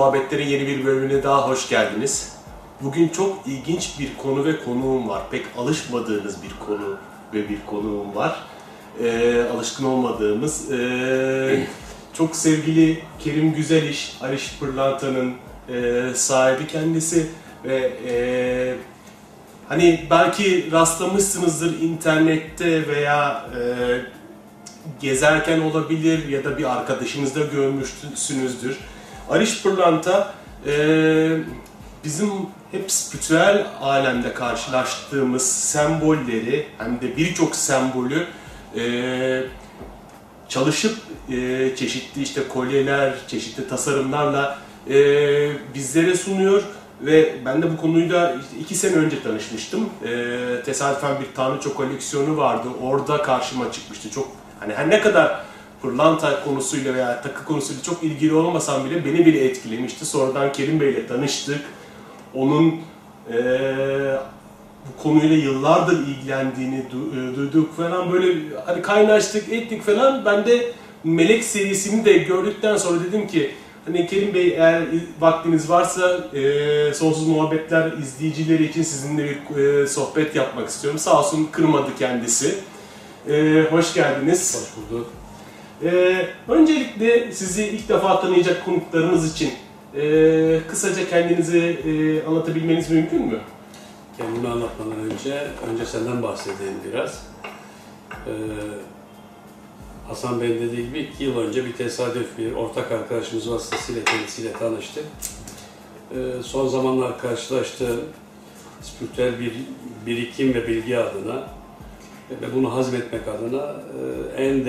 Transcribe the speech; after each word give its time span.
Muhabbetler'in 0.00 0.46
yeni 0.46 0.66
bir 0.66 0.84
bölümüne 0.84 1.22
daha 1.22 1.48
hoş 1.48 1.68
geldiniz. 1.68 2.32
Bugün 2.80 3.08
çok 3.08 3.46
ilginç 3.46 3.98
bir 3.98 4.16
konu 4.16 4.44
ve 4.44 4.64
konuğum 4.64 5.08
var. 5.08 5.22
Pek 5.30 5.46
alışmadığınız 5.58 6.42
bir 6.42 6.66
konu 6.66 6.96
ve 7.34 7.48
bir 7.48 7.58
konuğum 7.66 8.14
var. 8.14 8.40
Ee, 9.02 9.44
alışkın 9.54 9.84
olmadığımız. 9.84 10.70
Ee, 10.70 11.66
çok 12.12 12.36
sevgili 12.36 13.02
Kerim 13.18 13.54
Güzeliş, 13.54 14.16
Ariş 14.20 14.58
Pırlanta'nın 14.60 15.34
e, 15.68 16.04
sahibi 16.14 16.66
kendisi 16.66 17.26
ve 17.64 17.92
e, 18.08 18.14
hani 19.68 20.06
belki 20.10 20.72
rastlamışsınızdır 20.72 21.80
internette 21.80 22.88
veya 22.88 23.46
e, 23.56 23.62
gezerken 25.00 25.60
olabilir 25.60 26.28
ya 26.28 26.44
da 26.44 26.58
bir 26.58 26.72
arkadaşınızda 26.76 27.40
görmüşsünüzdür. 27.40 28.78
Ariş 29.30 29.62
Pırlanta 29.62 30.34
e, 30.66 30.72
bizim 32.04 32.30
hep 32.72 32.92
spiritüel 32.92 33.66
alemde 33.80 34.34
karşılaştığımız 34.34 35.52
sembolleri 35.52 36.66
hem 36.78 37.00
de 37.00 37.16
birçok 37.16 37.56
sembolü 37.56 38.26
e, 38.76 39.42
çalışıp 40.48 40.98
e, 41.32 41.70
çeşitli 41.76 42.22
işte 42.22 42.48
kolyeler, 42.48 43.14
çeşitli 43.28 43.68
tasarımlarla 43.68 44.58
e, 44.90 44.94
bizlere 45.74 46.16
sunuyor 46.16 46.62
ve 47.02 47.34
ben 47.44 47.62
de 47.62 47.72
bu 47.72 47.76
konuyla 47.76 48.36
iki 48.60 48.74
sene 48.74 48.94
önce 48.94 49.22
tanışmıştım. 49.22 49.88
E, 50.04 50.62
tesadüfen 50.64 51.20
bir 51.20 51.36
tanrıça 51.36 51.74
koleksiyonu 51.74 52.36
vardı. 52.36 52.68
Orada 52.82 53.22
karşıma 53.22 53.72
çıkmıştı. 53.72 54.10
Çok 54.10 54.28
hani 54.60 54.74
her 54.74 54.90
ne 54.90 55.00
kadar 55.00 55.49
pırlanta 55.82 56.44
konusuyla 56.44 56.94
veya 56.94 57.22
takı 57.22 57.44
konusuyla 57.44 57.82
çok 57.82 58.02
ilgili 58.02 58.34
olmasam 58.34 58.84
bile 58.84 59.04
beni 59.04 59.26
bile 59.26 59.44
etkilemişti. 59.44 60.06
Sonradan 60.06 60.52
Kerim 60.52 60.80
Bey 60.80 60.90
ile 60.90 61.06
tanıştık. 61.06 61.60
Onun 62.34 62.74
e, 63.32 63.38
bu 64.88 65.02
konuyla 65.02 65.36
yıllardır 65.36 66.06
ilgilendiğini 66.06 66.84
du- 66.92 67.32
e, 67.32 67.36
duyduk 67.36 67.76
falan 67.76 68.12
böyle 68.12 68.56
hani 68.66 68.82
kaynaştık 68.82 69.52
ettik 69.52 69.82
falan. 69.82 70.24
Ben 70.24 70.46
de 70.46 70.72
Melek 71.04 71.44
serisini 71.44 72.04
de 72.04 72.12
gördükten 72.12 72.76
sonra 72.76 73.00
dedim 73.00 73.26
ki 73.26 73.50
hani 73.86 74.06
Kerim 74.06 74.34
Bey 74.34 74.48
eğer 74.48 74.82
vaktiniz 75.20 75.70
varsa 75.70 76.28
e, 76.34 76.94
Sonsuz 76.94 77.26
Muhabbetler 77.28 77.92
izleyicileri 77.92 78.64
için 78.64 78.82
sizinle 78.82 79.24
bir 79.24 79.56
e, 79.82 79.86
sohbet 79.86 80.36
yapmak 80.36 80.68
istiyorum. 80.68 80.98
Sağ 80.98 81.18
olsun 81.20 81.48
kırmadı 81.52 81.90
kendisi. 81.98 82.54
E, 83.28 83.64
hoş 83.70 83.94
geldiniz. 83.94 84.56
Hoş 84.56 84.90
bulduk. 84.90 85.06
Ee, 85.84 86.26
öncelikle 86.48 87.32
sizi 87.32 87.64
ilk 87.64 87.88
defa 87.88 88.20
tanıyacak 88.20 88.64
konuklarımız 88.64 89.32
için 89.32 89.52
e, 89.96 90.60
kısaca 90.68 91.08
kendinizi 91.08 91.58
e, 91.58 92.26
anlatabilmeniz 92.26 92.90
mümkün 92.90 93.26
mü? 93.26 93.38
Kendimi 94.18 94.48
anlatmadan 94.48 95.00
önce, 95.00 95.48
önce 95.70 95.86
senden 95.86 96.22
bahsedeyim 96.22 96.74
biraz. 96.88 97.26
Ee, 98.26 98.30
Hasan 100.08 100.40
Bey'in 100.40 100.62
dediği 100.62 100.86
gibi 100.86 100.98
iki 100.98 101.24
yıl 101.24 101.38
önce 101.38 101.64
bir 101.64 101.72
tesadüf 101.72 102.38
bir 102.38 102.52
ortak 102.52 102.92
arkadaşımız 102.92 103.50
vasıtasıyla 103.50 104.04
kendisiyle 104.04 104.52
tanıştık. 104.52 105.04
Ee, 106.14 106.42
son 106.42 106.68
zamanlar 106.68 107.18
karşılaştığım 107.18 108.00
spiritüel 108.82 109.40
bir 109.40 109.52
birikim 110.06 110.54
ve 110.54 110.68
bilgi 110.68 110.98
adına 110.98 111.48
ve 112.30 112.54
bunu 112.54 112.74
hazmetmek 112.74 113.28
adına 113.28 113.76
e, 114.36 114.42
en 114.44 114.64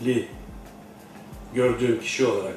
değerli 0.00 0.28
gördüğüm 1.54 2.00
kişi 2.00 2.26
olarak 2.26 2.56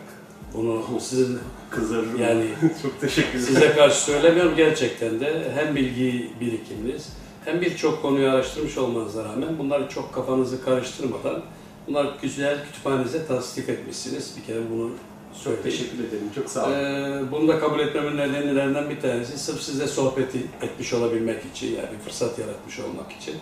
bunu 0.53 0.84
sizin 1.00 1.40
Kızarım. 1.69 2.22
yani 2.22 2.46
Çok 2.81 3.01
teşekkür 3.01 3.29
ederim. 3.29 3.46
Size 3.46 3.73
karşı 3.75 4.01
söylemiyorum 4.01 4.53
gerçekten 4.56 5.19
de 5.19 5.51
hem 5.56 5.75
bilgi 5.75 6.29
birikiminiz 6.41 7.09
hem 7.46 7.62
birçok 7.62 8.01
konuyu 8.01 8.29
araştırmış 8.29 8.78
olmanıza 8.78 9.23
rağmen 9.23 9.57
bunları 9.59 9.90
çok 9.90 10.13
kafanızı 10.13 10.66
karıştırmadan 10.66 11.41
bunlar 11.88 12.07
güzel 12.22 12.66
kütüphanenize 12.66 13.28
tasdik 13.28 13.69
etmişsiniz. 13.69 14.34
Bir 14.38 14.44
kere 14.44 14.59
bunu 14.72 14.90
Çok 15.34 15.41
söyleyeyim. 15.44 15.63
teşekkür 15.63 16.00
ederim. 16.00 16.29
Çok 16.35 16.50
sağ 16.50 16.66
olun. 16.66 16.73
Ee, 16.73 17.22
bunu 17.31 17.47
da 17.47 17.59
kabul 17.59 17.79
etmemin 17.79 18.17
nedenlerinden 18.17 18.90
bir 18.90 19.02
tanesi 19.02 19.40
sırf 19.40 19.62
size 19.62 19.88
sohbeti 19.88 20.38
etmiş 20.62 20.94
olabilmek 20.94 21.46
için 21.53 21.67
yani 21.67 21.88
bir 22.00 22.03
fırsat 22.03 22.40
yaratmış 22.40 22.79
olmak 22.79 23.12
için. 23.12 23.35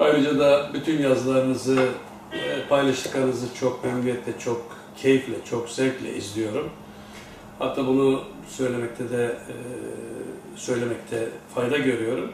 Ayrıca 0.00 0.38
da 0.38 0.70
bütün 0.74 1.02
yazılarınızı, 1.02 1.78
paylaştıklarınızı 2.68 3.54
çok 3.54 3.84
memnuniyetle, 3.84 4.38
çok 4.38 4.78
keyifle, 4.96 5.34
çok 5.50 5.68
zevkle 5.68 6.16
izliyorum. 6.16 6.70
Hatta 7.58 7.86
bunu 7.86 8.24
söylemekte 8.48 9.10
de 9.10 9.24
e, 9.24 9.54
söylemekte 10.56 11.28
fayda 11.54 11.78
görüyorum. 11.78 12.32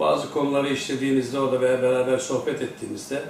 Bazı 0.00 0.32
konuları 0.32 0.68
işlediğinizde 0.68 1.40
orada 1.40 1.60
veya 1.60 1.82
beraber 1.82 2.18
sohbet 2.18 2.62
ettiğinizde 2.62 3.22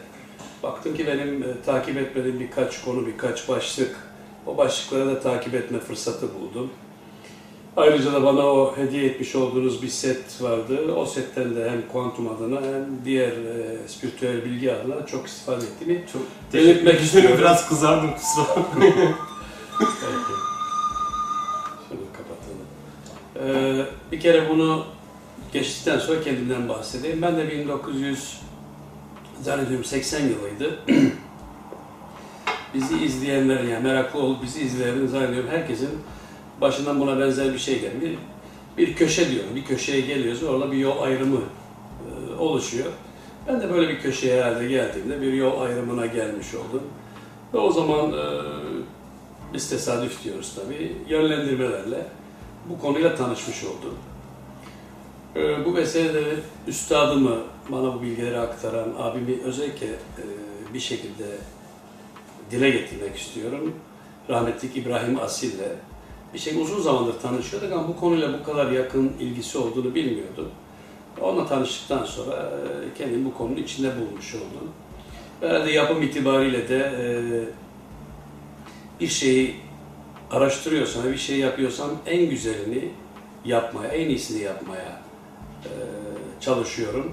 baktım 0.62 0.97
ki 0.97 1.06
benim 1.06 1.42
e, 1.42 1.47
takip 1.66 1.97
etmediğim 1.97 2.41
birkaç 2.41 2.84
konu, 2.84 3.06
birkaç 3.06 3.48
başlık 3.48 3.97
o 4.47 4.56
başlıkları 4.56 5.06
da 5.06 5.20
takip 5.20 5.54
etme 5.54 5.78
fırsatı 5.78 6.28
buldum. 6.34 6.70
Ayrıca 7.78 8.12
da 8.12 8.24
bana 8.24 8.46
o 8.46 8.76
hediye 8.76 9.04
etmiş 9.04 9.34
olduğunuz 9.36 9.82
bir 9.82 9.88
set 9.88 10.42
vardı. 10.42 10.94
O 10.94 11.06
setten 11.06 11.56
de 11.56 11.70
hem 11.70 11.88
kuantum 11.92 12.28
adına 12.28 12.56
hem 12.56 13.04
diğer 13.04 13.30
e, 13.30 13.88
spiritüel 13.88 14.44
bilgi 14.44 14.74
adına 14.74 15.06
çok 15.06 15.26
istifade 15.26 15.64
ettiğimi 15.64 16.04
Çok 16.12 16.22
belirtmek 16.54 17.00
istiyorum. 17.00 17.36
Biraz 17.38 17.68
kızardım 17.68 18.10
kusura 18.10 18.56
bakmayın. 18.56 18.94
Şunu 21.88 22.00
kapatalım. 22.16 22.66
Ee, 23.36 23.86
bir 24.12 24.20
kere 24.20 24.48
bunu 24.48 24.84
geçtikten 25.52 25.98
sonra 25.98 26.20
kendimden 26.20 26.68
bahsedeyim. 26.68 27.22
Ben 27.22 27.36
de 27.36 27.50
1900 27.50 28.40
zannediyorum 29.42 29.84
80 29.84 30.20
yılıydı. 30.20 30.78
bizi 32.74 33.04
izleyenlerin 33.04 33.68
yani 33.68 33.84
meraklı 33.84 34.20
olup 34.20 34.42
bizi 34.42 34.60
izleyenlerin 34.60 35.06
zannediyorum 35.06 35.50
herkesin 35.50 35.90
başından 36.60 37.00
buna 37.00 37.20
benzer 37.20 37.52
bir 37.52 37.58
şey 37.58 37.80
geldi. 37.80 38.19
Bir, 38.78 38.94
köşe 38.94 39.30
diyorum. 39.30 39.56
Bir 39.56 39.64
köşeye 39.64 40.00
geliyoruz. 40.00 40.42
Orada 40.42 40.72
bir 40.72 40.76
yol 40.76 41.02
ayrımı 41.02 41.41
e, 41.41 42.38
oluşuyor. 42.38 42.92
Ben 43.48 43.60
de 43.60 43.70
böyle 43.70 43.88
bir 43.88 44.00
köşeye 44.00 44.42
herhalde 44.42 44.69
geldiğimde 44.69 45.22
bir 45.22 45.32
yol 45.32 45.60
ayrımına 45.60 46.06
gelmiş 46.06 46.54
oldum. 46.54 46.82
Ve 47.54 47.58
o 47.58 47.72
zaman 47.72 48.12
e, 48.12 48.24
biz 49.54 49.70
tesadüf 49.70 50.24
diyoruz 50.24 50.54
tabii. 50.54 50.96
Yönlendirmelerle 51.08 52.06
bu 52.69 52.78
konuyla 52.78 53.14
tanışmış 53.14 53.64
oldum. 53.64 53.94
E, 55.36 55.64
bu 55.64 55.76
vesilede 55.76 56.25
üstadımı, 56.66 57.38
bana 57.69 57.94
bu 57.94 58.02
bilgileri 58.02 58.38
aktaran 58.38 58.88
abimi 58.98 59.42
özellikle 59.44 59.86
bir 60.75 60.80
şekilde 60.80 61.25
dile 62.50 62.70
getirmek 62.70 63.16
istiyorum. 63.16 63.75
Rahmetlik 64.28 64.76
İbrahim 64.76 65.20
Asil'le 65.20 65.88
bir 66.34 66.38
şey 66.38 66.62
uzun 66.62 66.80
zamandır 66.80 67.20
tanışıyorduk 67.20 67.72
ama 67.72 67.88
bu 67.88 67.96
konuyla 67.96 68.38
bu 68.40 68.44
kadar 68.44 68.70
yakın 68.70 69.12
ilgisi 69.20 69.58
olduğunu 69.58 69.94
bilmiyordum. 69.94 70.48
Onunla 71.20 71.46
tanıştıktan 71.46 72.04
sonra 72.04 72.34
e, 72.34 72.98
kendimi 72.98 73.25
bu 73.25 73.34
konunun 73.34 73.56
içinde 73.56 73.92
bulmuş 74.00 74.34
oldum. 74.34 74.70
Herhalde 75.40 75.70
yapım 75.70 76.02
itibariyle 76.02 76.69
de 76.69 76.92
e, 76.98 77.06
bir 79.00 79.08
şeyi 79.08 79.56
araştırıyorsam, 80.30 81.04
bir 81.04 81.16
şey 81.16 81.38
yapıyorsam 81.38 81.90
en 82.06 82.31
güzelini 82.31 82.88
yapmaya, 83.44 83.88
en 83.88 84.08
iyisini 84.08 84.42
yapmaya 84.42 85.02
e, 85.64 85.70
çalışıyorum. 86.40 87.12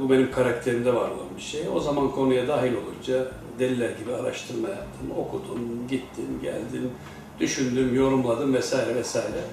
Bu 0.00 0.10
benim 0.10 0.30
karakterimde 0.30 0.94
var 0.94 1.10
olan 1.10 1.36
bir 1.36 1.42
şey. 1.42 1.60
O 1.74 1.80
zaman 1.80 2.10
konuya 2.10 2.48
dahil 2.48 2.72
olunca 2.72 3.32
deliler 3.58 3.90
gibi 3.90 4.14
araştırma 4.14 4.68
yaptım, 4.68 5.10
okudum, 5.18 5.88
gittim, 5.90 6.40
geldim, 6.42 6.90
düşündüm, 7.40 7.94
yorumladım 7.94 8.54
vesaire 8.54 8.94
vesaire. 8.94 9.44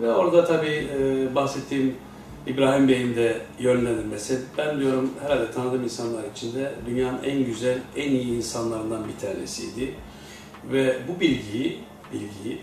Ve 0.00 0.12
orada 0.12 0.44
tabii 0.44 0.88
e, 0.98 1.34
bahsettiğim 1.34 1.96
İbrahim 2.46 2.88
Bey'in 2.88 3.16
de 3.16 3.40
yönlendirmesi, 3.58 4.40
ben 4.58 4.80
diyorum 4.80 5.10
herhalde 5.22 5.50
tanıdığım 5.50 5.84
insanlar 5.84 6.22
içinde 6.36 6.74
dünyanın 6.86 7.22
en 7.22 7.44
güzel, 7.44 7.78
en 7.96 8.10
iyi 8.10 8.36
insanlarından 8.36 9.02
bir 9.08 9.26
tanesiydi. 9.26 9.94
Ve 10.72 10.98
bu 11.08 11.20
bilgiyi, 11.20 11.78
bilgiyi 12.12 12.60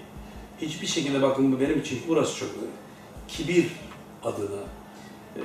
hiçbir 0.62 0.88
şekilde 0.88 1.22
bakın 1.22 1.52
bu 1.52 1.60
benim 1.60 1.80
için 1.80 2.00
burası 2.08 2.40
çok 2.40 2.50
önemli. 2.50 2.68
Kibir 3.28 3.68
adına, 4.24 4.62
e, 5.36 5.44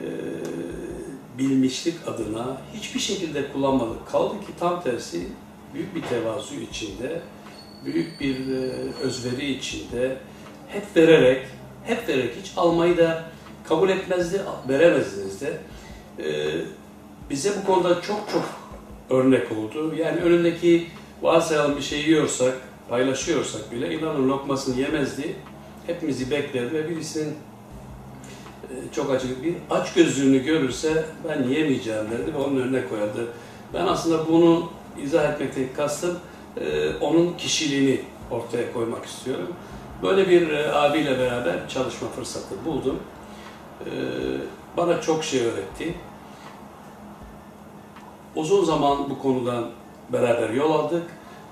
bilmişlik 1.39 1.95
adına 2.07 2.57
hiçbir 2.75 3.01
şekilde 3.01 3.53
kullanmadık. 3.53 4.09
Kaldı 4.09 4.41
ki 4.41 4.53
tam 4.61 4.83
tersi 4.83 5.29
büyük 5.75 5.95
bir 5.95 6.03
tevazu 6.03 6.55
içinde, 6.55 7.23
büyük 7.85 8.21
bir 8.21 8.35
e, 8.35 8.71
özveri 9.03 9.51
içinde 9.51 10.17
hep 10.69 10.97
vererek, 10.97 11.47
hep 11.85 12.09
vererek 12.09 12.35
hiç 12.43 12.53
almayı 12.57 12.99
da 12.99 13.25
kabul 13.69 13.89
etmezdi, 13.89 14.43
veremezdiniz 14.69 15.41
de. 15.41 15.59
E, 16.19 16.27
bize 17.31 17.51
bu 17.63 17.67
konuda 17.67 18.03
çok 18.03 18.29
çok 18.33 18.45
örnek 19.11 19.53
oldu. 19.53 19.95
Yani 19.95 20.21
önündeki 20.21 20.87
varsayalım 21.23 21.77
bir 21.77 21.83
şey 21.83 22.01
yiyorsak 22.01 22.55
paylaşıyorsak 22.89 23.73
bile 23.73 23.95
inanın 23.95 24.29
lokmasını 24.29 24.81
yemezdi. 24.81 25.37
Hepimizi 25.87 26.31
beklerdi 26.31 26.75
ve 26.75 26.89
birisinin 26.89 27.35
e, 28.63 28.75
çok 28.95 29.11
acı 29.11 29.43
bir 29.43 29.55
aç 29.71 29.95
gözlüğünü 29.95 30.45
görürse 30.45 31.05
ben 31.29 31.43
yemeyeceğim 31.43 32.11
derdi 32.11 32.35
ve 32.35 32.39
onun 32.39 32.61
önüne 32.61 32.89
koyardı. 32.89 33.27
Ben 33.75 33.87
aslında 33.87 34.29
bunu 34.29 34.71
izah 35.03 35.33
etmekteki 35.33 35.73
kastım 35.73 36.19
e, 36.61 36.97
onun 37.01 37.35
kişiliğini 37.39 38.01
ortaya 38.31 38.73
koymak 38.73 39.05
istiyorum. 39.05 39.49
Böyle 40.03 40.29
bir 40.29 40.51
e, 40.51 40.73
abiyle 40.73 41.19
beraber 41.19 41.69
çalışma 41.69 42.09
fırsatı 42.09 42.55
buldum. 42.65 42.99
E, 43.85 43.91
bana 44.77 45.01
çok 45.01 45.25
şey 45.25 45.41
öğretti. 45.41 45.95
Uzun 48.37 48.65
zaman 48.65 49.11
bu 49.11 49.19
konudan 49.19 49.71
beraber 50.13 50.51
yol 50.51 50.73
aldık 50.73 51.03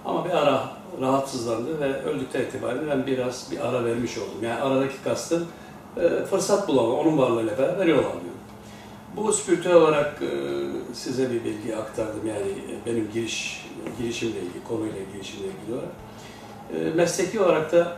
ama 0.05 0.25
bir 0.25 0.31
ara 0.31 0.77
rahatsızlandı 1.01 1.81
ve 1.81 2.03
öldükten 2.03 2.41
itibaren 2.41 2.89
ben 2.91 3.07
biraz 3.07 3.51
bir 3.51 3.69
ara 3.69 3.85
vermiş 3.85 4.19
oldum. 4.19 4.43
Yani 4.43 4.61
aradaki 4.61 5.03
kastım 5.05 5.47
e, 5.97 6.25
fırsat 6.25 6.69
bulamam, 6.69 6.99
onun 6.99 7.19
varlığıyla 7.19 7.59
beraber 7.59 7.87
yol 7.87 7.99
alıyorum. 7.99 8.36
Bu 9.17 9.33
spiritüel 9.33 9.75
olarak 9.75 10.23
e, 10.23 10.29
size 10.95 11.31
bir 11.31 11.45
bilgi 11.45 11.77
aktardım 11.77 12.27
yani 12.27 12.41
e, 12.41 12.87
benim 12.87 13.11
giriş 13.15 13.67
girişimle 13.99 14.39
ilgili, 14.39 14.65
konuyla 14.69 15.01
girişimle 15.13 15.47
ilgili 15.47 15.75
olarak. 15.75 15.91
E, 16.75 16.97
mesleki 16.97 17.41
olarak 17.41 17.73
da 17.73 17.97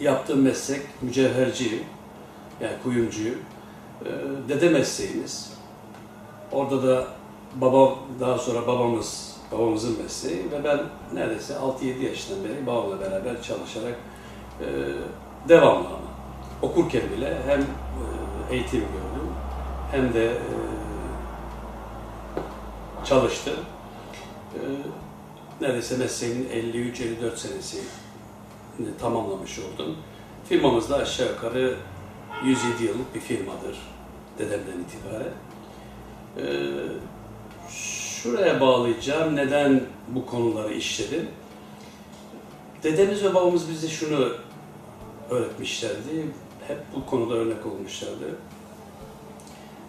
yaptığım 0.00 0.42
meslek 0.42 0.80
mücevherciyim, 1.02 1.84
yani 2.60 2.72
kuyumcuyum. 2.82 3.38
Dede 4.48 4.68
mesleğimiz. 4.68 5.52
Orada 6.52 6.82
da 6.82 7.06
baba, 7.54 7.94
daha 8.20 8.38
sonra 8.38 8.66
babamız, 8.66 9.36
babamızın 9.52 10.02
mesleği 10.02 10.50
ve 10.50 10.64
ben 10.64 10.80
neredeyse 11.14 11.54
6-7 11.54 12.04
yaşından 12.04 12.44
beri 12.44 12.66
babamla 12.66 13.00
beraber 13.00 13.42
çalışarak 13.42 13.94
devamlı 15.48 15.88
ama 15.88 15.98
okurken 16.62 17.02
bile 17.16 17.38
hem 17.46 17.66
eğitim 18.50 18.80
gördüm 18.80 19.07
hem 19.90 20.14
de 20.14 20.26
e, 20.26 20.38
çalıştım. 23.04 23.56
E, 24.54 24.60
neredeyse 25.60 25.96
mesleğimin 25.96 26.48
53-54 26.48 27.36
senesini 27.36 27.82
tamamlamış 29.00 29.58
oldum. 29.58 29.96
Firmamız 30.48 30.90
da 30.90 30.96
aşağı 30.96 31.28
yukarı 31.28 31.76
107 32.44 32.84
yıllık 32.84 33.14
bir 33.14 33.20
firmadır 33.20 33.78
dedemden 34.38 34.80
itibaren. 34.80 35.32
Ee, 36.38 36.70
şuraya 37.68 38.60
bağlayacağım. 38.60 39.36
Neden 39.36 39.82
bu 40.08 40.26
konuları 40.26 40.74
işledim? 40.74 41.28
Dedemiz 42.82 43.24
ve 43.24 43.34
babamız 43.34 43.70
bize 43.70 43.88
şunu 43.88 44.32
öğretmişlerdi. 45.30 46.26
Hep 46.68 46.78
bu 46.96 47.06
konuda 47.06 47.34
örnek 47.34 47.66
olmuşlardı. 47.66 48.36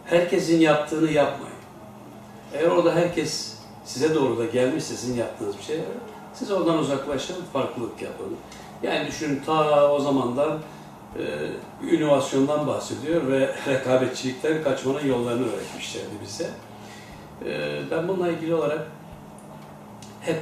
Herkesin 0.09 0.59
yaptığını 0.59 1.11
yapmayın. 1.11 1.55
Eğer 2.53 2.67
orada 2.67 2.95
herkes 2.95 3.57
size 3.85 4.15
doğru 4.15 4.37
da 4.37 4.45
gelmişse 4.45 4.95
sizin 4.95 5.15
yaptığınız 5.15 5.57
bir 5.57 5.63
şey, 5.63 5.79
siz 6.33 6.51
oradan 6.51 6.77
uzaklaşın, 6.77 7.35
farklılık 7.53 8.01
yapın. 8.01 8.37
Yani 8.83 9.07
düşünün 9.07 9.41
ta 9.45 9.91
o 9.91 9.99
zamandan 9.99 10.59
e, 11.19 11.23
bir 11.83 11.99
inovasyondan 11.99 12.67
bahsediyor 12.67 13.27
ve 13.27 13.55
rekabetçilikten 13.67 14.63
kaçmanın 14.63 15.07
yollarını 15.07 15.53
öğretmişlerdi 15.53 16.13
bize. 16.23 16.49
E, 17.45 17.81
ben 17.91 18.07
bununla 18.07 18.29
ilgili 18.29 18.53
olarak 18.53 18.87
hep 20.21 20.41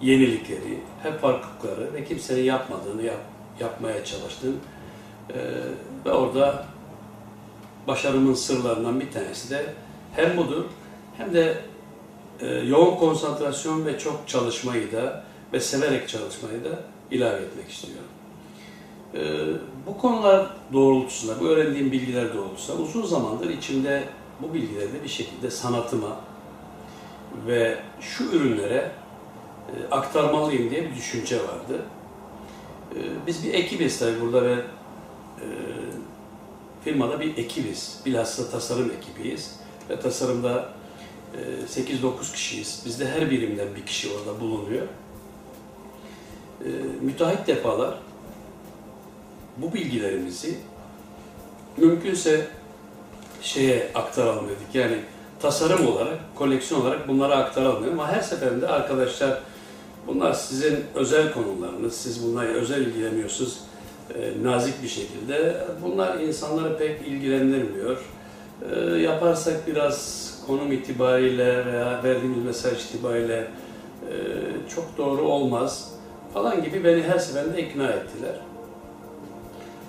yenilikleri, 0.00 0.80
hep 1.02 1.20
farklılıkları 1.20 1.94
ve 1.94 2.04
kimsenin 2.04 2.42
yapmadığını 2.42 3.02
yap, 3.02 3.20
yapmaya 3.60 4.04
çalıştım. 4.04 4.60
E, 5.30 5.38
ve 6.04 6.12
orada 6.12 6.69
başarımın 7.86 8.34
sırlarından 8.34 9.00
bir 9.00 9.10
tanesi 9.10 9.50
de 9.50 9.74
hem 10.16 10.36
budur 10.36 10.64
hem 11.16 11.34
de 11.34 11.58
e, 12.40 12.46
yoğun 12.46 12.96
konsantrasyon 12.96 13.86
ve 13.86 13.98
çok 13.98 14.28
çalışmayı 14.28 14.92
da 14.92 15.24
ve 15.52 15.60
severek 15.60 16.08
çalışmayı 16.08 16.64
da 16.64 16.78
ilave 17.10 17.36
etmek 17.36 17.70
istiyorum. 17.70 18.04
E, 19.14 19.20
bu 19.86 19.98
konular 19.98 20.46
doğrultusunda, 20.72 21.40
bu 21.40 21.44
öğrendiğim 21.44 21.92
bilgiler 21.92 22.34
doğrultusunda 22.34 22.82
uzun 22.82 23.02
zamandır 23.02 23.50
içimde 23.50 24.04
bu 24.42 24.54
bilgileri 24.54 24.92
de 24.92 25.04
bir 25.04 25.08
şekilde 25.08 25.50
sanatıma 25.50 26.16
ve 27.46 27.78
şu 28.00 28.24
ürünlere 28.24 28.90
e, 29.68 29.94
aktarmalıyım 29.94 30.70
diye 30.70 30.90
bir 30.90 30.96
düşünce 30.96 31.36
vardı. 31.36 31.82
Biz 33.26 33.44
bir 33.44 33.54
ekibiz 33.54 33.98
tabii 33.98 34.20
burada 34.20 34.42
ve 34.42 34.56
firmada 36.84 37.20
bir 37.20 37.36
ekibiz. 37.36 38.00
Bilhassa 38.06 38.50
tasarım 38.50 38.90
ekibiyiz. 38.90 39.56
Ve 39.90 40.00
tasarımda 40.00 40.68
8-9 41.68 42.32
kişiyiz. 42.32 42.82
Bizde 42.86 43.08
her 43.08 43.30
birimden 43.30 43.68
bir 43.76 43.86
kişi 43.86 44.08
orada 44.12 44.40
bulunuyor. 44.40 44.86
Müteahhit 47.00 47.46
defalar 47.46 47.94
bu 49.56 49.74
bilgilerimizi 49.74 50.58
mümkünse 51.76 52.46
şeye 53.42 53.90
aktaralım 53.94 54.48
dedik. 54.48 54.74
Yani 54.74 54.98
tasarım 55.40 55.86
olarak, 55.86 56.18
koleksiyon 56.34 56.80
olarak 56.80 57.08
bunları 57.08 57.36
aktaralım 57.36 57.82
dedik. 57.82 57.92
Ama 57.92 58.08
her 58.12 58.20
seferinde 58.20 58.68
arkadaşlar 58.68 59.40
bunlar 60.06 60.34
sizin 60.34 60.84
özel 60.94 61.32
konularınız, 61.32 61.96
siz 61.96 62.24
bunlarla 62.24 62.52
özel 62.52 62.80
ilgileniyorsunuz 62.80 63.60
e, 64.18 64.44
nazik 64.44 64.82
bir 64.82 64.88
şekilde. 64.88 65.56
Bunlar 65.82 66.20
insanları 66.20 66.78
pek 66.78 67.08
ilgilendirmiyor. 67.08 68.04
E, 68.72 68.80
yaparsak 68.80 69.66
biraz 69.66 70.30
konum 70.46 70.72
itibariyle 70.72 71.66
veya 71.66 72.00
verdiğimiz 72.04 72.44
mesaj 72.44 72.84
itibariyle 72.84 73.36
e, 73.36 74.14
çok 74.74 74.98
doğru 74.98 75.22
olmaz 75.22 75.92
falan 76.34 76.64
gibi 76.64 76.84
beni 76.84 77.02
her 77.02 77.18
seferinde 77.18 77.62
ikna 77.62 77.88
ettiler. 77.88 78.34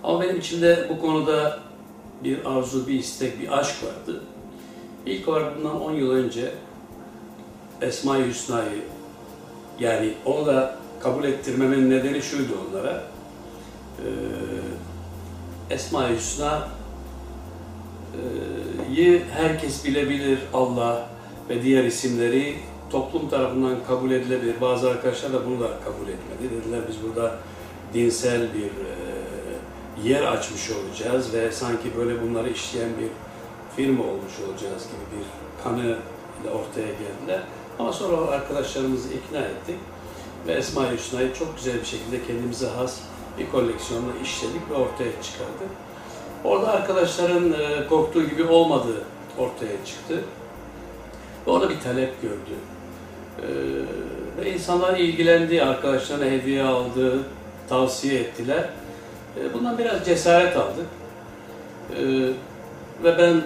Ama 0.04 0.22
benim 0.22 0.40
içimde 0.40 0.88
bu 0.90 1.00
konuda 1.01 1.60
bir 2.24 2.46
arzu, 2.46 2.88
bir 2.88 3.00
istek, 3.00 3.42
bir 3.42 3.60
aşk 3.60 3.75
vardı. 3.84 4.22
İlk 5.06 5.28
olarak 5.28 5.58
bundan 5.58 5.82
10 5.82 5.92
yıl 5.92 6.12
önce 6.12 6.51
Esma-i 7.82 8.28
Hüsna'yı 8.28 8.82
yani 9.80 10.13
onu 10.25 10.46
da 10.46 10.75
kabul 11.00 11.24
ettirmemin 11.24 11.90
nedeni 11.90 12.22
şuydu 12.22 12.51
onlara. 12.70 13.04
Ee, 14.00 14.03
Esma-i 15.74 16.15
Hüsna'yı 16.15 16.71
herkes 19.33 19.86
bilebilir 19.86 20.39
Allah 20.53 21.10
ve 21.50 21.63
diğer 21.63 21.83
isimleri 21.83 22.55
toplum 22.89 23.29
tarafından 23.29 23.75
kabul 23.88 24.12
edilebilir. 24.12 24.62
Bazı 24.62 24.89
arkadaşlar 24.89 25.33
da 25.33 25.45
bunu 25.45 25.60
da 25.60 25.67
kabul 25.86 26.07
etmedi. 26.07 26.55
Dediler 26.62 26.81
biz 26.89 26.95
burada 27.03 27.36
dinsel 27.93 28.41
bir 28.53 28.65
e, 28.65 30.10
yer 30.10 30.24
açmış 30.24 30.71
olacağız 30.71 31.33
ve 31.33 31.51
sanki 31.51 31.98
böyle 31.98 32.21
bunları 32.21 32.50
işleyen 32.50 32.89
bir 33.00 33.07
firma 33.75 34.03
olmuş 34.03 34.39
olacağız 34.48 34.83
gibi 34.83 35.19
bir 35.19 35.25
kanı 35.63 35.98
ortaya 36.45 36.88
geldiler. 36.88 37.43
Ama 37.79 37.93
sonra 37.93 38.31
arkadaşlarımızı 38.31 39.10
ikna 39.13 39.39
ettik 39.39 39.75
ve 40.48 40.53
Esma-i 40.53 40.98
Hüsna'yı 40.98 41.33
çok 41.33 41.55
güzel 41.55 41.79
bir 41.79 41.86
şekilde 41.86 42.27
kendimize 42.27 42.67
has 42.67 43.00
bir 43.40 43.52
koleksiyonla 43.52 44.12
işledik 44.24 44.70
ve 44.70 44.74
ortaya 44.74 45.12
çıkardık. 45.22 45.70
Orada 46.44 46.72
arkadaşların 46.72 47.54
e, 47.54 47.88
korktuğu 47.88 48.24
gibi 48.24 48.44
olmadığı 48.44 49.04
ortaya 49.38 49.86
çıktı. 49.86 50.24
Ve 51.48 51.52
orada 51.52 51.70
bir 51.70 51.80
talep 51.80 52.22
gördü. 52.22 52.56
Ee, 53.42 53.48
ve 54.42 54.54
insanlar 54.54 54.98
ilgilendi, 54.98 55.64
arkadaşlarına 55.64 56.26
hediye 56.26 56.64
aldı, 56.64 57.20
tavsiye 57.70 58.20
ettiler. 58.20 58.70
Ee, 59.38 59.54
bundan 59.54 59.78
biraz 59.78 60.06
cesaret 60.06 60.58
aldık. 60.58 60.86
Ve 63.04 63.18
ben 63.18 63.42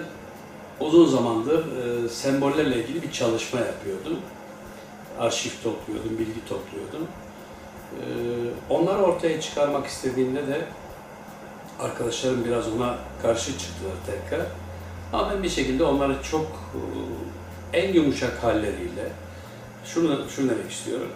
uzun 0.80 1.06
zamandır 1.06 1.58
e, 1.58 2.08
sembollerle 2.08 2.76
ilgili 2.76 3.02
bir 3.02 3.12
çalışma 3.12 3.60
yapıyordum. 3.60 4.18
Arşiv 5.18 5.50
topluyordum, 5.62 6.18
bilgi 6.18 6.48
topluyordum. 6.48 7.08
Onları 8.70 9.02
ortaya 9.02 9.40
çıkarmak 9.40 9.86
istediğimde 9.86 10.46
de 10.46 10.60
arkadaşlarım 11.80 12.44
biraz 12.44 12.72
ona 12.72 12.98
karşı 13.22 13.58
çıktılar 13.58 13.94
tekrar. 14.06 14.46
Ama 15.12 15.30
ben 15.30 15.42
bir 15.42 15.48
şekilde 15.48 15.84
onları 15.84 16.22
çok 16.22 16.46
e, 17.72 17.78
en 17.78 17.92
yumuşak 17.92 18.44
halleriyle, 18.44 19.12
şunu, 19.84 20.28
şunu 20.36 20.50
demek 20.50 20.70
istiyorum. 20.70 21.08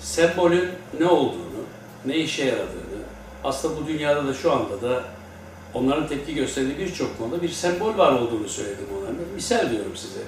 Sembolün 0.00 0.68
ne 1.00 1.06
olduğunu, 1.06 1.60
ne 2.06 2.16
işe 2.16 2.44
yaradığını, 2.44 3.00
aslında 3.44 3.80
bu 3.80 3.86
dünyada 3.86 4.26
da 4.26 4.34
şu 4.34 4.52
anda 4.52 4.82
da 4.82 5.04
onların 5.74 6.08
tepki 6.08 6.34
gösterdiği 6.34 6.78
birçok 6.78 7.18
konuda 7.18 7.42
bir 7.42 7.48
sembol 7.48 7.98
var 7.98 8.12
olduğunu 8.12 8.48
söyledim 8.48 8.86
onlara. 8.98 9.12
Misal 9.34 9.70
diyorum 9.70 9.96
size. 9.96 10.20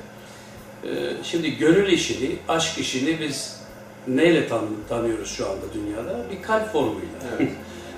Ee, 0.85 1.17
şimdi 1.23 1.57
gönül 1.57 1.93
işini, 1.93 2.37
aşk 2.49 2.79
işini 2.79 3.21
biz 3.21 3.62
neyle 4.09 4.49
tan 4.49 4.65
tanıyoruz 4.89 5.31
şu 5.31 5.47
anda 5.47 5.65
dünyada? 5.75 6.31
Bir 6.31 6.43
kalp 6.43 6.73
formuyla. 6.73 7.09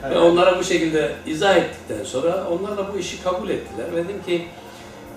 Evet. 0.07 0.17
Ve 0.17 0.19
onlara 0.19 0.59
bu 0.59 0.65
şekilde 0.65 1.13
izah 1.27 1.57
ettikten 1.57 2.05
sonra 2.05 2.47
onlar 2.51 2.77
da 2.79 2.95
bu 2.95 2.99
işi 2.99 3.23
kabul 3.23 3.49
ettiler. 3.49 3.87
Dedim 3.93 4.23
ki 4.27 4.45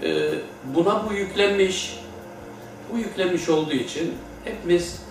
e, 0.03 0.31
buna 0.75 1.03
bu 1.09 1.13
yüklenmiş, 1.13 1.99
bu 2.93 2.97
yüklenmiş 2.97 3.49
olduğu 3.49 3.73
için 3.73 4.13
hepimiz 4.43 5.01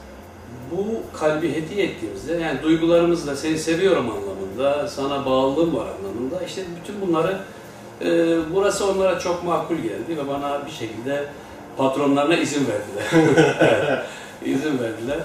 bu 0.70 1.18
kalbi 1.18 1.54
hediye 1.54 1.86
ettiğimizde 1.86 2.32
yani 2.32 2.62
duygularımızla 2.62 3.36
seni 3.36 3.58
seviyorum 3.58 4.10
anlamında, 4.10 4.88
sana 4.88 5.26
bağlılığım 5.26 5.76
var 5.76 5.86
anlamında 5.98 6.42
işte 6.46 6.62
bütün 6.80 7.00
bunları 7.00 7.38
e, 8.04 8.38
burası 8.54 8.90
onlara 8.90 9.18
çok 9.18 9.44
makul 9.44 9.76
geldi 9.76 10.16
ve 10.16 10.28
bana 10.28 10.66
bir 10.66 10.72
şekilde 10.72 11.24
patronlarına 11.76 12.36
izin 12.36 12.66
verdiler. 12.66 13.34
evet, 13.60 14.04
izin 14.44 14.78
verdiler. 14.78 15.18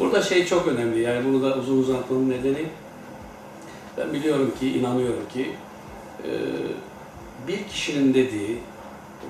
Burada 0.00 0.22
şey 0.22 0.46
çok 0.46 0.68
önemli 0.68 1.00
yani 1.00 1.24
bunu 1.24 1.42
da 1.42 1.56
uzun 1.56 1.78
uzatmanın 1.78 2.30
nedeni 2.30 2.66
ben 3.98 4.12
biliyorum 4.12 4.54
ki, 4.60 4.72
inanıyorum 4.72 5.28
ki 5.32 5.50
e, 6.24 6.30
bir 7.48 7.68
kişinin 7.68 8.14
dediği 8.14 8.58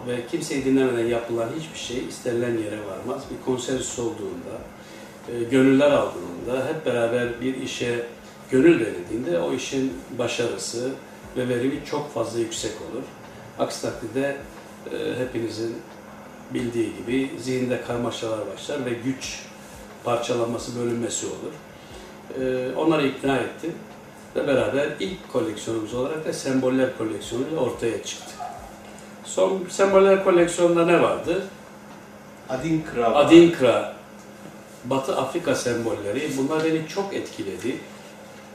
ve 0.09 0.27
kimseyi 0.27 0.65
dinlemeden 0.65 1.07
yapılan 1.07 1.49
hiçbir 1.59 1.79
şey 1.79 2.09
istenilen 2.09 2.59
yere 2.59 2.79
varmaz. 2.87 3.23
Bir 3.31 3.45
konsensüs 3.45 3.99
olduğunda, 3.99 4.55
e, 5.29 5.45
gönüller 5.50 5.91
aldığında, 5.91 6.69
hep 6.69 6.87
beraber 6.87 7.41
bir 7.41 7.57
işe 7.57 8.07
gönül 8.50 8.81
verildiğinde 8.81 9.41
o 9.41 9.55
işin 9.55 9.93
başarısı 10.19 10.91
ve 11.37 11.49
verimi 11.49 11.85
çok 11.91 12.15
fazla 12.15 12.39
yüksek 12.39 12.73
olur. 12.73 13.03
Aksi 13.59 13.83
takdirde 13.83 14.37
e, 14.93 15.19
hepinizin 15.19 15.77
bildiği 16.55 16.93
gibi 16.97 17.31
zihinde 17.41 17.83
karmaşalar 17.83 18.39
başlar 18.53 18.85
ve 18.85 18.91
güç 19.05 19.50
parçalanması, 20.04 20.80
bölünmesi 20.80 21.26
olur. 21.26 21.54
E, 22.42 22.75
onları 22.76 23.07
ikna 23.07 23.37
ettim 23.37 23.75
ve 24.37 24.47
beraber 24.47 24.88
ilk 25.00 25.33
koleksiyonumuz 25.33 25.95
olarak 25.95 26.25
da 26.25 26.33
semboller 26.33 26.99
koleksiyonuyla 26.99 27.61
ortaya 27.61 28.02
çıktı. 28.02 28.35
Son 29.25 29.66
semboller 29.69 30.25
koleksiyonunda 30.25 30.87
ne 30.87 31.02
vardı? 31.02 31.42
Adinkra. 32.49 33.14
Adinkra, 33.14 33.95
Batı 34.85 35.16
Afrika 35.16 35.54
sembolleri. 35.54 36.30
Bunlar 36.38 36.64
beni 36.64 36.88
çok 36.88 37.14
etkiledi. 37.14 37.76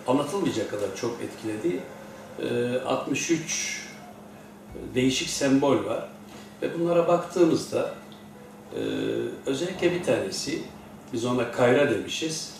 Anlatılmayacak 0.07 0.71
kadar 0.71 0.95
çok 0.95 1.17
etkiledi. 1.21 1.79
Ee, 2.39 2.79
63 2.85 3.85
değişik 4.95 5.29
sembol 5.29 5.85
var. 5.85 6.07
Ve 6.61 6.79
bunlara 6.79 7.07
baktığımızda 7.07 7.93
e, 8.75 8.79
özellikle 9.45 9.91
bir 9.91 10.03
tanesi, 10.03 10.63
biz 11.15 11.25
ona 11.25 11.51
kayra 11.51 11.91
demişiz, 11.91 12.53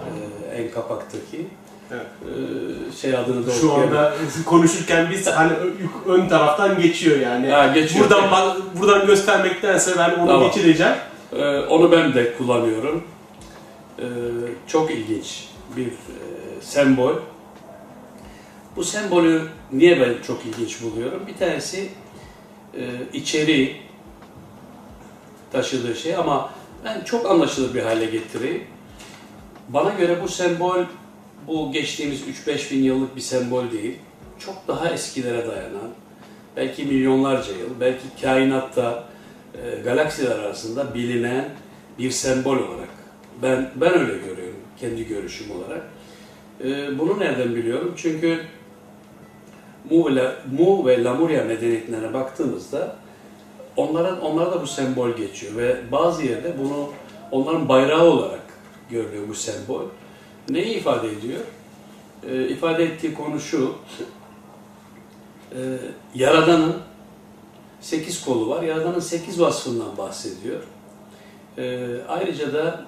e, 0.00 0.56
en 0.56 0.70
kapaktaki. 0.70 1.46
Evet. 1.90 2.06
E, 2.22 2.96
şey 2.96 3.16
adını 3.16 3.46
da 3.46 3.50
Şu 3.50 3.72
anda 3.72 4.14
konuşurken 4.46 5.10
biz 5.10 5.26
hani 5.26 5.52
ön 6.06 6.28
taraftan 6.28 6.80
geçiyor 6.82 7.20
yani. 7.20 7.50
Ha, 7.50 7.66
geçiyor. 7.66 8.04
Buradan 8.04 8.30
bak- 8.30 8.80
buradan 8.80 9.06
göstermektense 9.06 9.98
ben 9.98 10.10
onu 10.10 10.26
Tamam. 10.26 10.46
geçireceğim. 10.46 10.94
Ee, 11.32 11.58
onu 11.58 11.92
ben 11.92 12.14
de 12.14 12.36
kullanıyorum. 12.36 13.04
Ee, 13.98 14.04
çok 14.66 14.90
ilginç 14.90 15.44
bir 15.76 15.86
e, 15.86 15.90
sembol. 16.60 17.14
Bu 18.76 18.84
sembolü 18.84 19.42
niye 19.72 20.00
ben 20.00 20.14
çok 20.26 20.46
ilginç 20.46 20.82
buluyorum? 20.82 21.26
Bir 21.26 21.36
tanesi 21.36 21.88
e, 22.74 22.82
içeriği 23.12 23.76
taşıdığı 25.52 25.94
şey 25.94 26.16
ama 26.16 26.50
ben 26.84 27.04
çok 27.04 27.30
anlaşılır 27.30 27.74
bir 27.74 27.82
hale 27.82 28.04
getireyim. 28.04 28.64
Bana 29.68 29.90
göre 29.90 30.22
bu 30.22 30.28
sembol 30.28 30.84
bu 31.46 31.72
geçtiğimiz 31.72 32.20
3-5 32.46 32.70
bin 32.70 32.82
yıllık 32.82 33.16
bir 33.16 33.20
sembol 33.20 33.70
değil. 33.70 33.98
Çok 34.38 34.68
daha 34.68 34.90
eskilere 34.90 35.48
dayanan, 35.48 35.90
belki 36.56 36.84
milyonlarca 36.84 37.52
yıl, 37.52 37.80
belki 37.80 38.22
kainatta 38.22 39.04
e, 39.54 39.80
galaksiler 39.80 40.38
arasında 40.38 40.94
bilinen 40.94 41.48
bir 41.98 42.10
sembol 42.10 42.56
olarak. 42.56 42.88
Ben 43.42 43.70
ben 43.76 43.92
öyle 43.92 44.18
görüyorum 44.18 44.56
kendi 44.80 45.08
görüşüm 45.08 45.46
olarak. 45.50 45.82
E, 46.64 46.98
bunu 46.98 47.20
nereden 47.20 47.54
biliyorum? 47.54 47.94
Çünkü 47.96 48.40
Mu 49.90 50.16
ve, 50.16 50.32
Mu 50.58 50.86
ve 50.86 51.04
Lemuria 51.04 51.44
medeniyetlerine 51.44 52.14
baktığımızda 52.14 52.96
onların 53.76 54.20
onlara 54.20 54.52
da 54.52 54.62
bu 54.62 54.66
sembol 54.66 55.10
geçiyor 55.10 55.56
ve 55.56 55.92
bazı 55.92 56.22
yerde 56.24 56.54
bunu 56.58 56.88
onların 57.30 57.68
bayrağı 57.68 58.04
olarak 58.04 58.42
görülüyor 58.90 59.28
bu 59.28 59.34
sembol. 59.34 59.82
Neyi 60.48 60.76
ifade 60.76 61.12
ediyor? 61.12 61.40
E, 62.28 62.48
ifade 62.48 62.84
ettiği 62.84 63.14
konu 63.14 63.40
şu. 63.40 63.74
E, 65.52 65.58
Yaradan'ın 66.14 66.76
sekiz 67.80 68.24
kolu 68.24 68.48
var. 68.48 68.62
Yaradan'ın 68.62 69.00
sekiz 69.00 69.40
vasfından 69.40 69.96
bahsediyor. 69.98 70.60
E, 71.58 71.86
ayrıca 72.08 72.52
da 72.52 72.84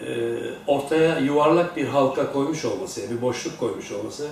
e, 0.00 0.36
ortaya 0.66 1.18
yuvarlak 1.18 1.76
bir 1.76 1.86
halka 1.86 2.32
koymuş 2.32 2.64
olması, 2.64 3.10
bir 3.10 3.22
boşluk 3.22 3.60
koymuş 3.60 3.92
olması 3.92 4.28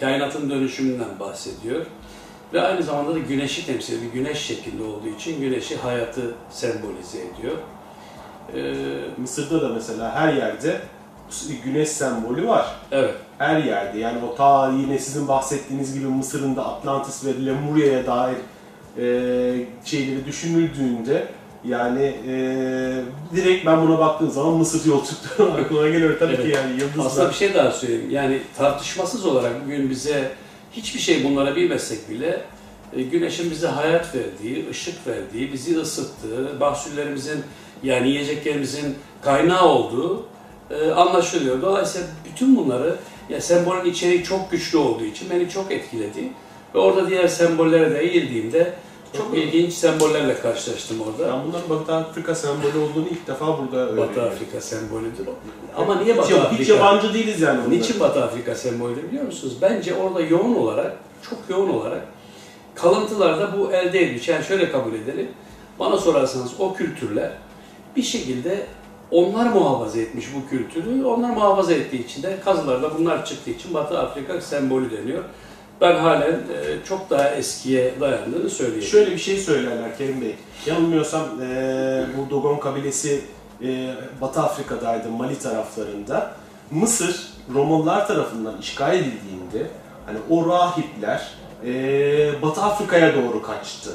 kainatın 0.00 0.50
dönüşümünden 0.50 1.20
bahsediyor. 1.20 1.86
Ve 2.54 2.60
aynı 2.62 2.82
zamanda 2.82 3.14
da 3.14 3.18
güneşi 3.18 3.66
temsil 3.66 3.96
ediyor. 3.96 4.12
Bir 4.12 4.18
güneş 4.18 4.38
şeklinde 4.38 4.82
olduğu 4.82 5.08
için 5.08 5.40
güneşi 5.40 5.76
hayatı 5.76 6.34
sembolize 6.50 7.18
ediyor. 7.18 7.56
E, 8.54 8.74
Mısır'da 9.20 9.62
da 9.62 9.68
mesela 9.68 10.14
her 10.14 10.32
yerde 10.32 10.80
güneş 11.64 11.88
sembolü 11.88 12.46
var. 12.46 12.66
evet. 12.92 13.14
Her 13.38 13.62
yerde 13.62 13.98
yani 13.98 14.18
o 14.24 14.34
ta 14.34 14.70
yine 14.70 14.98
sizin 14.98 15.28
bahsettiğiniz 15.28 15.94
gibi 15.94 16.06
Mısır'ın 16.06 16.56
da 16.56 16.66
Atlantis 16.66 17.24
ve 17.24 17.46
Lemuria'ya 17.46 18.06
dair 18.06 18.36
e, 18.98 19.66
şeyleri 19.84 20.26
düşünüldüğünde 20.26 21.28
yani 21.64 22.14
e, 22.28 22.34
direkt 23.36 23.66
ben 23.66 23.88
buna 23.88 23.98
baktığım 23.98 24.30
zaman 24.30 24.52
Mısır 24.54 24.90
yolculukları 24.90 25.52
aklıma 25.64 25.88
geliyor 25.88 26.18
tabii 26.18 26.36
ki 26.36 26.42
Evet. 26.44 26.56
yani 26.56 26.80
yıldızlar. 26.80 27.06
Aslında 27.06 27.28
bir 27.28 27.34
şey 27.34 27.54
daha 27.54 27.70
söyleyeyim. 27.70 28.10
Yani 28.10 28.40
tartışmasız 28.56 29.26
olarak 29.26 29.64
bugün 29.64 29.90
bize 29.90 30.30
hiçbir 30.76 31.00
şey 31.00 31.24
bunlara 31.24 31.56
bilmesek 31.56 32.10
bile 32.10 32.44
e, 32.96 33.02
güneşin 33.02 33.50
bize 33.50 33.66
hayat 33.66 34.14
verdiği, 34.14 34.70
ışık 34.70 35.06
verdiği, 35.06 35.52
bizi 35.52 35.78
ısıttığı, 35.78 36.56
mahsullerimizin 36.60 37.42
yani 37.82 38.08
yiyeceklerimizin 38.08 38.94
kaynağı 39.22 39.68
olduğu 39.68 40.26
e, 40.70 40.90
anlaşılıyor. 40.90 41.62
Dolayısıyla 41.62 42.06
bütün 42.32 42.56
bunları 42.56 42.96
ya 43.28 43.40
sembolün 43.40 43.90
içeriği 43.90 44.24
çok 44.24 44.50
güçlü 44.50 44.78
olduğu 44.78 45.04
için 45.04 45.30
beni 45.30 45.48
çok 45.48 45.72
etkiledi. 45.72 46.28
Ve 46.74 46.78
orada 46.78 47.10
diğer 47.10 47.28
sembollere 47.28 47.90
de 47.90 48.00
eğildiğimde 48.00 48.74
çok 49.16 49.38
ilginç 49.38 49.72
sembollerle 49.72 50.40
karşılaştım 50.40 50.96
orada. 51.00 51.32
Ben 51.32 51.40
bunların 51.46 51.70
Batı 51.70 51.94
Afrika 51.94 52.34
sembolü 52.34 52.78
olduğunu 52.78 53.08
ilk 53.10 53.26
defa 53.26 53.46
burada 53.58 53.76
öğreniyorum. 53.76 54.10
Batı 54.10 54.22
Afrika 54.22 54.60
sembolüdür. 54.60 55.26
Ama 55.76 55.94
niye 56.00 56.14
Hiç, 56.14 56.18
Batı 56.18 56.28
hiç 56.34 56.38
Afrika? 56.44 56.74
yabancı 56.74 57.14
değiliz 57.14 57.40
yani. 57.40 57.58
onlara. 57.60 57.68
Niçin 57.70 58.00
Batı 58.00 58.24
Afrika 58.24 58.54
sembolü 58.54 59.08
biliyor 59.08 59.24
musunuz? 59.24 59.56
Bence 59.62 59.94
orada 59.94 60.20
yoğun 60.20 60.54
olarak, 60.54 60.96
çok 61.30 61.38
yoğun 61.48 61.70
olarak 61.70 62.02
kalıntılarda 62.74 63.58
bu 63.58 63.72
elde 63.72 64.02
edilmiş. 64.04 64.28
Yani 64.28 64.44
şöyle 64.44 64.72
kabul 64.72 64.94
edelim. 64.94 65.28
Bana 65.78 65.96
sorarsanız 65.98 66.50
o 66.58 66.74
kültürler 66.74 67.30
bir 67.96 68.02
şekilde 68.02 68.66
onlar 69.10 69.46
muhafaza 69.52 70.00
etmiş 70.00 70.26
bu 70.36 70.50
kültürü. 70.50 71.04
Onlar 71.04 71.30
muhafaza 71.30 71.72
ettiği 71.72 72.04
için 72.04 72.22
de 72.22 72.36
kazılarda 72.44 72.98
bunlar 72.98 73.24
çıktığı 73.26 73.50
için 73.50 73.74
Batı 73.74 73.98
Afrika 73.98 74.40
sembolü 74.40 74.90
deniyor. 74.90 75.24
Ben 75.80 75.94
halen 75.96 76.32
e, 76.32 76.84
çok 76.88 77.10
daha 77.10 77.28
eskiye 77.30 77.94
dayandığını 78.00 78.50
söyleyeyim. 78.50 78.82
Şöyle 78.84 79.10
bir 79.10 79.18
şey 79.18 79.38
söylerler 79.38 79.98
Kerim 79.98 80.20
Bey. 80.20 80.34
Yanılmıyorsam 80.66 81.22
eee 81.40 82.04
bu 82.18 82.30
Dogon 82.30 82.56
kabilesi 82.58 83.20
eee, 83.60 83.94
Batı 84.20 84.40
Afrika'daydı, 84.40 85.08
Mali 85.08 85.38
taraflarında. 85.38 86.30
Mısır 86.70 87.28
Romalılar 87.54 88.08
tarafından 88.08 88.58
işgal 88.60 88.94
edildiğinde 88.94 89.70
hani 90.06 90.18
o 90.30 90.48
rahipler 90.48 91.28
Batı 92.42 92.62
Afrika'ya 92.62 93.14
doğru 93.14 93.42
kaçtı. 93.42 93.90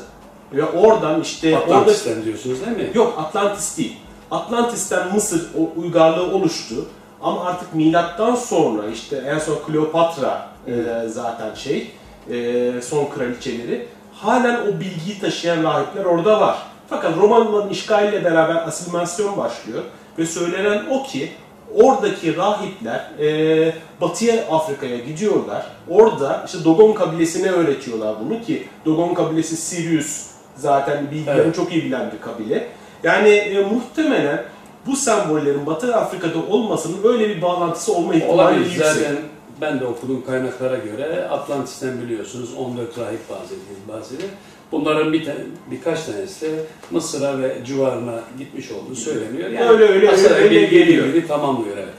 Ve 0.53 0.63
oradan 0.65 1.21
işte 1.21 1.57
orada 1.57 1.65
Atlantis'ten 1.75 2.23
diyorsunuz 2.23 2.65
değil 2.65 2.77
mi? 2.77 2.89
Yok 2.93 3.13
Atlantis 3.17 3.77
değil. 3.77 3.97
Atlantis'ten 4.31 5.13
Mısır 5.13 5.47
uygarlığı 5.75 6.35
oluştu. 6.35 6.75
Ama 7.21 7.45
artık 7.45 7.75
milattan 7.75 8.35
sonra 8.35 8.87
işte 8.87 9.23
en 9.27 9.39
son 9.39 9.55
Kleopatra 9.67 10.48
e, 10.67 10.73
zaten 11.07 11.53
şey 11.55 11.91
e, 12.31 12.71
son 12.81 13.05
kraliçeleri 13.05 13.87
halen 14.13 14.55
o 14.55 14.79
bilgiyi 14.79 15.19
taşıyan 15.21 15.63
rahipler 15.63 16.05
orada 16.05 16.41
var. 16.41 16.57
Fakat 16.89 17.17
Romalıların 17.17 17.69
işgaliyle 17.69 18.25
beraber 18.25 18.55
asimilasyon 18.55 19.37
başlıyor 19.37 19.83
ve 20.17 20.25
söylenen 20.25 20.85
o 20.89 21.03
ki 21.03 21.31
oradaki 21.75 22.37
rahipler 22.37 23.11
e, 23.19 23.73
Batıya 24.01 24.47
Afrika'ya 24.51 24.97
gidiyorlar. 24.97 25.65
Orada 25.89 26.43
işte 26.45 26.63
Dogon 26.65 26.93
kabilesine 26.93 27.49
öğretiyorlar 27.51 28.15
bunu 28.25 28.41
ki 28.41 28.67
Dogon 28.85 29.13
kabilesi 29.13 29.57
Sirius 29.57 30.25
zaten 30.55 31.11
bilgilerini 31.11 31.41
Evet. 31.41 31.55
çok 31.55 31.73
iyi 31.73 31.85
bilen 31.85 32.11
bir 32.11 32.21
kabile. 32.21 32.67
Yani 33.03 33.29
e, 33.29 33.63
muhtemelen 33.63 34.43
bu 34.85 34.95
sembollerin 34.95 35.65
Batı 35.65 35.95
Afrika'da 35.95 36.39
olmasının 36.49 37.03
böyle 37.03 37.29
bir 37.29 37.41
bağlantısı 37.41 37.93
olma 37.93 38.15
ihtimali 38.15 38.33
Olabilir. 38.41 38.65
yüksek. 38.65 38.85
Zaten 38.85 39.15
ben 39.61 39.79
de 39.79 39.85
okuduğum 39.85 40.25
kaynaklara 40.25 40.77
göre 40.77 41.27
Atlantis'ten 41.29 42.01
biliyorsunuz 42.01 42.53
14 42.57 42.97
rahip 42.97 43.29
bahsediyor 43.29 43.61
bahsediyor. 43.87 44.29
Bunların 44.71 45.13
bir 45.13 45.25
tane, 45.25 45.37
birkaç 45.71 46.03
tanesi 46.05 46.45
de 46.45 46.55
Mısır'a 46.91 47.39
ve 47.39 47.57
civarına 47.65 48.19
gitmiş 48.37 48.71
olduğu 48.71 48.95
söyleniyor. 48.95 49.49
Yani 49.49 49.69
Öyle, 49.69 49.83
öyle, 49.87 50.11
öyle 50.35 50.51
bir 50.51 50.69
geliyor. 50.69 51.05
birbirini 51.07 51.27
tamamlıyor. 51.27 51.77
Evet. 51.77 51.93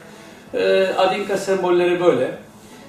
Ee, 0.54 0.94
Adinka 0.94 1.36
sembolleri 1.36 2.00
böyle. 2.04 2.38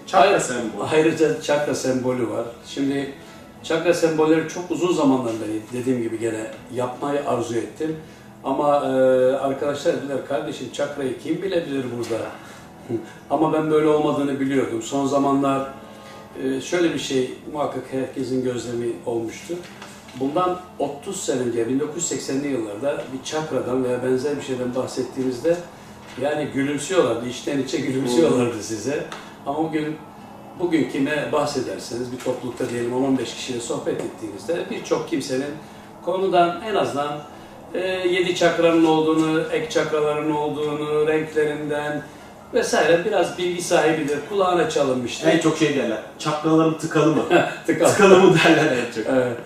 Çakra 0.08 0.28
Ayrı- 0.30 0.42
sembol. 0.42 0.86
Ayrıca 0.94 1.42
çakra 1.42 1.76
sembolü 1.76 2.30
var. 2.30 2.46
Şimdi 2.68 3.14
çakra 3.64 3.94
sembolleri 3.94 4.50
çok 4.50 4.72
uzun 4.72 4.94
zamandan 4.94 5.34
beri 5.42 5.82
dediğim 5.82 6.02
gibi 6.04 6.20
gene 6.20 6.48
yapmayı 6.76 7.30
arzu 7.30 7.56
ettim. 7.56 7.96
Ama 8.44 8.76
e, 8.86 8.90
arkadaşlar 9.36 9.96
dediler 9.98 10.18
kardeşim 10.28 10.68
çakrayı 10.74 11.20
kim 11.20 11.42
bilebilir 11.42 11.86
burada? 11.98 12.24
Ama 13.30 13.54
ben 13.54 13.72
böyle 13.72 13.88
olmadığını 13.88 14.40
biliyordum. 14.40 14.82
Son 14.82 15.06
zamanlar 15.06 15.70
e, 16.44 16.62
şöyle 16.62 16.94
bir 16.94 17.00
şey 17.00 17.34
muhakkak 17.54 17.84
herkesin 17.92 18.44
gözlemi 18.44 18.88
olmuştu. 19.06 19.54
Bundan 20.20 20.60
30 20.80 21.24
sene 21.24 21.42
önce 21.42 21.64
1980'li 21.64 22.48
yıllarda 22.48 23.04
bir 23.14 23.24
çakradan 23.24 23.84
veya 23.84 24.04
benzer 24.04 24.38
bir 24.38 24.42
şeyden 24.42 24.76
bahsettiğimizde 24.76 25.58
yani 26.22 26.48
gülümsüyorlardı, 26.54 27.28
içten 27.30 27.60
içe 27.60 27.78
gülümsüyorlardı 27.78 28.64
size. 28.64 29.06
Ama 29.46 29.58
bugün 29.58 29.96
bugün 30.60 30.90
kime 30.90 31.30
bahsederseniz 31.32 32.12
bir 32.12 32.18
toplulukta 32.18 32.70
diyelim 32.70 32.92
10-15 32.92 33.24
kişiyle 33.24 33.60
sohbet 33.60 34.02
ettiğinizde 34.02 34.66
birçok 34.70 35.10
kimsenin 35.10 35.52
konudan 36.06 36.62
en 36.62 36.76
azından 36.76 37.20
e, 37.74 37.80
yedi 37.88 38.36
çakranın 38.36 38.86
olduğunu, 38.86 39.42
ek 39.52 39.70
çakraların 39.70 40.32
olduğunu, 40.32 41.08
renklerinden 41.08 42.04
vesaire 42.54 43.06
biraz 43.06 43.38
bilgi 43.38 43.62
sahibidir. 43.62 44.20
Kulağına 44.30 44.70
çalınmıştır. 44.70 45.28
En 45.28 45.40
çok 45.40 45.58
şey 45.58 45.76
derler. 45.76 46.00
Çakralarım 46.20 46.78
tıkalı 46.78 47.16
mı? 47.16 47.24
Tıkal. 47.68 47.86
tıkalı 47.90 48.20
mı 48.20 48.36
derler 48.46 48.78
en 48.78 48.92
çok. 48.96 49.06
Evet. 49.14 49.38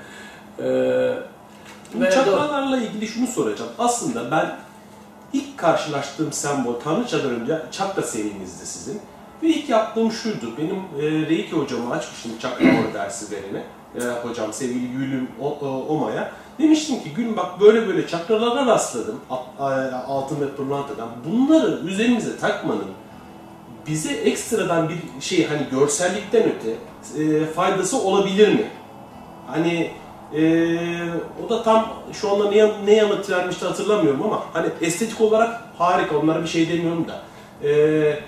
Ee, 2.00 2.12
çakralarla 2.12 2.78
ilgili 2.78 3.08
şunu 3.08 3.28
soracağım. 3.28 3.72
Aslında 3.80 4.32
ben 4.32 4.56
ilk 5.34 5.58
karşılaştığım 5.58 6.32
sembol 6.32 6.74
Tanrıçadan 6.74 7.30
önce 7.30 7.60
çakra 7.72 8.02
serimizdi 8.02 8.66
sizin. 8.66 9.02
Ve 9.44 9.48
ilk 9.48 9.70
yaptığım 9.70 10.12
şuydu. 10.12 10.52
Benim 10.58 10.76
e, 10.76 11.30
Reiki 11.30 11.52
hocamı 11.52 11.94
açmıştım 11.94 12.32
çakra 12.42 12.66
dersi 12.94 13.26
verene. 13.36 13.64
E, 13.96 14.28
hocam 14.28 14.54
sevgili 14.54 14.88
Gülüm 14.92 15.28
O- 15.42 15.86
Oma'ya. 15.88 16.32
Demiştim 16.60 17.04
ki 17.04 17.14
Gülüm 17.16 17.38
bak 17.38 17.62
böyle 17.62 17.88
böyle 17.88 18.08
çakralara 18.08 18.66
rastladım. 18.66 19.22
Altın 20.08 20.42
ve 20.42 20.50
pırlantadan. 20.50 21.10
Bunları 21.26 21.80
üzerimize 21.88 22.38
takmanın 22.38 22.86
bize 23.88 24.14
ekstradan 24.14 24.90
bir 24.90 25.22
şey 25.22 25.48
hani 25.48 25.62
görsellikten 25.72 26.44
öte 26.44 26.76
e, 27.24 27.46
faydası 27.46 28.02
olabilir 28.02 28.48
mi? 28.48 28.68
Hani 29.48 29.92
e, 30.36 30.42
o 31.46 31.50
da 31.50 31.64
tam 31.64 31.94
şu 32.14 32.32
anda 32.32 32.50
ne, 32.50 32.86
ne 32.86 32.94
yanıt 32.94 33.30
vermişti 33.30 33.66
hatırlamıyorum 33.66 34.24
ama 34.24 34.44
hani 34.54 34.68
estetik 34.82 35.22
olarak 35.22 35.62
harika 35.78 36.18
onlara 36.18 36.44
bir 36.44 36.48
şey 36.48 36.70
demiyorum 36.70 37.06
da 37.08 37.22
e, 37.68 38.20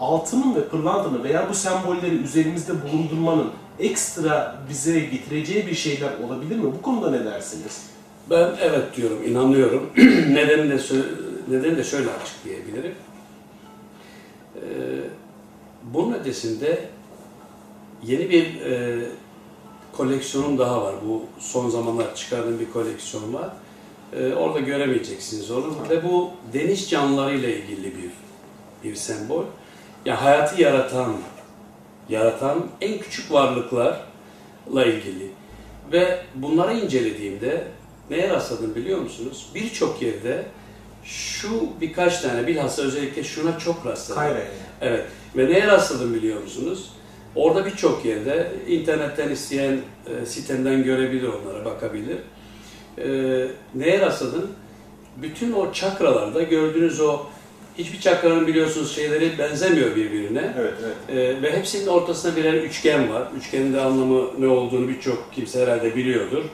altının 0.00 0.54
ve 0.54 0.68
pırlantanın 0.68 1.24
veya 1.24 1.46
bu 1.50 1.54
sembolleri 1.54 2.16
üzerimizde 2.16 2.72
bulundurmanın 2.82 3.50
ekstra 3.78 4.58
bize 4.68 5.00
getireceği 5.00 5.66
bir 5.66 5.74
şeyler 5.74 6.18
olabilir 6.18 6.56
mi? 6.56 6.64
Bu 6.64 6.82
konuda 6.82 7.10
ne 7.10 7.24
dersiniz? 7.24 7.82
Ben 8.30 8.50
evet 8.60 8.96
diyorum, 8.96 9.18
inanıyorum. 9.26 9.90
nedeni 10.34 10.70
de 10.70 10.78
nedeni 11.48 11.76
de 11.76 11.84
şöyle 11.84 12.10
açıklayabilirim. 12.10 12.94
Ee, 14.56 14.60
bunun 15.82 16.14
ötesinde 16.14 16.88
yeni 18.02 18.30
bir 18.30 18.60
e, 18.60 19.00
koleksiyonum 19.92 20.58
daha 20.58 20.82
var. 20.82 20.94
Bu 21.08 21.22
son 21.38 21.70
zamanlar 21.70 22.14
çıkardığım 22.14 22.60
bir 22.60 22.70
koleksiyon 22.70 23.34
var. 23.34 23.48
Ee, 24.12 24.32
orada 24.32 24.60
göremeyeceksiniz 24.60 25.50
onu. 25.50 25.76
Ve 25.90 26.04
bu 26.04 26.30
deniz 26.52 26.90
canlılarıyla 26.90 27.48
ilgili 27.48 27.84
bir 27.84 28.10
bir 28.84 28.94
sembol. 28.94 29.44
Ya 30.04 30.24
hayatı 30.24 30.62
yaratan, 30.62 31.12
yaratan 32.08 32.66
en 32.80 32.98
küçük 32.98 33.32
varlıklarla 33.32 34.84
ilgili. 34.84 35.30
Ve 35.92 36.22
bunları 36.34 36.72
incelediğimde 36.74 37.64
neye 38.10 38.28
rastladım 38.28 38.74
biliyor 38.74 38.98
musunuz? 38.98 39.46
Birçok 39.54 40.02
yerde 40.02 40.44
şu 41.04 41.68
birkaç 41.80 42.20
tane 42.20 42.46
bilhassa 42.46 42.82
özellikle 42.82 43.24
şuna 43.24 43.58
çok 43.58 43.86
rastladım. 43.86 44.22
Kayra 44.22 44.38
yani. 44.38 44.48
Evet. 44.80 45.04
Ve 45.36 45.46
neye 45.46 45.66
rastladım 45.66 46.14
biliyor 46.14 46.42
musunuz? 46.42 46.90
Orada 47.34 47.66
birçok 47.66 48.04
yerde 48.04 48.52
internetten 48.68 49.28
isteyen 49.30 49.78
e, 50.06 50.26
sitemden 50.26 50.82
görebilir 50.82 51.28
onlara, 51.28 51.64
bakabilir. 51.64 52.18
E, 52.98 53.06
neye 53.74 54.00
rastladım? 54.00 54.50
Bütün 55.16 55.52
o 55.52 55.72
çakralarda 55.72 56.42
gördüğünüz 56.42 57.00
o 57.00 57.26
hiçbir 57.78 58.00
çakranın 58.00 58.46
biliyorsunuz 58.46 58.94
şeyleri 58.94 59.38
benzemiyor 59.38 59.96
birbirine. 59.96 60.54
Evet, 60.58 60.74
evet. 60.84 61.18
Ee, 61.18 61.42
ve 61.42 61.56
hepsinin 61.56 61.86
ortasında 61.86 62.36
birer 62.36 62.54
üçgen 62.54 63.12
var. 63.12 63.22
Üçgenin 63.38 63.74
de 63.74 63.80
anlamı 63.80 64.40
ne 64.40 64.46
olduğunu 64.46 64.88
birçok 64.88 65.32
kimse 65.32 65.62
herhalde 65.62 65.96
biliyordur. 65.96 66.44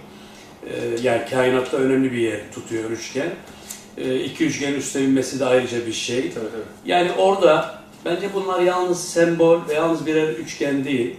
Ee, 0.67 0.71
yani 1.03 1.23
kainatta 1.31 1.77
önemli 1.77 2.13
bir 2.13 2.19
yer 2.19 2.41
tutuyor 2.55 2.91
üçgen. 2.91 3.29
Ee, 3.99 4.21
iki 4.21 4.47
üçgenin 4.47 4.79
üstüne 4.79 5.03
binmesi 5.03 5.41
de 5.41 5.45
ayrıca 5.45 5.87
bir 5.87 5.93
şey. 5.93 6.21
Tabii, 6.21 6.31
tabii. 6.33 6.91
Yani 6.91 7.13
orada 7.13 7.81
bence 8.05 8.29
bunlar 8.35 8.61
yalnız 8.61 9.09
sembol 9.09 9.59
ve 9.69 9.75
yalnız 9.75 10.07
birer 10.07 10.29
üçgen 10.29 10.85
değil. 10.85 11.17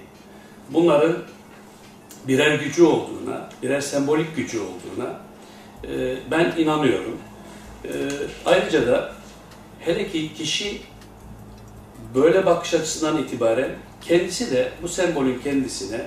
Bunların 0.70 1.18
birer 2.28 2.56
gücü 2.56 2.84
olduğuna, 2.84 3.50
birer 3.64 3.82
sembolik 3.82 4.36
gücü 4.36 4.60
olduğuna 4.60 5.20
e, 5.84 6.18
ben 6.32 6.54
inanıyorum. 6.58 7.18
E, 7.86 7.90
ayrıca 8.46 8.88
da 8.88 9.21
hele 9.86 10.12
ki 10.12 10.34
kişi 10.34 10.82
böyle 12.16 12.46
bakış 12.46 12.74
açısından 12.74 13.18
itibaren 13.18 13.70
kendisi 14.02 14.52
de 14.52 14.72
bu 14.82 14.88
sembolün 14.88 15.40
kendisine 15.44 16.02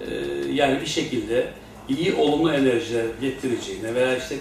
e, 0.00 0.14
yani 0.52 0.80
bir 0.80 0.86
şekilde 0.86 1.48
iyi 1.88 2.14
olumlu 2.14 2.52
enerjiler 2.52 3.04
getireceğine 3.20 3.94
veya 3.94 4.16
işte 4.16 4.36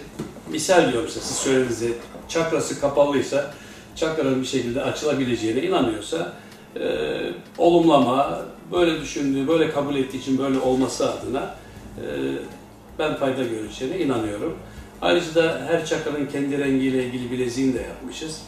misal 0.52 0.92
diyorum 0.92 1.10
size 1.10 1.26
siz 1.26 1.38
söylediğinizde 1.38 1.88
çakrası 2.28 2.82
kapalıysa 2.82 3.54
çakranın 3.96 4.42
bir 4.42 4.48
şekilde 4.48 4.82
açılabileceğine 4.82 5.62
inanıyorsa 5.62 6.34
e, 6.80 7.10
olumlama, 7.58 8.42
böyle 8.72 9.02
düşündüğü, 9.02 9.48
böyle 9.48 9.72
kabul 9.72 9.96
ettiği 9.96 10.18
için 10.18 10.38
böyle 10.38 10.60
olması 10.60 11.14
adına 11.14 11.56
e, 11.98 12.06
ben 13.00 13.16
fayda 13.16 13.44
göreceğine 13.44 14.00
inanıyorum. 14.00 14.58
Ayrıca 15.02 15.36
da 15.36 15.62
her 15.68 15.86
çakranın 15.86 16.26
kendi 16.26 16.58
rengiyle 16.58 17.06
ilgili 17.06 17.32
bileziğini 17.32 17.74
de 17.74 17.82
yapmışız. 17.82 18.42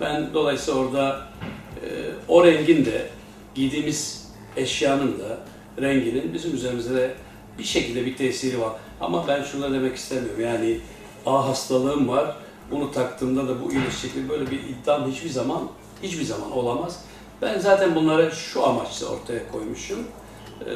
Ben 0.00 0.34
dolayısıyla 0.34 0.80
orada 0.80 1.26
e, 1.82 1.86
o 2.28 2.44
rengin 2.44 2.84
de 2.84 3.08
giydiğimiz 3.54 4.28
eşyanın 4.56 5.18
da 5.18 5.38
renginin 5.82 6.34
bizim 6.34 6.54
üzerimizde 6.54 6.94
de 6.94 7.14
bir 7.58 7.64
şekilde 7.64 8.06
bir 8.06 8.16
tesiri 8.16 8.60
var. 8.60 8.72
Ama 9.00 9.28
ben 9.28 9.62
da 9.62 9.72
demek 9.72 9.96
istemiyorum. 9.96 10.40
Yani 10.40 10.80
A 11.26 11.48
hastalığım 11.48 12.08
var. 12.08 12.36
Bunu 12.70 12.92
taktığımda 12.92 13.48
da 13.48 13.62
bu 13.64 13.72
iyileşecek 13.72 14.28
böyle 14.28 14.50
bir 14.50 14.60
iddiam 14.60 15.10
hiçbir 15.10 15.30
zaman 15.30 15.62
hiçbir 16.02 16.24
zaman 16.24 16.52
olamaz. 16.52 17.04
Ben 17.42 17.58
zaten 17.58 17.94
bunları 17.94 18.32
şu 18.32 18.66
amaçla 18.66 19.06
ortaya 19.06 19.52
koymuşum. 19.52 19.98
Ee, 20.66 20.72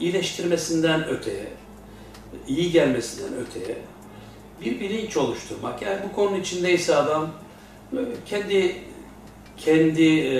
iyileştirmesinden 0.00 1.08
öteye, 1.08 1.46
iyi 2.48 2.72
gelmesinden 2.72 3.34
öteye 3.34 3.78
bir 4.64 4.80
bilinç 4.80 5.16
oluşturmak. 5.16 5.82
Yani 5.82 5.98
bu 6.08 6.16
konunun 6.16 6.40
içindeyse 6.40 6.96
adam 6.96 7.30
kendi 8.26 8.76
kendi 9.56 10.20
e, 10.20 10.36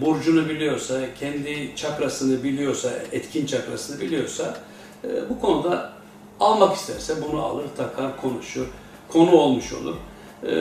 burcunu 0.00 0.48
biliyorsa, 0.48 1.00
kendi 1.20 1.76
çakrasını 1.76 2.44
biliyorsa, 2.44 2.90
etkin 3.12 3.46
çakrasını 3.46 4.00
biliyorsa 4.00 4.56
e, 5.04 5.08
bu 5.30 5.40
konuda 5.40 5.92
almak 6.40 6.76
isterse 6.76 7.14
bunu 7.28 7.42
alır, 7.42 7.64
takar, 7.76 8.20
konuşur, 8.20 8.66
konu 9.08 9.30
olmuş 9.30 9.72
olur. 9.72 9.94
E, 10.42 10.54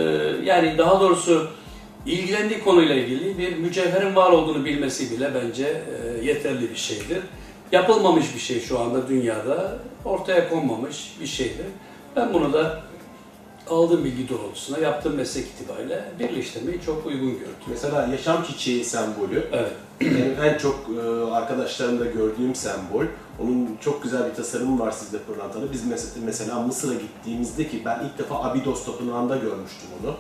yani 0.44 0.78
daha 0.78 1.00
doğrusu 1.00 1.48
ilgilendiği 2.06 2.64
konuyla 2.64 2.96
ilgili 2.96 3.38
bir 3.38 3.58
mücevherin 3.58 4.16
var 4.16 4.32
olduğunu 4.32 4.66
bilmesi 4.66 5.12
bile 5.12 5.32
bence 5.36 5.66
e, 5.66 6.26
yeterli 6.26 6.70
bir 6.70 6.76
şeydir. 6.76 7.20
Yapılmamış 7.72 8.36
bir 8.36 8.40
şey 8.40 8.60
şu 8.60 8.80
anda 8.80 9.08
dünyada, 9.08 9.80
ortaya 10.06 10.50
konmamış 10.50 11.16
bir 11.22 11.28
şeydir. 11.28 11.66
Ben 12.16 12.34
bunu 12.34 12.54
da 12.54 12.84
aldığım 13.70 14.04
bilgi 14.04 14.30
doğrultusunda 14.30 14.80
yaptığım 14.80 15.16
meslek 15.16 15.46
itibariyle 15.46 16.06
birleştirmeyi 16.20 16.82
çok 16.86 17.06
uygun 17.06 17.32
gördüm. 17.32 17.56
Mesela 17.68 18.08
yaşam 18.08 18.44
çiçeği 18.44 18.86
sembolü. 18.86 19.48
Evet. 19.52 19.72
Benim 20.02 20.36
en 20.44 20.58
çok 20.58 20.80
e, 20.98 21.32
arkadaşlarımda 21.32 22.06
gördüğüm 22.06 22.56
sembol. 22.56 23.06
Onun 23.44 23.78
çok 23.82 24.04
güzel 24.04 24.30
bir 24.30 24.36
tasarımı 24.36 24.80
var 24.80 24.92
sizde 24.92 25.18
pırlantalı. 25.18 25.72
Biz 25.72 25.82
mesela, 26.26 26.60
Mısır'a 26.60 26.94
gittiğimizde 26.94 27.68
ki 27.68 27.82
ben 27.86 28.00
ilk 28.06 28.18
defa 28.20 28.44
Abydos 28.44 28.86
Tapınağı'nda 28.86 29.36
görmüştüm 29.36 29.90
onu. 30.04 30.16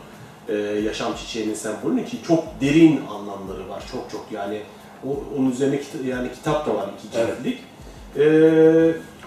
e, 0.49 0.53
yaşam 0.79 1.15
çiçeğinin 1.15 1.53
sembolünü 1.53 2.06
ki 2.06 2.17
çok 2.27 2.43
derin 2.62 3.01
anlamları 3.10 3.69
var. 3.69 3.84
Çok 3.91 4.12
çok 4.12 4.25
yani 4.32 4.62
o, 5.08 5.23
onun 5.38 5.51
üzerine 5.51 5.79
yani 6.06 6.32
kitap 6.32 6.67
da 6.67 6.75
var 6.75 6.89
iki 6.99 7.17
Evet. 7.19 7.38
ciltlik. 7.38 7.60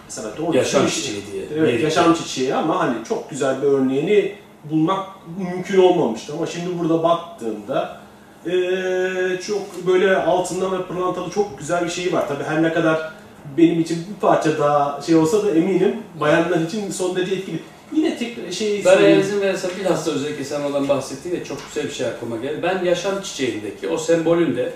Mesela 0.06 0.28
doğru 0.38 0.56
Yaşam 0.56 0.84
bir- 0.86 0.90
çiçeği 0.90 1.22
diye. 1.32 1.44
Evet, 1.58 1.74
Bir- 1.74 1.80
yaşam 1.84 2.14
çiçeği 2.14 2.54
ama 2.54 2.78
hani 2.78 2.94
çok 3.08 3.30
güzel 3.30 3.62
bir 3.62 3.66
örneğini 3.66 4.34
bulmak 4.64 5.06
mümkün 5.38 5.78
olmamıştı. 5.78 6.32
Ama 6.36 6.46
şimdi 6.46 6.78
burada 6.78 7.02
baktığımda 7.02 8.00
eee, 8.46 9.40
çok 9.46 9.86
böyle 9.86 10.16
altından 10.16 10.72
ve 10.78 10.82
pırlantalı 10.82 11.30
çok 11.30 11.58
güzel 11.58 11.84
bir 11.84 11.90
şey 11.90 12.12
var. 12.12 12.28
Tabii 12.28 12.44
her 12.44 12.62
ne 12.62 12.72
kadar 12.72 13.12
benim 13.58 13.80
için 13.80 13.98
bir 14.14 14.20
parça 14.20 14.58
daha 14.58 15.02
şey 15.06 15.14
olsa 15.16 15.46
da 15.46 15.50
eminim 15.50 15.96
bayanlar 16.20 16.60
için 16.60 16.90
son 16.90 17.16
derece 17.16 17.34
etkili. 17.34 17.58
Yine 17.92 18.18
tek 18.18 18.52
şey 18.52 18.84
Ben 18.84 18.98
eğer 19.02 19.16
izin 19.18 19.40
verirsen 19.40 19.70
bilhassa 19.80 20.10
özellikle 20.10 20.44
sen 20.44 20.60
oradan 20.60 20.88
bahsettiğinde 20.88 21.44
çok 21.44 21.58
güzel 21.68 21.84
bir 21.90 21.94
şey 21.94 22.06
aklıma 22.06 22.36
geldi. 22.36 22.60
Ben 22.62 22.84
yaşam 22.84 23.22
çiçeğindeki 23.22 23.88
o 23.88 23.98
sembolün 23.98 24.56
de 24.56 24.72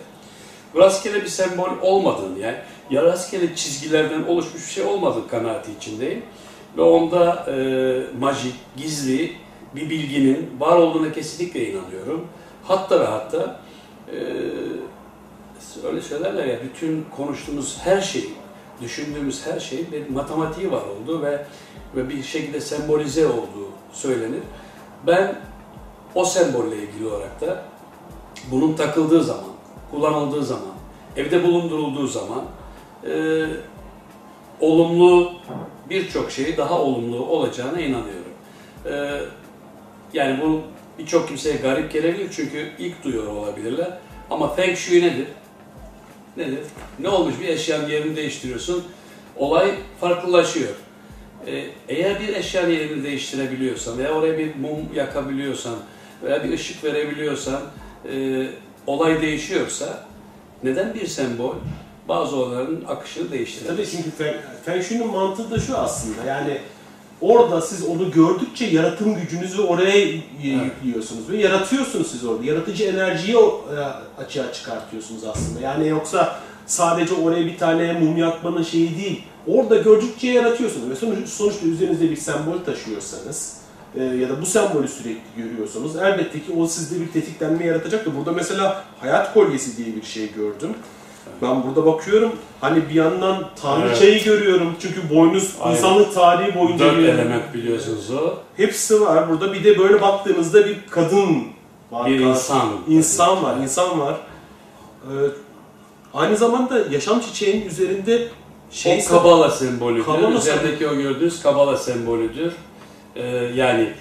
rastgele 0.76 1.22
bir 1.22 1.28
sembol 1.28 1.68
olmadığını 1.82 2.38
yani 2.38 2.56
ya 2.90 3.02
rastgele 3.02 3.56
çizgilerden 3.56 4.22
oluşmuş 4.22 4.66
bir 4.66 4.72
şey 4.72 4.84
olmadığı 4.84 5.28
kanaati 5.28 5.72
içindeyim. 5.72 6.22
Ve 6.76 6.82
onda 6.82 7.46
e, 7.50 7.56
majik, 8.18 8.54
gizli 8.76 9.32
bir 9.74 9.90
bilginin 9.90 10.50
var 10.58 10.76
olduğuna 10.76 11.12
kesinlikle 11.12 11.70
inanıyorum. 11.70 12.26
Hatta 12.64 13.00
ve 13.00 13.04
hatta 13.04 13.60
e, 14.08 14.16
öyle 15.86 16.02
söylerler 16.02 16.46
ya 16.46 16.58
bütün 16.62 17.06
konuştuğumuz 17.16 17.78
her 17.84 18.00
şey, 18.00 18.24
düşündüğümüz 18.82 19.46
her 19.46 19.60
şeyin 19.60 19.92
bir 19.92 20.10
matematiği 20.10 20.72
var 20.72 20.82
olduğu 20.82 21.22
ve 21.22 21.46
ve 21.96 22.08
bir 22.08 22.22
şekilde 22.22 22.60
sembolize 22.60 23.26
olduğu 23.26 23.68
söylenir. 23.92 24.40
Ben 25.06 25.40
o 26.14 26.24
sembolle 26.24 26.76
ilgili 26.76 27.08
olarak 27.08 27.40
da 27.40 27.62
bunun 28.50 28.74
takıldığı 28.74 29.24
zaman, 29.24 29.50
kullanıldığı 29.90 30.44
zaman, 30.44 30.72
evde 31.16 31.44
bulundurulduğu 31.44 32.06
zaman 32.06 32.44
e, 33.06 33.44
olumlu 34.60 35.32
birçok 35.90 36.30
şeyi 36.30 36.56
daha 36.56 36.78
olumlu 36.78 37.26
olacağına 37.26 37.80
inanıyorum. 37.80 38.32
E, 38.86 39.20
yani 40.12 40.40
bu 40.42 40.62
birçok 40.98 41.28
kimseye 41.28 41.56
garip 41.56 41.92
gelebilir 41.92 42.28
çünkü 42.32 42.68
ilk 42.78 43.04
duyuyor 43.04 43.26
olabilirler. 43.26 43.98
Ama 44.30 44.54
Feng 44.54 44.76
Shui 44.76 45.02
nedir? 45.02 45.26
Nedir? 46.36 46.58
Ne 46.98 47.08
olmuş 47.08 47.34
bir 47.40 47.48
eşyanın 47.48 47.88
yerini 47.88 48.16
değiştiriyorsun, 48.16 48.84
olay 49.36 49.74
farklılaşıyor. 50.00 50.74
Ee, 51.46 51.64
eğer 51.88 52.20
bir 52.20 52.28
eşyanın 52.28 52.70
yerini 52.70 53.04
değiştirebiliyorsan 53.04 53.98
veya 53.98 54.12
oraya 54.12 54.38
bir 54.38 54.54
mum 54.54 54.94
yakabiliyorsan 54.94 55.74
veya 56.22 56.44
bir 56.44 56.52
ışık 56.52 56.84
verebiliyorsan 56.84 57.62
e, 58.12 58.46
olay 58.86 59.22
değişiyorsa 59.22 60.04
neden 60.62 60.94
bir 60.94 61.06
sembol 61.06 61.54
bazı 62.10 62.36
olayların 62.36 62.84
akışını 62.88 63.24
Tabii 63.26 63.38
değiştiremez? 63.38 63.90
çünkü 63.90 64.10
Feng, 64.10 64.36
Feng 64.64 64.82
Shui'nin 64.82 65.06
mantığı 65.06 65.50
da 65.50 65.60
şu 65.60 65.78
aslında 65.78 66.24
yani 66.26 66.58
orada 67.20 67.60
siz 67.60 67.84
onu 67.84 68.10
gördükçe 68.10 68.66
yaratım 68.66 69.14
gücünüzü 69.14 69.62
oraya 69.62 69.98
yüklüyorsunuz 70.42 71.30
ve 71.30 71.36
yaratıyorsunuz 71.36 72.10
siz 72.10 72.24
orada. 72.24 72.44
Yaratıcı 72.44 72.84
enerjiyi 72.84 73.36
e, 73.36 74.20
açığa 74.22 74.52
çıkartıyorsunuz 74.52 75.24
aslında. 75.24 75.60
Yani 75.60 75.88
yoksa 75.88 76.36
sadece 76.66 77.14
oraya 77.14 77.46
bir 77.46 77.58
tane 77.58 77.92
mum 77.92 78.16
yakmanın 78.16 78.62
şeyi 78.62 78.98
değil. 78.98 79.22
Orada 79.46 79.76
gördükçe 79.76 80.28
yaratıyorsunuz 80.28 80.90
ve 80.90 80.96
sonuç, 80.96 81.28
sonuçta 81.28 81.66
üzerinizde 81.66 82.10
bir 82.10 82.16
sembol 82.16 82.58
taşıyorsanız 82.66 83.56
e, 83.94 84.04
ya 84.04 84.28
da 84.28 84.40
bu 84.40 84.46
sembolü 84.46 84.88
sürekli 84.88 85.20
görüyorsanız 85.36 85.96
elbette 85.96 86.38
ki 86.38 86.52
o 86.58 86.66
sizde 86.66 87.00
bir 87.00 87.12
tetiklenme 87.12 87.66
yaratacak 87.66 88.06
da 88.06 88.16
burada 88.16 88.32
mesela 88.32 88.84
hayat 89.00 89.34
kolyesi 89.34 89.76
diye 89.76 89.96
bir 89.96 90.02
şey 90.02 90.32
gördüm. 90.32 90.74
Ben 91.42 91.62
burada 91.66 91.86
bakıyorum 91.86 92.32
hani 92.60 92.88
bir 92.88 92.94
yandan 92.94 93.44
tanrıçayı 93.62 94.24
görüyorum 94.24 94.74
çünkü 94.82 95.10
boynuz 95.14 95.54
Aynen. 95.62 95.76
insanlık 95.76 96.14
tarihi 96.14 96.54
boyunca 96.58 96.84
Dört 96.84 96.98
bir- 96.98 97.04
element 97.08 97.54
biliyorsunuz 97.54 98.10
o. 98.10 98.34
hepsi 98.56 99.00
var. 99.00 99.30
Burada 99.30 99.52
bir 99.52 99.64
de 99.64 99.78
böyle 99.78 100.00
baktığınızda 100.02 100.66
bir 100.66 100.78
kadın 100.90 101.42
var. 101.90 102.06
Bir 102.10 102.20
insan. 102.20 102.68
İnsan 102.88 103.42
var, 103.44 103.56
insan 103.62 104.00
var. 104.00 104.16
Ee, 105.04 105.08
aynı 106.14 106.36
zamanda 106.36 106.78
yaşam 106.90 107.20
çiçeğinin 107.20 107.66
üzerinde 107.68 108.28
şey 108.70 109.02
o 109.06 109.10
kabala 109.10 109.50
sembolüdür. 109.50 110.04
Kabala 110.04 110.30
Üzerindeki 110.38 110.88
o 110.88 110.94
gördüğünüz 110.94 111.42
kabala 111.42 111.76
sembolüdür. 111.76 112.52
Ee, 113.16 113.26
yani 113.54 113.92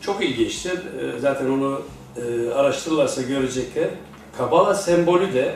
çok 0.00 0.24
ilginçtir. 0.24 0.72
Ee, 0.72 1.20
zaten 1.20 1.50
onu 1.50 1.82
e, 2.16 2.50
araştırırlarsa 2.54 3.22
görecekler. 3.22 3.88
Kabala 4.38 4.74
sembolü 4.74 5.34
de 5.34 5.54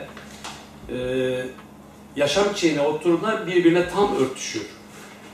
yaşam 2.15 2.43
çiçeğine 2.53 2.81
oturduğunda 2.81 3.47
birbirine 3.47 3.89
tam 3.89 4.15
örtüşür. 4.17 4.61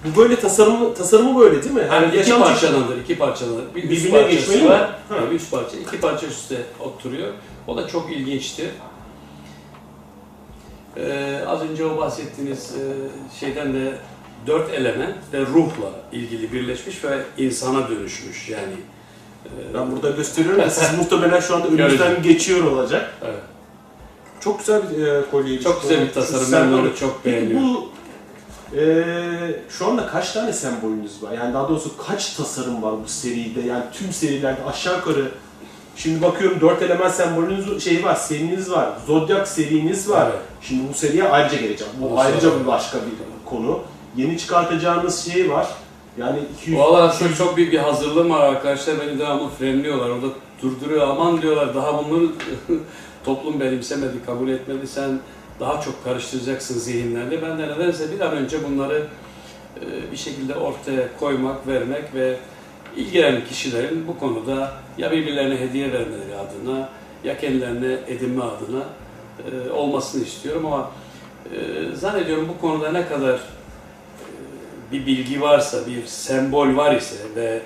bu 0.06 0.20
böyle 0.22 0.36
tasarımı 0.40 0.94
tasarımı 0.94 1.40
böyle 1.40 1.64
değil 1.64 1.76
mi? 1.76 1.88
Yani 1.92 2.08
iki 2.08 2.18
yaşam 2.18 2.44
parçalandır, 2.44 2.98
iki 3.02 3.18
parçalanır. 3.18 3.64
Bir 3.76 3.84
üst 3.84 3.92
Birbirine 3.92 4.22
parçası 4.22 4.36
geçmeli 4.40 4.64
mi? 4.64 4.70
Ha. 4.70 5.00
tabii 5.10 5.36
üst 5.36 5.52
parça, 5.52 5.78
iki 5.78 6.00
parça 6.02 6.28
üstte 6.28 6.58
oturuyor. 6.80 7.34
O 7.68 7.78
da 7.78 7.88
çok 7.88 8.12
ilginçtir. 8.12 8.70
Ee, 10.98 11.40
az 11.48 11.62
önce 11.62 11.86
o 11.86 11.98
bahsettiğiniz 11.98 12.72
e, 12.76 12.82
şeyden 13.40 13.74
de 13.74 13.94
dört 14.48 14.74
element 14.74 15.16
ve 15.34 15.40
ruhla 15.42 15.90
ilgili 16.12 16.54
birleşmiş 16.54 17.04
ve 17.04 17.18
insana 17.38 17.90
dönüşmüş 17.90 18.50
yani. 18.50 18.74
e, 19.46 19.74
Ben 19.74 19.92
burada 19.92 20.10
gösteriyorum 20.10 20.62
ya 20.62 20.70
siz 20.70 20.98
muhtemelen 20.98 21.40
şu 21.40 21.56
anda 21.56 21.68
Göreceğim. 21.68 22.22
geçiyor 22.24 22.64
olacak. 22.64 23.14
Evet. 23.26 23.40
Çok 24.44 24.60
güzel 24.60 24.82
bir 24.90 25.08
e, 25.08 25.22
kolye. 25.32 25.60
Çok 25.60 25.82
güzel 25.82 26.08
bir 26.08 26.14
tasarım, 26.14 26.52
ben 26.52 26.78
onu 26.78 26.96
çok 26.96 27.22
Peki 27.24 27.36
beğeniyorum. 27.36 27.68
bu 27.68 27.90
e, 28.78 29.06
şu 29.70 29.88
anda 29.88 30.08
kaç 30.08 30.32
tane 30.32 30.54
sembolünüz 30.54 31.24
var? 31.24 31.32
Yani 31.32 31.54
daha 31.54 31.70
doğrusu 31.70 31.98
kaç 32.08 32.34
tasarım 32.34 32.84
var 32.84 32.94
bu 33.04 33.08
seride? 33.08 33.62
Yani 33.62 33.84
tüm 33.94 34.12
serilerde 34.12 34.64
aşağı 34.64 34.98
yukarı 34.98 35.32
Şimdi 35.96 36.22
bakıyorum 36.22 36.62
dört 36.62 36.82
element 36.82 37.12
sembolünüz 37.12 37.84
şey 37.84 38.04
var, 38.04 38.16
seriniz 38.16 38.72
var, 38.72 38.90
zodyak 39.08 39.48
seriniz 39.48 40.10
var. 40.10 40.28
Evet. 40.32 40.42
Şimdi 40.62 40.90
bu 40.90 40.94
seriye 40.94 41.24
ayrıca 41.24 41.58
geleceğim. 41.58 41.94
Bu 42.02 42.16
O 42.16 42.18
ayrıca 42.18 42.60
bir 42.60 42.68
başka 42.68 42.98
bir 42.98 43.50
konu. 43.50 43.80
Yeni 44.16 44.38
çıkartacağınız 44.38 45.26
şey 45.26 45.52
var. 45.52 45.68
Yani 46.18 46.40
200 46.62 46.80
Valla 46.80 47.02
aslında 47.02 47.36
çok 47.36 47.58
büyük 47.58 47.74
bir 47.74 47.78
hazırlığım 47.78 48.30
var 48.30 48.42
arkadaşlar. 48.42 48.96
Beni 49.00 49.20
devamlı 49.20 49.50
frenliyorlar. 49.60 50.10
Orada 50.10 50.28
durduruyor. 50.62 51.08
Aman 51.08 51.42
diyorlar 51.42 51.76
daha 51.76 52.06
bunları 52.06 52.28
toplum 53.26 53.60
benimsemedi, 53.60 54.26
kabul 54.26 54.50
etmedi. 54.50 54.88
Sen 54.88 55.20
daha 55.60 55.82
çok 55.82 56.04
karıştıracaksın 56.04 56.80
zihinlerle. 56.80 57.42
Ben 57.42 57.58
de 57.58 57.68
nedense 57.68 58.12
bir 58.12 58.20
an 58.20 58.32
önce 58.32 58.64
bunları 58.64 59.08
e, 59.82 60.12
bir 60.12 60.18
şekilde 60.18 60.56
ortaya 60.56 61.18
koymak, 61.20 61.68
vermek 61.68 62.16
ve 62.16 62.38
ilgilenen 62.96 63.46
kişilerin 63.46 64.08
bu 64.08 64.20
konuda 64.20 64.74
ya 64.98 65.12
birbirlerine 65.12 65.60
hediye 65.60 65.94
vermeleri 65.94 66.36
adına 66.36 66.90
ya 67.24 67.38
kendilerine 67.38 67.98
edinme 68.08 68.44
adına 68.44 68.84
e, 69.52 69.72
olmasını 69.72 70.24
istiyorum 70.24 70.66
ama 70.66 70.92
e, 71.56 71.96
zannediyorum 71.96 72.50
bu 72.50 72.62
konuda 72.62 72.92
ne 72.92 73.08
kadar 73.08 73.40
bir 74.92 75.06
bilgi 75.06 75.42
varsa, 75.42 75.88
bir 75.88 76.06
sembol 76.06 76.76
var 76.76 76.96
ise 76.96 77.16
ve 77.36 77.62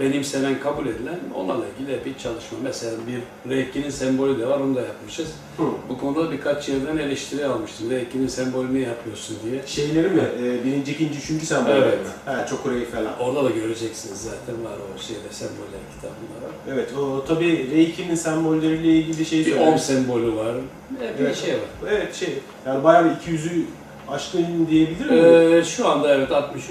benimsenen, 0.00 0.60
kabul 0.60 0.86
edilen 0.86 1.18
onlarla 1.34 1.64
ilgili 1.78 1.96
epey 1.96 2.12
çalışma. 2.18 2.58
Mesela 2.62 2.92
bir 3.06 3.50
Reiki'nin 3.50 3.90
sembolü 3.90 4.38
de 4.40 4.46
var, 4.46 4.60
onu 4.60 4.76
da 4.76 4.80
yapmışız. 4.80 5.28
Hı. 5.56 5.62
Bu 5.88 5.98
konuda 5.98 6.32
birkaç 6.32 6.68
yerden 6.68 6.96
eleştiri 6.96 7.46
almıştım. 7.46 7.90
Reiki'nin 7.90 8.26
sembolü 8.28 8.74
ne 8.74 8.78
yapıyorsun 8.78 9.36
diye. 9.44 9.62
şeyleri 9.66 10.08
mi? 10.08 10.22
E, 10.42 10.64
birinci, 10.64 10.92
ikinci, 10.92 11.18
üçüncü 11.18 11.46
sembolleri 11.46 11.78
Evet. 11.78 11.98
mi? 11.98 12.32
He, 12.32 12.46
çok 12.50 12.66
orayı 12.66 12.90
falan. 12.90 13.18
Orada 13.20 13.44
da 13.44 13.50
göreceksiniz 13.50 14.20
zaten 14.20 14.64
var 14.64 14.76
o 14.96 15.00
şeyde 15.02 15.30
semboller 15.30 15.80
kitabında. 15.94 16.54
Evet, 16.72 16.88
o 16.98 17.24
tabii 17.24 17.70
Reiki'nin 17.70 18.14
sembolleriyle 18.14 18.92
ilgili 18.92 19.24
şey 19.24 19.46
Bir 19.46 19.56
om 19.56 19.78
sembolü 19.78 20.36
var. 20.36 20.54
Epey 20.96 21.26
Evet. 21.26 21.36
şey 21.36 21.54
var. 21.54 21.90
Evet 21.90 22.14
şey, 22.14 22.38
yani 22.66 22.84
bayağı 22.84 23.04
bir 23.04 23.10
200'ü 23.10 23.62
aşkın 24.08 24.66
diyebilir 24.70 25.10
miyim? 25.10 25.52
Ee, 25.52 25.64
şu 25.64 25.88
anda 25.88 26.14
evet 26.14 26.32
63, 26.32 26.64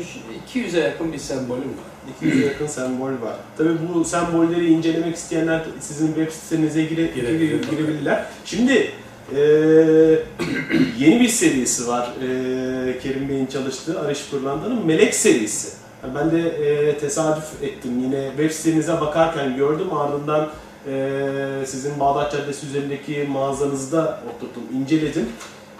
200'e 0.56 0.80
yakın 0.80 1.13
bir 1.13 1.17
sembolüm 1.17 1.62
var. 1.62 1.97
200'e 2.22 2.46
yakın 2.46 2.67
sembol 2.67 3.06
var. 3.06 3.36
Tabii 3.58 3.70
bu 3.93 4.06
sembolleri 4.06 4.67
incelemek 4.67 5.15
isteyenler 5.15 5.65
sizin 5.80 6.08
web 6.08 6.32
sitenize 6.32 6.84
gire, 6.84 7.02
gire- 7.02 7.38
girebilirler. 7.72 8.26
Şimdi 8.46 8.91
eee, 9.36 10.20
yeni 11.00 11.20
bir 11.20 11.28
serisi 11.30 11.88
var 11.88 12.10
eee, 12.22 13.00
Kerim 13.00 13.30
Bey'in 13.30 13.46
çalıştığı 13.46 14.00
Arış 14.02 14.20
Pırlanda'nın 14.32 14.86
Melek 14.86 15.15
serisi. 15.15 15.67
Yani 16.04 16.15
Ben 16.15 16.32
de 16.32 16.39
eee, 16.39 16.98
tesadüf 16.98 17.43
ettim 17.63 18.00
yine 18.04 18.28
web 18.38 18.52
sitenize 18.52 19.02
bakarken 19.02 19.56
gördüm 19.58 19.93
ardından 19.93 20.50
eee, 20.88 21.65
sizin 21.65 22.00
Bağdat 22.00 22.32
Caddesi 22.32 22.65
üzerindeki 22.67 23.28
mağazanızda 23.30 24.20
oturdum, 24.36 24.63
inceledim. 24.82 25.26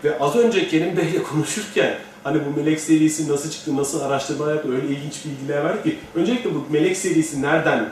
Ve 0.04 0.20
az 0.20 0.36
önce 0.36 0.68
Kerim 0.68 0.98
Bey'le 0.98 1.24
konuşurken 1.32 1.96
hani 2.28 2.42
bu 2.46 2.60
Melek 2.60 2.80
serisi 2.80 3.32
nasıl 3.32 3.52
çıktı, 3.52 3.78
nasıl 3.78 4.02
araştırmalar 4.02 4.54
yaptı 4.54 4.76
öyle 4.76 4.88
ilginç 4.88 5.26
bilgiler 5.26 5.64
var 5.64 5.84
ki. 5.84 6.00
Öncelikle 6.16 6.56
bu 6.56 6.66
Melek 6.70 6.98
serisi 6.98 7.42
nereden 7.42 7.90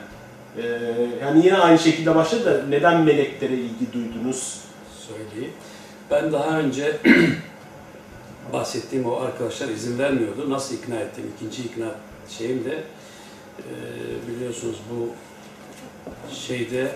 Ee, 0.58 0.64
yani 1.22 1.46
yine 1.46 1.58
aynı 1.58 1.80
şekilde 1.80 2.16
başladı 2.16 2.46
da 2.46 2.66
neden 2.70 3.02
meleklere 3.02 3.54
ilgi 3.54 3.94
duydunuz? 3.94 4.60
Söyleyeyim. 5.08 5.54
Ben 6.12 6.32
daha 6.32 6.60
önce 6.60 6.98
bahsettiğim 8.54 9.06
o 9.06 9.16
arkadaşlar 9.16 9.68
izin 9.70 10.00
vermiyordu. 10.00 10.50
Nasıl 10.50 10.76
ikna 10.76 10.96
ettim? 10.96 11.24
İkinci 11.36 11.62
ikna 11.64 11.86
şeyim 12.30 12.66
de 12.66 12.84
e, 13.60 13.72
biliyorsunuz 14.30 14.76
bu 14.92 15.10
şeyde 16.36 16.92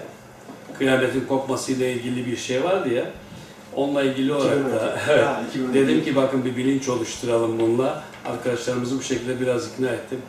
kıyametin 0.77 1.25
kopmasıyla 1.25 1.87
ilgili 1.87 2.25
bir 2.25 2.37
şey 2.37 2.63
vardı 2.63 2.93
ya. 2.93 3.05
Onunla 3.79 4.03
ilgili 4.03 4.33
olarak 4.33 4.71
da 4.71 4.97
evet, 5.09 5.25
Ha, 5.25 5.41
2012. 5.49 5.73
dedim 5.79 6.03
ki 6.03 6.15
bakın 6.15 6.45
bir 6.45 6.57
bilinç 6.57 6.89
oluşturalım 6.89 7.59
bununla. 7.59 8.03
Arkadaşlarımızı 8.25 8.97
bu 8.97 9.03
şekilde 9.03 9.41
biraz 9.41 9.67
ikna 9.73 9.89
ettim. 9.89 10.21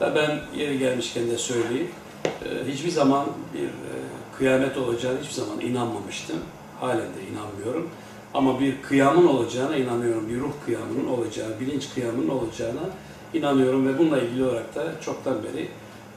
Da 0.00 0.14
ben 0.14 0.58
yeri 0.60 0.78
gelmişken 0.78 1.30
de 1.30 1.38
söyleyeyim. 1.38 1.88
e, 2.24 2.72
hiçbir 2.72 2.90
zaman 2.90 3.26
bir 3.54 3.64
e, 3.64 3.92
kıyamet 4.38 4.76
olacağını 4.78 5.20
hiçbir 5.20 5.34
zaman 5.34 5.60
inanmamıştım. 5.60 6.36
Halen 6.80 6.98
de 6.98 7.22
inanmıyorum. 7.32 7.90
Ama 8.34 8.60
bir 8.60 8.82
kıyamın 8.82 9.26
olacağına 9.26 9.76
inanıyorum. 9.76 10.28
Bir 10.28 10.40
ruh 10.40 10.52
kıyamının 10.64 11.08
olacağına, 11.08 11.60
bilinç 11.60 11.94
kıyamının 11.94 12.28
olacağına 12.28 12.90
inanıyorum 13.34 13.88
ve 13.88 13.98
bununla 13.98 14.18
ilgili 14.18 14.44
olarak 14.44 14.74
da 14.74 14.84
çoktan 15.00 15.34
beri 15.42 15.68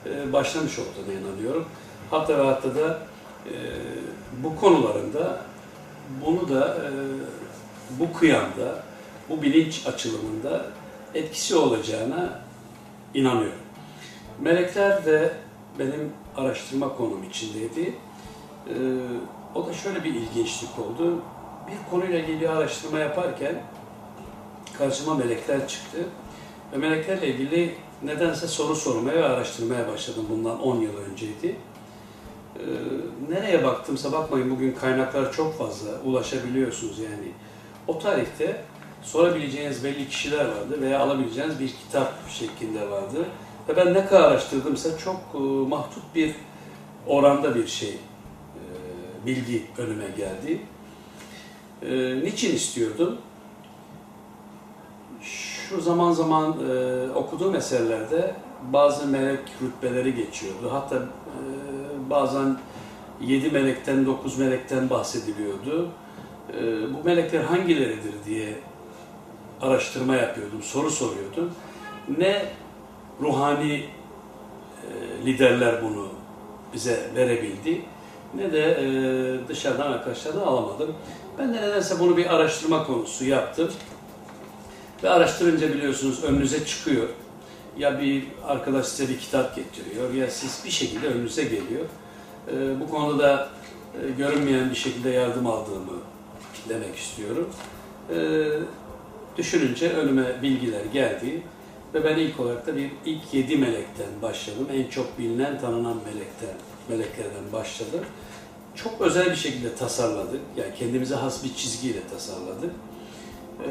e, 0.05 0.33
başlamış 0.33 0.79
olduğuna 0.79 1.13
inanıyorum. 1.19 1.65
Hatta 2.11 2.37
ve 2.37 2.43
hatta 2.43 2.75
da 2.75 2.99
e, 3.45 3.53
bu 4.43 4.55
konularında 4.55 5.48
bunu 6.25 6.49
da 6.49 6.75
e, 6.75 6.89
bu 7.99 8.13
kıyamda, 8.13 8.83
bu 9.29 9.41
bilinç 9.41 9.87
açılımında 9.87 10.65
etkisi 11.13 11.55
olacağına 11.55 12.39
inanıyorum. 13.13 13.59
Melekler 14.41 15.05
de 15.05 15.33
benim 15.79 16.13
araştırma 16.37 16.95
konum 16.95 17.23
içindeydi. 17.23 17.93
E, 18.67 18.75
o 19.55 19.67
da 19.67 19.73
şöyle 19.73 20.03
bir 20.03 20.13
ilginçlik 20.13 20.79
oldu. 20.79 21.21
Bir 21.67 21.89
konuyla 21.91 22.19
ilgili 22.19 22.49
araştırma 22.49 22.99
yaparken 22.99 23.55
karşıma 24.77 25.15
melekler 25.15 25.67
çıktı. 25.67 25.97
Ve 26.73 26.77
meleklerle 26.77 27.27
ilgili 27.27 27.75
nedense 28.03 28.47
soru 28.47 28.75
sormaya 28.75 29.15
ve 29.15 29.25
araştırmaya 29.25 29.87
başladım. 29.87 30.25
Bundan 30.29 30.61
10 30.61 30.81
yıl 30.81 30.97
önceydi. 30.97 31.55
Ee, 32.55 32.61
nereye 33.29 33.63
baktımsa 33.63 34.11
bakmayın 34.11 34.49
bugün 34.49 34.71
kaynaklar 34.71 35.31
çok 35.33 35.57
fazla 35.57 35.89
ulaşabiliyorsunuz 36.05 36.99
yani. 36.99 37.31
O 37.87 37.99
tarihte 37.99 38.61
sorabileceğiniz 39.01 39.83
belli 39.83 40.09
kişiler 40.09 40.45
vardı 40.45 40.81
veya 40.81 40.99
alabileceğiniz 40.99 41.59
bir 41.59 41.67
kitap 41.67 42.29
şeklinde 42.29 42.89
vardı. 42.89 43.25
Ve 43.69 43.75
ben 43.77 43.93
ne 43.93 44.05
kadar 44.05 44.31
araştırdımsa 44.31 44.97
çok 44.97 45.21
e, 45.33 45.37
mahdut 45.69 46.15
bir 46.15 46.35
oranda 47.07 47.55
bir 47.55 47.67
şey, 47.67 47.89
e, 47.89 47.95
bilgi 49.25 49.65
önüme 49.77 50.07
geldi. 50.17 50.61
E, 51.81 52.19
niçin 52.25 52.55
istiyordum? 52.55 53.17
Şu 55.21 55.81
zaman 55.81 56.11
zaman 56.11 56.57
e, 56.69 57.11
okuduğum 57.11 57.55
eserlerde 57.55 58.35
bazı 58.73 59.07
melek 59.07 59.39
rütbeleri 59.61 60.15
geçiyordu. 60.15 60.69
Hatta 60.71 60.95
e, 60.95 61.68
bazen 62.09 62.57
yedi 63.21 63.49
melekten, 63.49 64.05
dokuz 64.05 64.39
melekten 64.39 64.89
bahsediliyordu. 64.89 65.89
E, 66.53 66.63
bu 66.93 67.03
melekler 67.03 67.43
hangileridir 67.43 68.13
diye 68.25 68.53
araştırma 69.61 70.15
yapıyordum, 70.15 70.63
soru 70.63 70.91
soruyordum. 70.91 71.51
Ne 72.17 72.45
ruhani 73.21 73.73
e, 73.73 75.25
liderler 75.25 75.83
bunu 75.83 76.07
bize 76.73 77.09
verebildi 77.15 77.81
ne 78.33 78.51
de 78.51 78.61
e, 78.61 79.47
dışarıdan 79.47 79.91
arkadaşlardan 79.91 80.41
alamadım. 80.41 80.95
Ben 81.39 81.53
de 81.53 81.61
nedense 81.61 81.99
bunu 81.99 82.17
bir 82.17 82.35
araştırma 82.35 82.83
konusu 82.83 83.25
yaptım. 83.25 83.71
Ve 85.03 85.09
araştırınca 85.09 85.73
biliyorsunuz 85.73 86.23
önünüze 86.23 86.65
çıkıyor. 86.65 87.07
Ya 87.77 87.99
bir 87.99 88.23
arkadaş 88.47 88.85
size 88.85 89.13
bir 89.13 89.19
kitap 89.19 89.55
getiriyor 89.55 90.13
ya 90.13 90.31
siz 90.31 90.61
bir 90.65 90.69
şekilde 90.69 91.07
önünüze 91.07 91.43
geliyor. 91.43 91.85
E, 92.47 92.79
bu 92.79 92.89
konuda 92.89 93.23
da 93.23 93.49
e, 93.93 94.11
görünmeyen 94.17 94.69
bir 94.69 94.75
şekilde 94.75 95.09
yardım 95.09 95.47
aldığımı 95.47 95.93
demek 96.69 96.95
istiyorum. 96.95 97.49
E, 98.15 98.45
düşününce 99.37 99.89
önüme 99.89 100.41
bilgiler 100.41 100.85
geldi 100.85 101.41
ve 101.93 102.03
ben 102.03 102.17
ilk 102.17 102.39
olarak 102.39 102.67
da 102.67 102.75
bir 102.75 102.91
ilk 103.05 103.33
yedi 103.33 103.57
melekten 103.57 104.09
başladım. 104.21 104.67
En 104.73 104.89
çok 104.89 105.19
bilinen, 105.19 105.61
tanınan 105.61 105.97
melekten, 106.05 106.55
meleklerden 106.89 107.53
başladım. 107.53 108.01
Çok 108.75 109.01
özel 109.01 109.31
bir 109.31 109.35
şekilde 109.35 109.75
tasarladık. 109.75 110.41
Yani 110.57 110.75
kendimize 110.79 111.15
has 111.15 111.43
bir 111.43 111.53
çizgiyle 111.53 111.99
tasarladık. 112.13 112.71
Ee, 113.63 113.69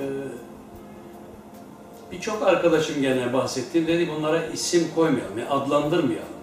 Birçok 2.12 2.42
arkadaşım 2.42 3.02
gene 3.02 3.32
bahsetti. 3.32 3.86
Dedi 3.86 4.08
bunlara 4.16 4.46
isim 4.46 4.88
koymayalım, 4.94 5.38
yani 5.38 5.48
adlandırmayalım. 5.48 6.37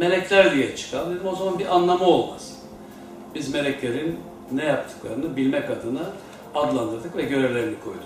Melekler 0.00 0.54
diye 0.54 0.76
çıkalım. 0.76 1.14
Dedim 1.14 1.28
o 1.28 1.36
zaman 1.36 1.58
bir 1.58 1.74
anlamı 1.74 2.04
olmaz. 2.04 2.52
Biz 3.34 3.54
meleklerin 3.54 4.18
ne 4.52 4.64
yaptıklarını 4.64 5.36
bilmek 5.36 5.70
adına 5.70 6.00
adlandırdık 6.54 7.16
ve 7.16 7.22
görevlerini 7.22 7.74
koyduk. 7.84 8.02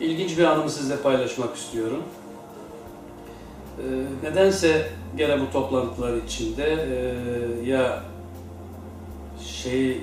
İlginç 0.00 0.38
bir 0.38 0.44
anımı 0.44 0.70
sizle 0.70 0.96
paylaşmak 0.96 1.56
istiyorum. 1.56 2.02
Ee, 3.78 3.82
nedense 4.22 4.88
gene 5.16 5.40
bu 5.40 5.52
toplantılar 5.52 6.16
içinde 6.26 6.64
e, 6.64 7.70
ya 7.70 8.02
şey 9.46 9.90
e, 9.90 10.00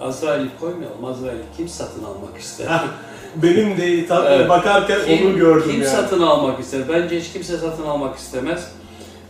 Azrail'i 0.00 0.48
koymayalım. 0.60 1.04
Azrail'i 1.04 1.42
kim 1.56 1.68
satın 1.68 2.04
almak 2.04 2.38
ister? 2.38 2.80
Benim 3.36 3.76
de 3.76 3.86
Evet. 4.28 4.48
bakarken 4.48 4.98
kim, 5.06 5.26
onu 5.26 5.36
gördüm 5.38 5.70
kim 5.70 5.82
yani. 5.82 5.90
satın 5.90 6.22
almak 6.22 6.60
ister? 6.60 6.80
Bence 6.88 7.20
hiç 7.20 7.32
kimse 7.32 7.58
satın 7.58 7.86
almak 7.86 8.16
istemez. 8.18 8.72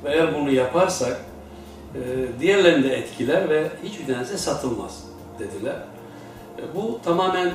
Ve 0.04 0.12
eğer 0.12 0.34
bunu 0.34 0.50
yaparsak 0.50 1.20
e, 1.94 2.00
diğerlerini 2.40 2.84
de 2.84 2.96
etkiler 2.96 3.48
ve 3.48 3.68
hiçbir 3.84 4.06
tanesi 4.06 4.38
satılmaz 4.38 5.04
dediler. 5.38 5.76
E, 6.58 6.62
bu 6.74 7.00
tamamen 7.04 7.54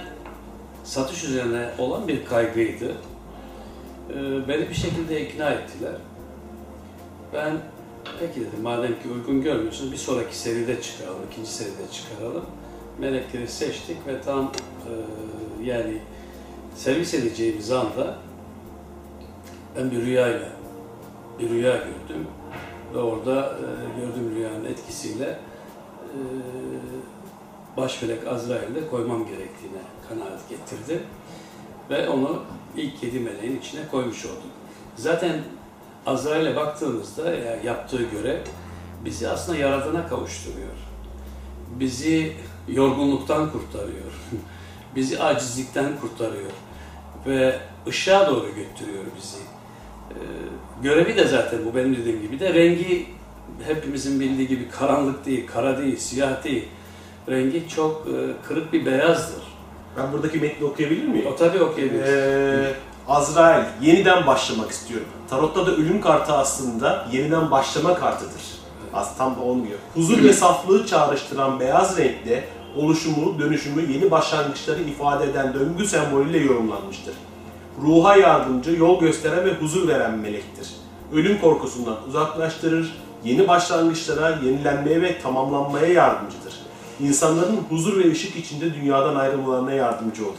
satış 0.83 1.23
üzerine 1.23 1.69
olan 1.77 2.07
bir 2.07 2.25
kaygıydı. 2.25 2.91
E, 4.09 4.47
beni 4.47 4.69
bir 4.69 4.75
şekilde 4.75 5.27
ikna 5.27 5.49
ettiler. 5.49 5.93
Ben 7.33 7.53
peki 8.19 8.39
dedim 8.39 8.61
madem 8.63 8.91
ki 8.91 9.09
uygun 9.13 9.41
görmüyorsunuz 9.41 9.91
bir 9.91 9.97
sonraki 9.97 10.37
seride 10.37 10.81
çıkaralım, 10.81 11.21
ikinci 11.31 11.49
seride 11.49 11.91
çıkaralım. 11.91 12.45
Melekleri 12.99 13.47
seçtik 13.47 14.07
ve 14.07 14.21
tam 14.21 14.43
e, 14.43 14.91
yani 15.63 15.97
servis 16.75 17.13
edeceğimiz 17.13 17.71
anda 17.71 18.17
ben 19.77 19.91
bir 19.91 20.01
rüyayla 20.01 20.49
bir 21.39 21.49
rüya 21.49 21.75
gördüm 21.75 22.27
ve 22.93 22.97
orada 22.97 23.57
e, 23.59 23.99
gördüğüm 24.01 24.35
rüyanın 24.35 24.65
etkisiyle 24.65 25.25
e, 25.25 26.19
baş 27.77 28.01
melek 28.01 28.27
Azrail'de 28.27 28.87
koymam 28.89 29.25
gerektiğine 29.25 29.77
kanaat 30.09 30.49
getirdi 30.49 31.03
ve 31.89 32.09
onu 32.09 32.41
ilk 32.77 33.03
yedi 33.03 33.19
meleğin 33.19 33.59
içine 33.59 33.87
koymuş 33.91 34.25
olduk. 34.25 34.51
Zaten 34.95 35.41
Azrail'e 36.05 36.55
baktığımızda 36.55 37.35
ya 37.35 37.55
yaptığı 37.55 38.03
görev 38.03 38.39
bizi 39.05 39.29
aslında 39.29 39.57
Yaradan'a 39.57 40.07
kavuşturuyor. 40.07 40.75
Bizi 41.79 42.33
yorgunluktan 42.67 43.51
kurtarıyor. 43.51 44.11
bizi 44.95 45.23
acizlikten 45.23 45.99
kurtarıyor 46.01 46.51
ve 47.27 47.59
ışığa 47.87 48.27
doğru 48.27 48.47
götürüyor 48.47 49.03
bizi. 49.17 49.54
Ee, 50.15 50.83
görevi 50.83 51.15
de 51.15 51.27
zaten 51.27 51.59
bu 51.65 51.75
benim 51.75 51.95
dediğim 51.95 52.21
gibi 52.21 52.39
de 52.39 52.53
rengi 52.53 53.05
hepimizin 53.67 54.19
bildiği 54.19 54.47
gibi 54.47 54.69
karanlık 54.69 55.25
değil, 55.25 55.47
kara 55.47 55.77
değil, 55.77 55.97
siyah 55.97 56.43
değil. 56.43 56.65
Rengi 57.29 57.69
çok 57.69 58.07
e, 58.07 58.47
kırık 58.47 58.73
bir 58.73 58.85
beyazdır. 58.85 59.43
Ben 59.97 60.13
buradaki 60.13 60.37
metni 60.39 60.67
okuyabilir 60.67 61.07
miyim? 61.07 61.25
O 61.33 61.35
tabii 61.35 61.63
okuyabiliriz. 61.63 62.09
Ee, 62.09 62.73
Azrail, 63.07 63.65
yeniden 63.81 64.27
başlamak 64.27 64.71
istiyorum. 64.71 65.07
Tarotta 65.29 65.65
da 65.65 65.71
ölüm 65.71 66.01
kartı 66.01 66.33
aslında 66.33 67.07
yeniden 67.11 67.51
başlama 67.51 67.95
kartıdır. 67.95 68.41
Az 68.93 69.17
tam 69.17 69.35
da 69.35 69.39
olmuyor. 69.39 69.79
Huzur 69.93 70.23
ve 70.23 70.33
saflığı 70.33 70.85
çağrıştıran 70.87 71.59
beyaz 71.59 71.97
renkte 71.97 72.43
oluşumu, 72.75 73.39
dönüşümü, 73.39 73.93
yeni 73.93 74.11
başlangıçları 74.11 74.81
ifade 74.81 75.23
eden 75.23 75.53
döngü 75.53 75.85
sembolüyle 75.87 76.37
yorumlanmıştır. 76.37 77.13
Ruha 77.81 78.15
yardımcı, 78.15 78.71
yol 78.71 78.99
gösteren 78.99 79.45
ve 79.45 79.53
huzur 79.53 79.87
veren 79.87 80.17
melektir. 80.17 80.69
Ölüm 81.13 81.41
korkusundan 81.41 81.97
uzaklaştırır, 82.07 82.97
yeni 83.23 83.47
başlangıçlara, 83.47 84.29
yenilenmeye 84.29 85.01
ve 85.01 85.19
tamamlanmaya 85.21 85.87
yardımcıdır. 85.87 86.53
İnsanların 86.99 87.57
huzur 87.69 88.03
ve 88.03 88.11
ışık 88.11 88.35
içinde 88.35 88.73
dünyadan 88.73 89.15
ayrılmalarına 89.15 89.71
yardımcı 89.71 90.25
olur. 90.25 90.35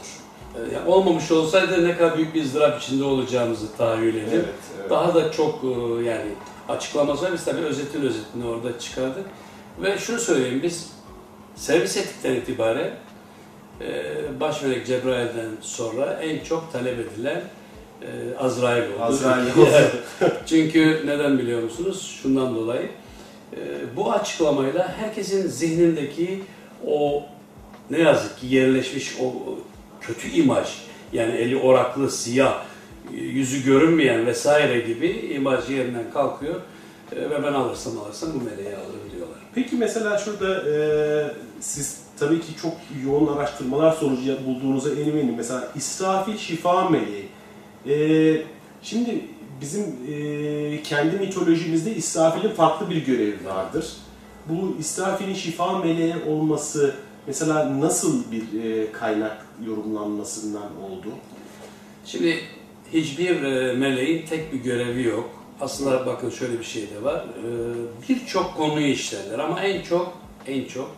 Ee, 0.55 0.75
yani 0.75 0.87
olmamış 0.87 1.31
olsaydı 1.31 1.87
ne 1.87 1.97
kadar 1.97 2.17
büyük 2.17 2.35
bir 2.35 2.43
ızdırap 2.43 2.81
içinde 2.81 3.03
olacağımızı 3.03 3.77
tahayyül 3.77 4.15
edip 4.15 4.33
Evet, 4.33 4.45
evet. 4.79 4.89
daha 4.89 5.15
da 5.15 5.31
çok 5.31 5.63
e, 5.63 5.67
yani 6.03 6.31
açıklaması 6.69 7.25
var. 7.25 7.33
Biz 7.33 7.45
tabii 7.45 7.61
özetin 7.61 8.01
özetini 8.01 8.45
orada 8.45 8.79
çıkardık. 8.79 9.25
Ve 9.81 9.97
şunu 9.97 10.19
söyleyeyim 10.19 10.59
biz 10.63 10.89
servis 11.55 11.97
ettikten 11.97 12.33
itibaren 12.33 12.91
e, 13.81 14.03
baş 14.39 14.63
melek 14.63 14.87
Cebrail'den 14.87 15.49
sonra 15.61 16.19
en 16.23 16.43
çok 16.43 16.73
talep 16.73 16.99
edilen 16.99 17.41
e, 18.01 18.37
Azrail 18.39 18.83
oldu. 18.91 19.03
Azrail 19.03 19.45
Yani 19.57 19.89
Çünkü 20.45 21.03
neden 21.05 21.39
biliyor 21.39 21.63
musunuz? 21.63 22.19
Şundan 22.21 22.55
dolayı. 22.55 22.89
e, 23.53 23.59
bu 23.95 24.11
açıklamayla 24.11 24.87
herkesin 24.97 25.47
zihnindeki 25.47 26.43
o 26.87 27.23
ne 27.89 27.99
yazık 27.99 28.39
ki 28.39 28.47
yerleşmiş 28.47 29.15
o 29.21 29.33
kötü 30.01 30.29
imaj 30.29 30.67
yani 31.13 31.35
eli 31.35 31.57
oraklı, 31.57 32.11
siyah, 32.11 32.63
yüzü 33.13 33.63
görünmeyen 33.65 34.25
vesaire 34.25 34.79
gibi 34.79 35.07
imaj 35.07 35.69
yerinden 35.69 36.11
kalkıyor 36.13 36.61
E, 37.15 37.29
ve 37.29 37.43
ben 37.43 37.53
alırsam 37.53 37.99
alırsam 37.99 38.29
bu 38.35 38.43
meleği 38.43 38.75
alırım 38.75 39.11
diyorlar. 39.15 39.37
Peki 39.55 39.75
mesela 39.75 40.17
şurada 40.17 40.69
e, 40.71 40.75
siz 41.59 41.99
tabii 42.19 42.41
ki 42.41 42.47
çok 42.61 42.73
yoğun 43.05 43.37
araştırmalar 43.37 43.91
sonucu 43.91 44.37
bulduğunuza 44.45 44.89
eminim. 44.89 45.33
Mesela 45.37 45.71
İsrafil 45.75 46.37
şifa 46.37 46.89
meleği. 46.89 47.27
E, 47.87 48.41
şimdi 48.81 49.25
bizim 49.61 49.83
e, 49.83 50.83
kendi 50.83 51.17
mitolojimizde 51.19 51.95
İsrafil'in 51.95 52.53
farklı 52.53 52.89
bir 52.89 53.05
görevi 53.05 53.45
vardır. 53.45 53.93
Bu 54.49 54.75
İsrafil'in 54.79 55.33
şifa 55.33 55.79
meleği 55.79 56.15
olması 56.27 56.95
mesela 57.27 57.79
nasıl 57.81 58.31
bir 58.31 58.63
e, 58.63 58.91
kaynak 58.91 59.45
yorumlanmasından 59.67 60.63
oldu? 60.83 61.07
Şimdi 62.05 62.39
hiçbir 62.93 63.43
e, 63.43 63.73
meleğin 63.73 64.25
tek 64.25 64.53
bir 64.53 64.57
görevi 64.57 65.03
yok. 65.03 65.29
Aslında 65.61 66.05
bakın 66.05 66.29
şöyle 66.29 66.59
bir 66.59 66.63
şey 66.63 66.81
de 66.81 67.03
var. 67.03 67.15
E, 67.17 68.09
Birçok 68.09 68.57
konuyu 68.57 68.87
işlerler 68.87 69.39
ama 69.39 69.61
en 69.61 69.81
çok 69.81 70.17
en 70.47 70.65
çok 70.65 70.95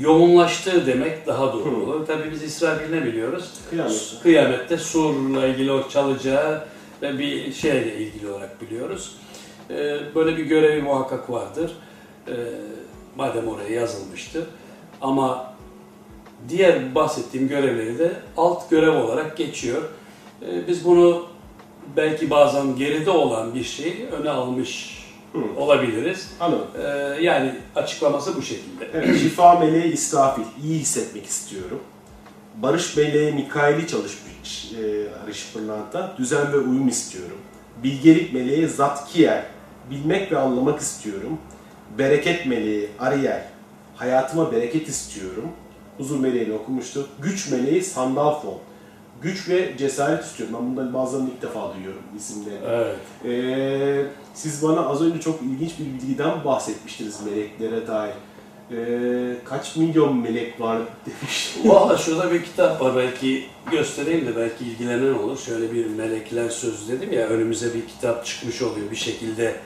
yoğunlaştığı 0.00 0.86
demek 0.86 1.26
daha 1.26 1.52
doğru 1.52 1.76
olur. 1.76 2.06
Tabii 2.06 2.30
biz 2.30 2.42
İsrail 2.42 2.90
ne 2.90 3.04
biliyoruz? 3.04 3.50
Kıyamet. 3.70 4.14
Kıyamette 4.22 4.76
surla 4.78 5.46
ilgili 5.46 5.72
o 5.72 5.88
çalacağı 5.88 6.64
ve 7.02 7.18
bir 7.18 7.52
şeyle 7.52 7.96
ilgili 7.96 8.28
olarak 8.30 8.62
biliyoruz. 8.62 9.16
E, 9.70 9.98
Böyle 10.14 10.36
bir 10.36 10.44
görevi 10.44 10.82
muhakkak 10.82 11.30
vardır. 11.30 11.72
E, 12.28 12.34
Madem 13.16 13.48
oraya 13.48 13.70
yazılmıştı. 13.70 14.46
Ama 15.00 15.54
diğer 16.48 16.94
bahsettiğim 16.94 17.48
görevleri 17.48 17.98
de 17.98 18.12
alt 18.36 18.70
görev 18.70 18.92
olarak 19.04 19.36
geçiyor. 19.36 19.82
Ee, 20.42 20.66
Biz 20.68 20.84
bunu 20.84 21.26
belki 21.96 22.30
bazen 22.30 22.76
geride 22.76 23.10
olan 23.10 23.54
bir 23.54 23.64
şeyi 23.64 24.06
öne 24.06 24.30
almış 24.30 24.95
Hı. 25.32 25.60
olabiliriz. 25.60 26.30
Anladım. 26.40 26.66
Ee, 26.78 27.22
Yani 27.22 27.54
açıklaması 27.74 28.36
bu 28.36 28.42
şekilde. 28.42 28.88
Evet, 28.94 29.18
şifa 29.20 29.58
meleği 29.58 29.92
İsrafil. 29.92 30.42
iyi 30.64 30.78
hissetmek 30.78 31.26
istiyorum. 31.26 31.80
Barış 32.56 32.96
meleği 32.96 33.32
Mikail'i 33.32 33.86
çalışmış 33.86 34.72
e, 34.72 35.06
Arış 35.24 35.52
Pırlanta. 35.52 36.14
Düzen 36.18 36.52
ve 36.52 36.56
uyum 36.56 36.88
istiyorum. 36.88 37.36
Bilgelik 37.82 38.32
meleği 38.32 38.68
Zatkiel. 38.68 39.44
Bilmek 39.90 40.32
ve 40.32 40.38
anlamak 40.38 40.80
istiyorum. 40.80 41.38
Bereket 41.98 42.46
meleği 42.46 42.88
Ariel. 42.98 43.48
Hayatıma 43.96 44.52
bereket 44.52 44.88
istiyorum. 44.88 45.48
Huzur 45.98 46.20
meleğini 46.20 46.52
okumuştuk. 46.54 47.08
Güç 47.22 47.50
meleği 47.50 47.82
Sandalfon. 47.82 48.58
Güç 49.22 49.48
ve 49.48 49.76
cesaret 49.78 50.24
istiyorum. 50.24 50.56
Ben 50.60 50.70
bunların 50.72 50.94
bazılarını 50.94 51.28
ilk 51.30 51.42
defa 51.42 51.74
duyuyorum 51.74 52.02
isimlerini. 52.16 52.64
Evet. 52.68 52.96
Ee, 53.24 54.04
siz 54.36 54.62
bana 54.62 54.88
az 54.88 55.02
önce 55.02 55.20
çok 55.20 55.42
ilginç 55.42 55.72
bir 55.78 55.84
bilgiden 55.84 56.44
bahsetmiştiniz 56.44 57.20
meleklere 57.22 57.86
dair. 57.86 58.14
Ee, 58.72 59.36
kaç 59.44 59.76
milyon 59.76 60.16
melek 60.16 60.60
var 60.60 60.78
demiş. 61.06 61.56
Valla 61.64 61.98
şurada 61.98 62.32
bir 62.32 62.44
kitap 62.44 62.80
var 62.80 62.96
belki 62.96 63.46
göstereyim 63.70 64.26
de 64.26 64.36
belki 64.36 64.64
ilgilenen 64.64 65.14
olur. 65.14 65.38
Şöyle 65.38 65.72
bir 65.72 65.86
melekler 65.86 66.48
sözü 66.48 66.92
dedim 66.92 67.12
ya 67.12 67.26
önümüze 67.26 67.74
bir 67.74 67.86
kitap 67.86 68.26
çıkmış 68.26 68.62
oluyor 68.62 68.90
bir 68.90 68.96
şekilde 68.96 69.56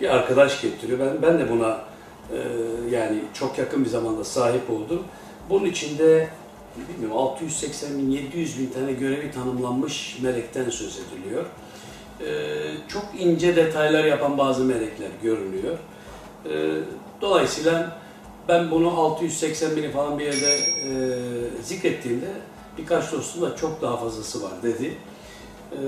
bir 0.00 0.08
arkadaş 0.08 0.62
getiriyor. 0.62 0.98
Ben 0.98 1.22
ben 1.22 1.38
de 1.38 1.50
buna 1.50 1.80
e, 2.32 2.38
yani 2.90 3.18
çok 3.34 3.58
yakın 3.58 3.84
bir 3.84 3.90
zamanda 3.90 4.24
sahip 4.24 4.70
oldum. 4.70 5.02
Bunun 5.50 5.64
içinde 5.64 6.28
bilmiyorum 6.88 7.16
680 7.16 7.98
bin 7.98 8.10
700 8.10 8.58
bin 8.58 8.66
tane 8.66 8.92
görevi 8.92 9.30
tanımlanmış 9.30 10.18
melekten 10.22 10.70
söz 10.70 10.98
ediliyor. 10.98 11.44
E, 12.20 12.26
çok 12.88 13.04
ince 13.18 13.56
detaylar 13.56 14.04
yapan 14.04 14.38
bazı 14.38 14.64
melekler 14.64 15.08
görünüyor. 15.22 15.78
E, 16.44 16.50
dolayısıyla 17.20 17.98
ben 18.48 18.70
bunu 18.70 19.00
680 19.00 19.76
bini 19.76 19.90
falan 19.90 20.18
bir 20.18 20.24
yerde 20.24 20.56
e, 20.56 20.90
zikrettiğimde 21.62 22.26
birkaç 22.78 23.12
dostum 23.12 23.42
da 23.42 23.56
çok 23.56 23.82
daha 23.82 23.96
fazlası 23.96 24.42
var 24.42 24.52
dedi. 24.62 24.94
E, 25.72 25.78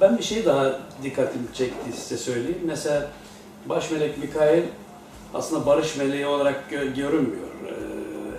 ben 0.00 0.18
bir 0.18 0.22
şey 0.22 0.44
daha 0.44 0.80
dikkatimi 1.02 1.44
çekti 1.54 1.92
size 2.00 2.16
söyleyeyim. 2.16 2.60
Mesela 2.66 3.10
baş 3.66 3.90
melek 3.90 4.18
Mikail 4.18 4.62
aslında 5.34 5.66
barış 5.66 5.96
meleği 5.96 6.26
olarak 6.26 6.64
gö- 6.70 6.94
görünmüyor. 6.94 7.48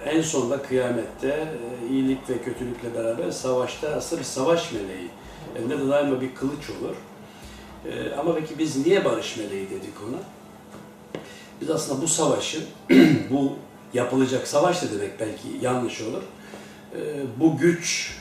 E, 0.06 0.10
en 0.10 0.22
sonunda 0.22 0.62
kıyamette 0.62 1.28
e, 1.28 1.94
iyilik 1.94 2.30
ve 2.30 2.38
kötülükle 2.38 2.96
beraber 2.96 3.32
savaşta 3.32 3.90
aslında 3.90 4.20
bir 4.20 4.26
savaş 4.26 4.72
meleği. 4.72 5.10
Elinde 5.60 5.80
de 5.80 5.88
daima 5.88 6.22
bir 6.22 6.36
kılıç 6.36 6.70
olur. 6.70 6.96
E, 7.92 8.16
ama 8.20 8.36
peki 8.36 8.60
biz 8.60 8.86
niye 8.86 9.06
barış 9.06 9.38
meleği 9.38 9.70
dedik 9.70 9.94
ona? 10.10 10.18
Biz 11.62 11.70
aslında 11.70 12.02
bu 12.02 12.08
savaşın, 12.08 12.64
bu 13.30 13.54
yapılacak 13.94 14.48
savaş 14.48 14.82
da 14.82 14.86
demek 14.92 15.20
belki 15.20 15.48
yanlış 15.66 16.02
olur. 16.02 16.22
Ee, 16.96 16.98
Bu 17.40 17.58
güç 17.58 18.18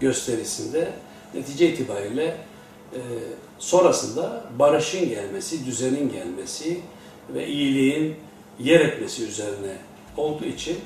gösterisinde 0.00 0.92
netice 1.34 1.72
itibariyle 1.72 2.36
e, 2.92 3.00
sonrasında 3.58 4.44
barışın 4.58 5.08
gelmesi, 5.08 5.66
düzenin 5.66 6.12
gelmesi 6.12 6.80
ve 7.34 7.46
iyiliğin 7.46 8.16
yer 8.60 8.80
etmesi 8.80 9.24
üzerine 9.24 9.76
olduğu 10.16 10.44
için 10.44 10.78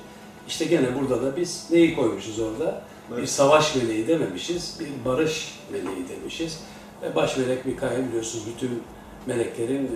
işte 0.49 0.65
gene 0.65 0.87
burada 1.01 1.23
da 1.23 1.37
biz 1.37 1.67
neyi 1.71 1.97
koymuşuz 1.97 2.39
orada? 2.41 2.83
Bir 3.11 3.17
Evet. 3.17 3.29
savaş 3.29 3.77
meleği 3.77 4.09
dememişiz, 4.09 4.77
bir 4.81 5.05
barış 5.11 5.59
meleği 5.73 6.09
demişiz. 6.09 6.61
Ve 7.03 7.15
baş 7.15 7.37
melek 7.37 7.67
Mikail 7.67 8.09
biliyorsunuz 8.09 8.45
bütün 8.47 8.83
meleklerin 9.27 9.91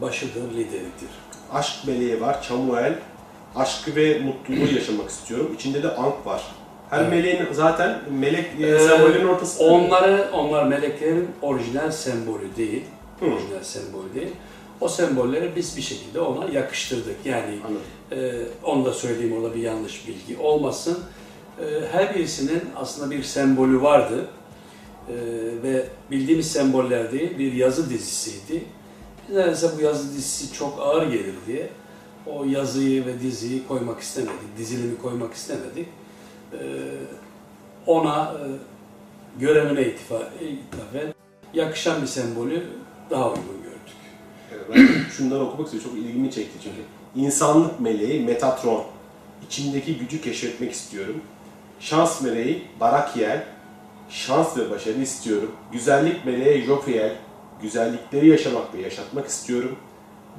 başıdır, 0.00 0.50
lideridir. 0.50 1.10
Aşk 1.52 1.86
meleği 1.86 2.20
var, 2.20 2.42
Çamuel. 2.42 2.94
Aşkı 3.56 3.96
ve 3.96 4.18
mutluluğu 4.18 4.74
yaşamak 4.74 5.10
istiyorum. 5.10 5.50
İçinde 5.54 5.82
de 5.82 5.94
Ank 5.96 6.26
var. 6.26 6.42
Her 6.90 7.00
Evet. 7.00 7.10
meleğin 7.10 7.42
zaten 7.52 7.98
melek 8.10 8.46
Ee, 8.60 8.78
sembolün 8.78 9.24
ortasında. 9.28 9.68
Onları, 9.68 10.28
onlar 10.32 10.64
meleklerin 10.64 11.28
orijinal 11.42 11.90
sembolü 11.90 12.56
değil. 12.56 12.82
Hı. 13.20 13.24
Orijinal 13.26 13.62
sembolü 13.62 14.14
değil. 14.14 14.28
O 14.80 14.88
sembolleri 14.88 15.56
biz 15.56 15.76
bir 15.76 15.82
şekilde 15.82 16.20
ona 16.20 16.50
yakıştırdık. 16.52 17.16
Yani 17.24 17.58
Anladım. 17.66 17.82
e, 18.12 18.46
onu 18.64 18.84
da 18.84 18.92
söyleyeyim 18.92 19.36
orada 19.36 19.54
bir 19.54 19.60
yanlış 19.62 20.08
bilgi 20.08 20.42
olmasın. 20.42 20.98
E, 21.60 21.64
her 21.92 22.14
birisinin 22.14 22.62
aslında 22.76 23.10
bir 23.10 23.22
sembolü 23.22 23.82
vardı. 23.82 24.26
E, 25.08 25.14
ve 25.62 25.86
bildiğimiz 26.10 26.52
semboller 26.52 27.12
değil, 27.12 27.38
bir 27.38 27.52
yazı 27.52 27.90
dizisiydi. 27.90 28.64
Biz 29.28 29.36
nedense 29.36 29.70
bu 29.78 29.82
yazı 29.82 30.08
dizisi 30.08 30.52
çok 30.52 30.78
ağır 30.80 31.06
gelir 31.06 31.34
diye 31.46 31.68
o 32.26 32.44
yazıyı 32.44 33.06
ve 33.06 33.20
diziyi 33.20 33.66
koymak 33.68 34.00
istemedik, 34.00 34.58
dizilimi 34.58 34.98
koymak 34.98 35.34
istemedik. 35.34 35.86
E, 36.52 36.58
ona 37.86 38.24
e, 38.24 38.44
görevine 39.40 39.82
ithafen 39.82 41.14
yakışan 41.54 42.02
bir 42.02 42.06
sembolü 42.06 42.66
daha 43.10 43.28
uygun 43.28 43.62
gördük. 43.62 43.96
Ben 44.74 45.10
şunları 45.16 45.44
okumak 45.44 45.66
istiyorum. 45.66 45.90
Çok 45.90 45.98
ilgimi 45.98 46.30
çekti 46.30 46.58
çünkü. 46.62 46.82
İnsanlık 47.26 47.80
meleği 47.80 48.20
Metatron. 48.20 48.84
İçimdeki 49.46 49.98
gücü 49.98 50.20
keşfetmek 50.20 50.72
istiyorum. 50.72 51.20
Şans 51.80 52.22
meleği 52.22 52.62
Barakiel. 52.80 53.44
Şans 54.12 54.56
ve 54.58 54.70
başarı 54.70 54.98
istiyorum. 54.98 55.50
Güzellik 55.72 56.24
meleği 56.24 56.62
Jophiel. 56.62 57.12
Güzellikleri 57.62 58.28
yaşamak 58.28 58.74
ve 58.74 58.82
yaşatmak 58.82 59.26
istiyorum. 59.26 59.76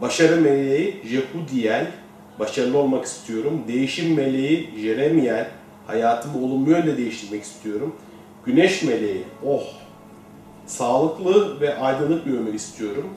Başarı 0.02 0.42
meleği 0.42 1.02
Jehudiel. 1.06 1.92
Başarılı 2.40 2.78
olmak 2.78 3.06
istiyorum. 3.06 3.64
Değişim 3.68 4.16
meleği 4.16 4.70
Jeremiel. 4.78 5.52
Hayatımı 5.88 6.46
olumlu 6.46 6.70
yönde 6.70 6.98
değiştirmek 6.98 7.44
istiyorum. 7.44 7.96
Güneş 8.46 8.84
meleği 8.84 9.24
Oh. 9.46 9.64
Sağlıklı 10.66 11.62
ve 11.62 11.78
aydınlık 11.78 12.26
bir 12.26 12.34
ömür 12.34 12.54
istiyorum. 12.54 13.10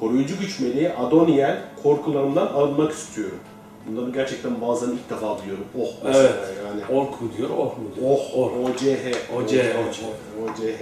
Koruyucu 0.00 0.38
güç 0.40 0.60
meleği 0.60 0.90
Adoniel, 0.90 1.58
korkularımdan 1.82 2.46
arınmak 2.46 2.92
istiyorum. 2.92 3.38
Bunları 3.86 4.10
gerçekten 4.10 4.60
bazen 4.60 4.90
ilk 4.90 5.10
defa 5.10 5.38
duyuyorum. 5.38 5.64
Oh 5.80 5.88
mesela 6.04 6.24
Evet. 6.24 6.56
yani. 6.66 6.98
Ork 7.00 7.20
mu 7.20 7.28
diyor, 7.36 7.50
ork 7.50 7.78
mu 7.78 7.84
diyor? 7.96 8.06
Oh, 8.10 8.38
Ork. 8.38 8.52
OCH. 8.56 9.36
OCH. 9.36 10.02
OCH. 10.44 10.80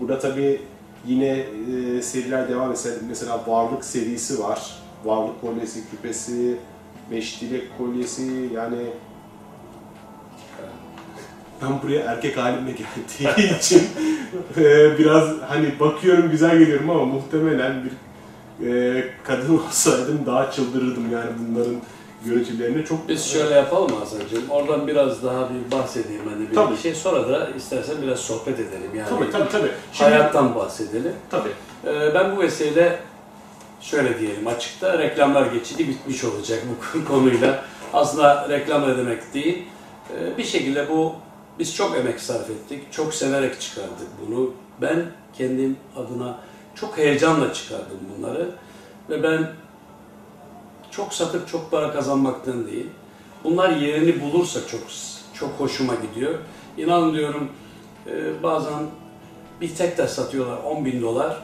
Burada 0.00 0.18
tabii 0.18 0.60
Yine 1.06 1.46
e, 1.98 2.02
seriler 2.02 2.48
devam 2.48 2.72
etse 2.72 2.98
mesela 3.08 3.40
Varlık 3.46 3.84
serisi 3.84 4.42
var. 4.42 4.76
Varlık 5.04 5.40
kolyesi, 5.40 5.90
küpesi, 5.90 6.56
Beş 7.10 7.40
Dilek 7.40 7.78
kolyesi 7.78 8.48
yani 8.54 8.76
ben 11.62 11.82
buraya 11.82 12.00
erkek 12.00 12.36
halimle 12.36 12.72
geldiği 13.18 13.58
için 13.58 13.82
e, 14.56 14.98
biraz 14.98 15.28
hani 15.48 15.80
bakıyorum 15.80 16.30
güzel 16.30 16.58
geliyorum 16.58 16.90
ama 16.90 17.04
muhtemelen 17.04 17.84
bir 17.84 17.92
e, 18.70 19.04
kadın 19.24 19.58
olsaydım 19.58 20.26
daha 20.26 20.50
çıldırırdım 20.50 21.12
yani 21.12 21.30
bunların 21.38 21.76
görüntülerini 22.24 22.84
çok 22.84 23.08
Biz 23.08 23.24
şöyle 23.32 23.54
yapalım 23.54 23.96
Hasan'cığım. 24.00 24.50
Oradan 24.50 24.86
biraz 24.86 25.22
daha 25.24 25.48
bir 25.50 25.76
bahsedeyim 25.78 26.22
hani 26.34 26.50
bir 26.50 26.54
Tabii. 26.54 26.76
şey. 26.76 26.94
Sonra 26.94 27.28
da 27.28 27.48
istersen 27.56 27.96
biraz 28.02 28.18
sohbet 28.18 28.54
edelim 28.60 28.90
yani. 28.96 29.08
tabii 29.08 29.30
tabii 29.30 29.48
tabii. 29.48 29.70
Şimdi, 29.92 30.10
Hayattan 30.10 30.54
bahsedelim. 30.54 31.12
tabii. 31.30 31.50
Ee, 31.86 32.14
ben 32.14 32.36
bu 32.36 32.40
vesileyle 32.40 32.98
şöyle 33.80 34.18
diyelim 34.20 34.46
açıkta 34.46 34.98
reklamlar 34.98 35.46
geçidi 35.46 35.88
bitmiş 35.88 36.24
olacak 36.24 36.62
bu 36.94 37.04
konuyla. 37.12 37.64
Aslında 37.92 38.48
reklam 38.48 38.88
ne 38.90 38.96
demek 38.98 39.34
değil. 39.34 39.62
Ee, 40.14 40.38
bir 40.38 40.44
şekilde 40.44 40.88
bu 40.90 41.14
biz 41.58 41.74
çok 41.74 41.96
emek 41.96 42.20
sarf 42.20 42.50
ettik. 42.50 42.92
Çok 42.92 43.14
severek 43.14 43.60
çıkardık 43.60 44.08
bunu. 44.26 44.50
Ben 44.80 45.06
kendim 45.38 45.76
adına 45.96 46.38
çok 46.74 46.98
heyecanla 46.98 47.52
çıkardım 47.54 47.98
bunları. 48.18 48.48
Ve 49.10 49.22
ben 49.22 49.48
çok 50.90 51.14
satıp 51.14 51.48
çok 51.48 51.70
para 51.70 51.92
kazanmaktan 51.92 52.66
değil. 52.66 52.86
Bunlar 53.44 53.70
yerini 53.70 54.22
bulursa 54.22 54.60
çok 54.66 54.80
çok 55.34 55.50
hoşuma 55.50 55.94
gidiyor. 55.94 56.34
İnanın 56.76 57.14
diyorum 57.14 57.48
e, 58.06 58.42
bazen 58.42 58.82
bir 59.60 59.74
tek 59.74 59.96
taş 59.96 60.10
satıyorlar 60.10 60.58
10 60.64 60.84
bin 60.84 61.02
dolar. 61.02 61.36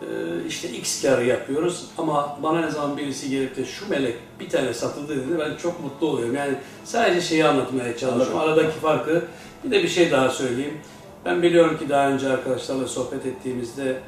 E, 0.00 0.06
işte 0.48 0.68
x 0.68 1.02
karı 1.02 1.24
yapıyoruz 1.24 1.86
ama 1.98 2.38
bana 2.42 2.60
ne 2.60 2.70
zaman 2.70 2.96
birisi 2.96 3.30
gelip 3.30 3.56
de 3.56 3.64
şu 3.64 3.90
melek 3.90 4.16
bir 4.40 4.48
tane 4.48 4.74
satıldı 4.74 5.16
dedi 5.16 5.38
ben 5.38 5.56
çok 5.56 5.84
mutlu 5.84 6.06
oluyorum. 6.06 6.34
Yani 6.34 6.54
sadece 6.84 7.20
şeyi 7.20 7.44
anlatmaya 7.44 7.96
çalışıyorum. 7.96 8.38
Aradaki 8.38 8.78
farkı 8.78 9.24
bir 9.64 9.70
de 9.70 9.82
bir 9.82 9.88
şey 9.88 10.10
daha 10.10 10.30
söyleyeyim. 10.30 10.80
Ben 11.24 11.42
biliyorum 11.42 11.78
ki 11.78 11.88
daha 11.88 12.10
önce 12.10 12.28
arkadaşlarla 12.28 12.86
sohbet 12.86 13.26
ettiğimizde 13.26 14.00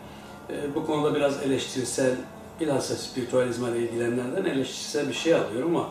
e, 0.51 0.75
bu 0.75 0.87
konuda 0.87 1.15
biraz 1.15 1.43
eleştirisel 1.43 2.15
bilhassa 2.61 2.95
spiritüalizmle 2.95 3.79
ilgilenenlerden 3.79 4.45
eleştirisel 4.51 5.09
bir 5.09 5.15
şey 5.15 5.35
alıyorum 5.35 5.77
ama 5.77 5.91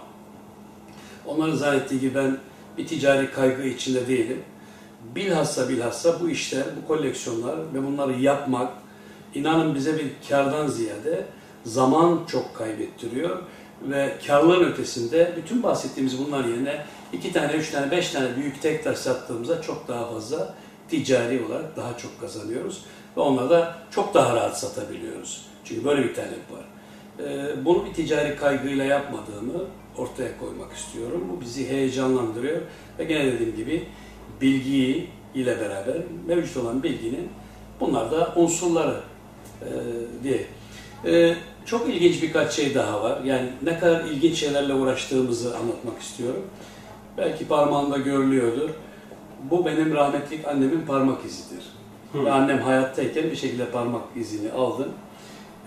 onların 1.25 1.55
zannettiği 1.55 1.99
gibi 1.99 2.15
ben 2.15 2.37
bir 2.77 2.87
ticari 2.87 3.31
kaygı 3.31 3.63
içinde 3.63 4.07
değilim. 4.07 4.43
Bilhassa 5.15 5.69
bilhassa 5.69 6.21
bu 6.21 6.29
işler, 6.29 6.63
bu 6.81 6.87
koleksiyonlar 6.87 7.57
ve 7.73 7.87
bunları 7.87 8.13
yapmak 8.19 8.71
inanın 9.35 9.75
bize 9.75 9.99
bir 9.99 10.29
kardan 10.29 10.67
ziyade 10.67 11.25
zaman 11.65 12.19
çok 12.27 12.55
kaybettiriyor 12.55 13.39
ve 13.81 14.17
karların 14.27 14.71
ötesinde 14.71 15.33
bütün 15.37 15.63
bahsettiğimiz 15.63 16.25
bunlar 16.25 16.45
yerine 16.45 16.85
iki 17.13 17.33
tane, 17.33 17.53
üç 17.53 17.71
tane, 17.71 17.91
beş 17.91 18.09
tane 18.09 18.35
büyük 18.37 18.61
tek 18.61 18.83
taş 18.83 18.97
sattığımızda 18.97 19.61
çok 19.61 19.87
daha 19.87 20.11
fazla 20.11 20.53
ticari 20.89 21.45
olarak 21.45 21.75
daha 21.75 21.97
çok 21.97 22.21
kazanıyoruz 22.21 22.85
ve 23.17 23.21
onları 23.21 23.49
da 23.49 23.77
çok 23.91 24.13
daha 24.13 24.35
rahat 24.35 24.59
satabiliyoruz. 24.59 25.54
Çünkü 25.65 25.85
böyle 25.85 26.03
bir 26.03 26.13
talep 26.13 26.51
var. 26.51 26.65
Ee, 27.19 27.65
bunu 27.65 27.85
bir 27.85 27.93
ticari 27.93 28.35
kaygıyla 28.35 28.85
yapmadığımı 28.85 29.63
ortaya 29.97 30.37
koymak 30.39 30.73
istiyorum. 30.73 31.23
Bu 31.31 31.41
bizi 31.41 31.69
heyecanlandırıyor 31.69 32.61
ve 32.99 33.03
gene 33.03 33.25
dediğim 33.31 33.55
gibi 33.55 33.83
bilgiyi 34.41 35.09
ile 35.35 35.59
beraber 35.59 35.97
mevcut 36.27 36.57
olan 36.57 36.83
bilginin 36.83 37.29
bunlar 37.79 38.11
da 38.11 38.33
unsurları 38.35 38.99
e, 39.61 39.69
diye. 40.23 40.45
E, 41.05 41.35
çok 41.65 41.89
ilginç 41.89 42.23
birkaç 42.23 42.53
şey 42.53 42.75
daha 42.75 43.03
var. 43.03 43.21
Yani 43.23 43.49
ne 43.63 43.79
kadar 43.79 44.03
ilginç 44.03 44.37
şeylerle 44.37 44.73
uğraştığımızı 44.73 45.57
anlatmak 45.57 46.01
istiyorum. 46.01 46.45
Belki 47.17 47.47
parmağında 47.47 47.97
görülüyordur. 47.97 48.69
Bu 49.51 49.65
benim 49.65 49.93
rahmetlik 49.93 50.47
annemin 50.47 50.81
parmak 50.81 51.25
izidir. 51.25 51.63
Hı. 52.13 52.25
Ve 52.25 52.31
annem 52.31 52.59
hayattayken 52.59 53.23
bir 53.23 53.35
şekilde 53.35 53.65
parmak 53.65 54.03
izini 54.15 54.51
aldım. 54.51 54.87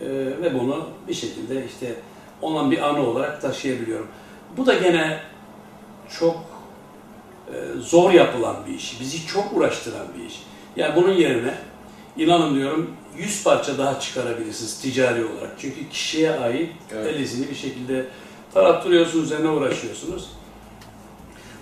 Ee, 0.00 0.06
ve 0.42 0.60
bunu 0.60 0.88
bir 1.08 1.14
şekilde 1.14 1.66
işte 1.66 1.94
olan 2.42 2.70
bir 2.70 2.88
anı 2.88 3.06
olarak 3.06 3.42
taşıyabiliyorum. 3.42 4.06
Bu 4.56 4.66
da 4.66 4.74
gene 4.74 5.20
çok 6.18 6.36
e, 7.48 7.80
zor 7.80 8.10
yapılan 8.10 8.56
bir 8.66 8.74
iş. 8.74 9.00
Bizi 9.00 9.26
çok 9.26 9.52
uğraştıran 9.56 10.06
bir 10.18 10.24
iş. 10.24 10.42
Yani 10.76 10.96
bunun 10.96 11.12
yerine 11.12 11.54
inanın 12.16 12.54
diyorum 12.54 12.90
100 13.18 13.44
parça 13.44 13.78
daha 13.78 14.00
çıkarabilirsiniz 14.00 14.80
ticari 14.80 15.24
olarak. 15.24 15.50
Çünkü 15.58 15.88
kişiye 15.88 16.30
ait 16.30 16.72
Evet. 16.92 17.06
el 17.06 17.20
izini 17.20 17.50
bir 17.50 17.54
şekilde 17.54 18.06
tarattırıyorsunuz, 18.54 19.24
üzerine 19.24 19.48
uğraşıyorsunuz. 19.48 20.30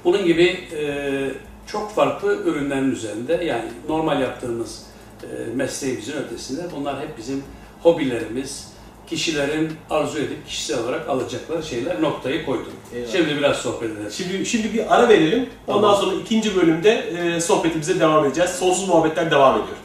Bunun 0.05 0.25
gibi 0.25 0.59
e, 0.77 1.31
çok 1.67 1.95
farklı 1.95 2.43
ürünlerin 2.45 2.91
üzerinde 2.91 3.45
yani 3.45 3.69
normal 3.89 4.21
yaptığımız 4.21 4.87
e, 5.23 5.55
mesleğimizin 5.55 6.13
ötesinde 6.13 6.63
bunlar 6.77 7.01
hep 7.01 7.19
bizim 7.19 7.45
hobilerimiz, 7.83 8.69
kişilerin 9.07 9.73
arzu 9.91 10.19
edip 10.19 10.47
kişisel 10.47 10.79
olarak 10.85 11.09
alacakları 11.09 11.63
şeyler 11.63 12.03
noktayı 12.03 12.47
koydum. 12.47 12.73
Eyvallah. 12.95 13.13
Şimdi 13.13 13.37
biraz 13.37 13.57
sohbet 13.57 13.91
edelim. 13.91 14.11
Şimdi, 14.11 14.47
şimdi 14.47 14.75
bir 14.75 14.95
ara 14.95 15.09
verelim. 15.09 15.49
Ondan 15.67 15.81
Tamam. 15.81 15.97
sonra 15.97 16.15
ikinci 16.15 16.57
bölümde 16.57 16.91
e, 16.93 17.41
sohbetimize 17.41 18.01
devam 18.01 18.25
edeceğiz. 18.25 18.51
Sonsuz 18.51 18.89
muhabbetler 18.89 19.31
devam 19.31 19.55
ediyor. 19.55 19.77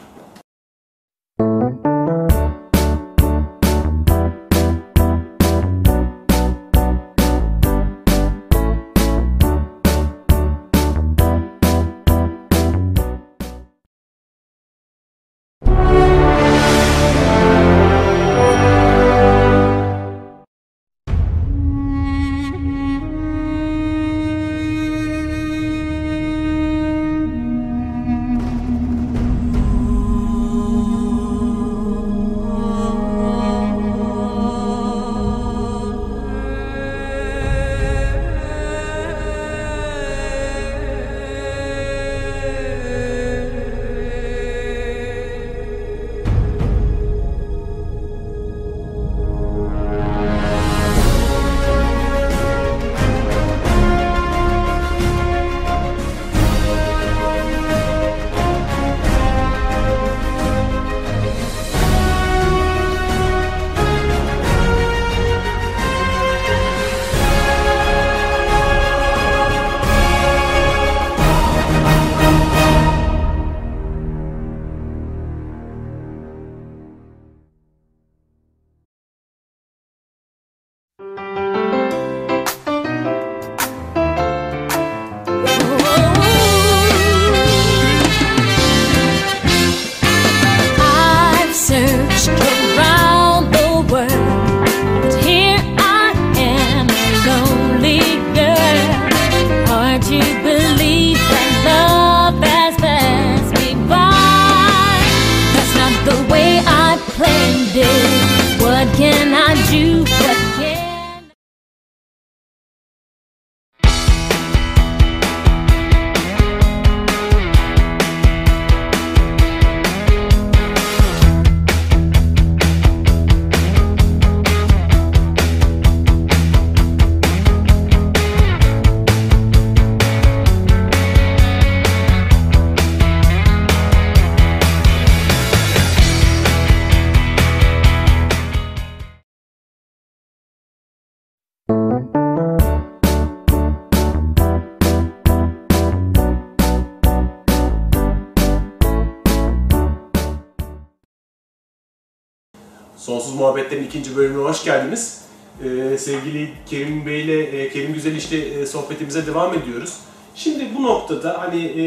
Muhabbetlerin 153.42 153.84
ikinci 153.84 154.16
bölümüne 154.16 154.42
hoş 154.42 154.64
geldiniz. 154.64 155.22
Ee, 155.64 155.98
sevgili 155.98 156.50
Kerim 156.66 157.06
Bey 157.06 157.24
ile 157.24 157.42
e, 157.42 157.68
Kerim 157.68 157.94
Güzel 157.94 158.16
işte 158.16 158.36
e, 158.36 158.66
sohbetimize 158.66 159.26
devam 159.26 159.54
ediyoruz. 159.54 159.98
Şimdi 160.34 160.68
bu 160.78 160.82
noktada 160.82 161.40
hani 161.40 161.64
e, 161.64 161.84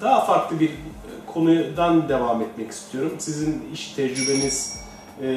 daha 0.00 0.24
farklı 0.24 0.60
bir 0.60 0.70
konudan 1.26 2.08
devam 2.08 2.42
etmek 2.42 2.70
istiyorum. 2.70 3.12
Sizin 3.18 3.62
iş 3.72 3.88
tecrübeniz 3.88 4.80
e, 5.22 5.28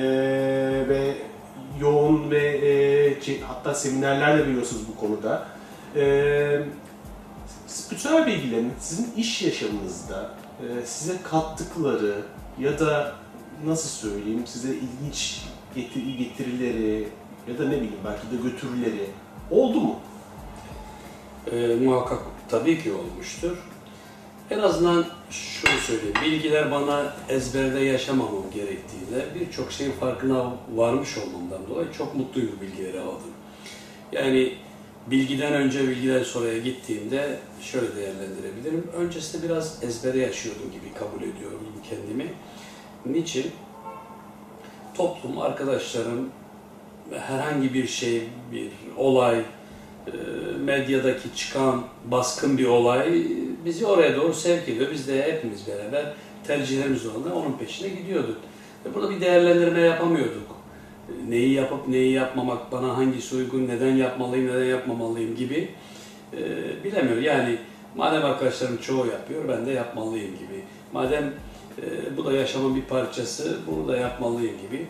ve 0.89 1.13
yoğun 1.81 2.31
ve 2.31 2.47
e, 2.47 3.41
hatta 3.41 3.73
seminerler 3.73 4.37
de 4.37 4.47
veriyorsunuz 4.47 4.81
bu 4.87 4.99
konuda. 4.99 5.45
E, 5.95 6.61
spiritüel 7.67 8.27
bilgilerin 8.27 8.73
sizin 8.79 9.13
iş 9.17 9.41
yaşamınızda 9.41 10.31
e, 10.59 10.85
size 10.85 11.13
kattıkları 11.23 12.15
ya 12.59 12.79
da 12.79 13.15
nasıl 13.65 14.09
söyleyeyim 14.09 14.43
size 14.47 14.69
ilginç 14.69 15.41
getir- 15.75 16.17
getirileri 16.17 17.07
ya 17.47 17.57
da 17.57 17.63
ne 17.63 17.75
bileyim 17.75 17.93
belki 18.05 18.31
de 18.31 18.49
götürüleri 18.49 19.09
oldu 19.51 19.79
mu? 19.81 19.99
Ee, 21.51 21.75
muhakkak 21.83 22.19
tabii 22.49 22.83
ki 22.83 22.93
olmuştur. 22.93 23.57
En 24.51 24.59
azından 24.59 25.05
şunu 25.29 25.79
söyleyeyim, 25.87 26.15
bilgiler 26.25 26.71
bana 26.71 27.13
ezberde 27.29 27.79
yaşamamam 27.79 28.43
gerektiğine 28.53 29.25
birçok 29.39 29.71
şeyin 29.71 29.91
farkına 29.91 30.53
varmış 30.75 31.17
olmamdan 31.17 31.69
dolayı 31.69 31.91
çok 31.91 32.15
mutluyum 32.15 32.61
bilgileri 32.61 32.99
aldım. 32.99 33.31
Yani 34.11 34.53
bilgiden 35.07 35.53
önce 35.53 35.87
bilgiden 35.87 36.23
sonraya 36.23 36.57
gittiğimde 36.57 37.39
şöyle 37.61 37.95
değerlendirebilirim. 37.95 38.87
Öncesinde 38.97 39.43
biraz 39.45 39.83
ezbere 39.83 40.19
yaşıyordum 40.19 40.71
gibi 40.71 40.93
kabul 40.93 41.21
ediyorum 41.21 41.59
kendimi. 41.89 42.33
Niçin? 43.05 43.51
Toplum, 44.97 45.41
arkadaşlarım, 45.41 46.29
herhangi 47.11 47.73
bir 47.73 47.87
şey, 47.87 48.21
bir 48.51 48.69
olay, 48.97 49.39
e, 49.39 50.11
medyadaki 50.59 51.35
çıkan 51.35 51.83
baskın 52.05 52.57
bir 52.57 52.65
olay 52.65 53.23
bizi 53.65 53.85
oraya 53.85 54.15
doğru 54.15 54.33
sevk 54.33 54.69
ediyor. 54.69 54.91
Biz 54.91 55.07
de 55.07 55.33
hepimiz 55.33 55.67
beraber 55.67 56.13
tercihlerimiz 56.47 57.05
olan 57.05 57.35
onun 57.35 57.57
peşine 57.57 57.87
gidiyorduk. 57.89 58.37
Ve 58.85 58.93
burada 58.93 59.09
bir 59.09 59.21
değerlendirme 59.21 59.79
yapamıyorduk. 59.79 60.55
E, 61.09 61.31
Neyi 61.31 61.53
yapıp 61.53 61.87
neyi 61.87 62.11
yapmamak, 62.11 62.71
bana 62.71 62.97
hangisi 62.97 63.35
uygun, 63.35 63.67
neden 63.67 63.95
yapmalıyım, 63.95 64.47
neden 64.47 64.65
yapmamalıyım 64.65 65.35
gibi 65.35 65.69
e, 66.33 66.39
bilemiyor. 66.83 67.17
Yani 67.17 67.57
madem 67.95 68.25
arkadaşlarım 68.25 68.77
çoğu 68.77 69.07
yapıyor, 69.07 69.47
ben 69.49 69.65
de 69.65 69.71
yapmalıyım 69.71 70.31
gibi. 70.31 70.63
Madem 70.93 71.33
e, 71.81 72.17
bu 72.17 72.25
da 72.25 72.33
yaşamın 72.33 72.75
bir 72.75 72.81
parçası, 72.81 73.57
bunu 73.67 73.87
da 73.87 73.97
yapmalıyım 73.97 74.55
gibi. 74.61 74.87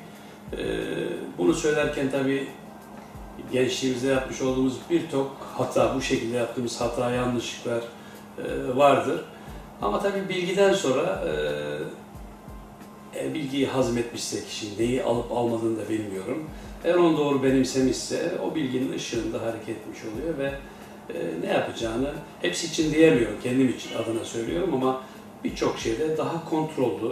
E, 0.58 0.66
bunu 1.38 1.54
söylerken 1.54 2.12
tabii 2.12 2.48
gençliğimizde 3.52 4.08
yapmış 4.08 4.42
olduğumuz 4.42 4.78
birçok 4.90 5.38
hata, 5.58 5.96
bu 5.96 6.02
şekilde 6.02 6.38
yaptığımız 6.38 6.82
hata, 6.82 7.12
yanlışlıklar 7.12 7.84
e, 8.38 8.78
vardır. 8.78 9.22
Ama 9.82 10.00
tabii 10.00 10.30
bilgiden 10.30 10.74
sonra 10.74 11.24
e, 13.16 13.34
bilgiyi 13.34 13.68
hazmetmişse 13.68 14.46
kişi 14.46 14.80
neyi 14.80 15.04
alıp 15.04 15.32
almadığını 15.32 15.78
da 15.78 15.90
bilmiyorum. 15.90 16.44
Eğer 16.84 16.96
onu 16.96 17.18
doğru 17.18 17.44
benimsemişse 17.44 18.32
o 18.46 18.56
bilginin 18.56 18.94
ışığında 18.94 19.42
hareket 19.42 19.70
etmiş 19.70 20.00
oluyor 20.14 20.38
ve 20.38 20.54
e, 21.14 21.42
ne 21.42 21.54
yapacağını 21.54 22.12
hepsi 22.42 22.68
için 22.68 22.94
diyemiyorum, 22.94 23.36
kendim 23.44 23.70
için 23.70 23.90
adına 23.96 24.26
söylüyorum 24.26 24.74
ama 24.74 25.02
birçok 25.46 25.80
şeyde 25.80 26.18
daha 26.18 26.50
kontrollü. 26.50 27.12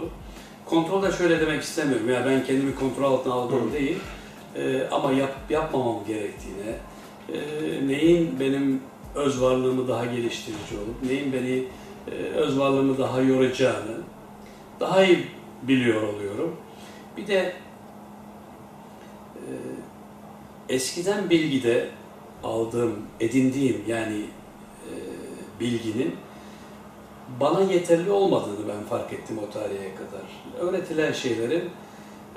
Kontrol 0.66 1.02
da 1.02 1.12
şöyle 1.12 1.40
demek 1.40 1.62
istemiyorum 1.62 2.10
ya 2.10 2.26
ben 2.26 2.44
kendimi 2.44 2.74
kontrol 2.74 3.12
altına 3.12 3.34
aldığım 3.34 3.72
değil. 3.72 3.98
Ee, 4.56 4.88
ama 4.90 5.12
yap, 5.12 5.34
yapmamam 5.50 6.04
gerektiğine, 6.06 6.76
e, 7.32 7.38
neyin 7.86 8.40
benim 8.40 8.82
öz 9.14 9.42
varlığımı 9.42 9.88
daha 9.88 10.06
geliştirici 10.06 10.76
olup, 10.76 11.10
neyin 11.10 11.32
beni 11.32 11.64
e, 12.10 12.14
öz 12.34 12.58
varlığımı 12.58 12.98
daha 12.98 13.20
yoracağını 13.20 13.96
daha 14.80 15.04
iyi 15.04 15.26
biliyor 15.62 16.02
oluyorum. 16.02 16.56
Bir 17.16 17.26
de 17.26 17.54
e, 19.34 19.52
eskiden 20.68 21.30
bilgide 21.30 21.88
aldığım, 22.44 22.98
edindiğim 23.20 23.82
yani 23.86 24.20
e, 24.84 24.92
bilginin 25.60 26.14
bana 27.40 27.60
yeterli 27.60 28.10
olmadığını 28.10 28.68
ben 28.68 28.84
fark 28.88 29.12
ettim 29.12 29.38
o 29.48 29.50
tarihe 29.50 29.92
kadar. 29.94 30.68
Öğretilen 30.68 31.12
şeylerin 31.12 31.70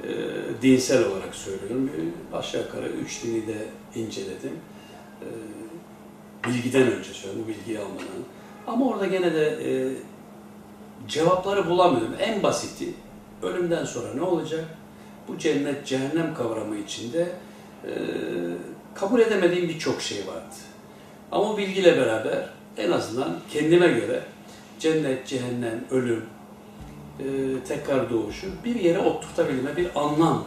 e, 0.03 0.07
dinsel 0.61 1.05
olarak 1.05 1.35
söylüyorum. 1.35 1.89
E, 2.33 2.35
Aşağı 2.37 2.61
yukarı 2.61 2.87
üç 2.87 3.23
dini 3.23 3.47
de 3.47 3.57
inceledim. 3.95 4.53
E, 5.21 5.27
bilgiden 6.47 6.91
önce 6.91 7.13
söylüyorum, 7.13 7.43
bu 7.45 7.47
bilgiyi 7.47 7.79
almadan. 7.79 8.23
Ama 8.67 8.87
orada 8.87 9.05
gene 9.05 9.33
de 9.33 9.47
e, 9.47 9.69
cevapları 11.07 11.69
bulamıyorum. 11.69 12.15
En 12.19 12.43
basiti, 12.43 12.93
ölümden 13.43 13.85
sonra 13.85 14.13
ne 14.15 14.21
olacak? 14.21 14.65
Bu 15.27 15.37
cennet, 15.37 15.85
cehennem 15.85 16.33
kavramı 16.33 16.75
içinde 16.77 17.27
e, 17.85 17.91
kabul 18.95 19.19
edemediğim 19.19 19.69
birçok 19.69 20.01
şey 20.01 20.27
vardı. 20.27 20.55
Ama 21.31 21.57
bilgiyle 21.57 21.97
beraber 21.97 22.49
en 22.77 22.91
azından 22.91 23.35
kendime 23.53 23.87
göre 23.87 24.21
cennet, 24.79 25.27
cehennem, 25.27 25.83
ölüm, 25.91 26.25
e, 27.19 27.25
tekrar 27.67 28.09
doğuşu 28.09 28.47
bir 28.65 28.75
yere 28.75 28.99
oturtabilme, 28.99 29.77
bir 29.77 29.87
anlam 29.95 30.45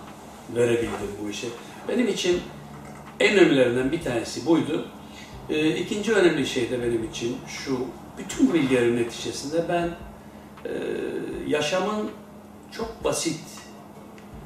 verebildim 0.56 1.10
bu 1.24 1.30
işe. 1.30 1.46
Benim 1.88 2.08
için 2.08 2.40
en 3.20 3.36
önemlilerinden 3.36 3.92
bir 3.92 4.02
tanesi 4.02 4.46
buydu. 4.46 4.86
E, 5.48 5.76
ikinci 5.76 6.12
önemli 6.12 6.46
şey 6.46 6.70
de 6.70 6.82
benim 6.82 7.04
için 7.04 7.36
şu, 7.46 7.78
bütün 8.18 8.48
bu 8.48 8.54
bilgilerin 8.54 8.96
neticesinde 8.96 9.64
ben 9.68 9.88
e, 10.64 10.72
yaşamın 11.46 12.10
çok 12.72 13.04
basit, 13.04 13.40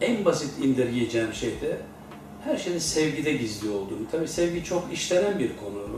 en 0.01 0.25
basit 0.25 0.65
indirgeyeceğim 0.65 1.33
şey 1.33 1.51
de 1.51 1.79
her 2.45 2.57
şeyde 2.57 2.81
sevgide 2.81 3.33
gizli 3.33 3.71
olduğunu. 3.71 4.11
Tabii 4.13 4.29
sevgi 4.29 4.65
çok 4.65 4.93
işlenen 4.93 5.39
bir 5.39 5.51
konu, 5.57 5.89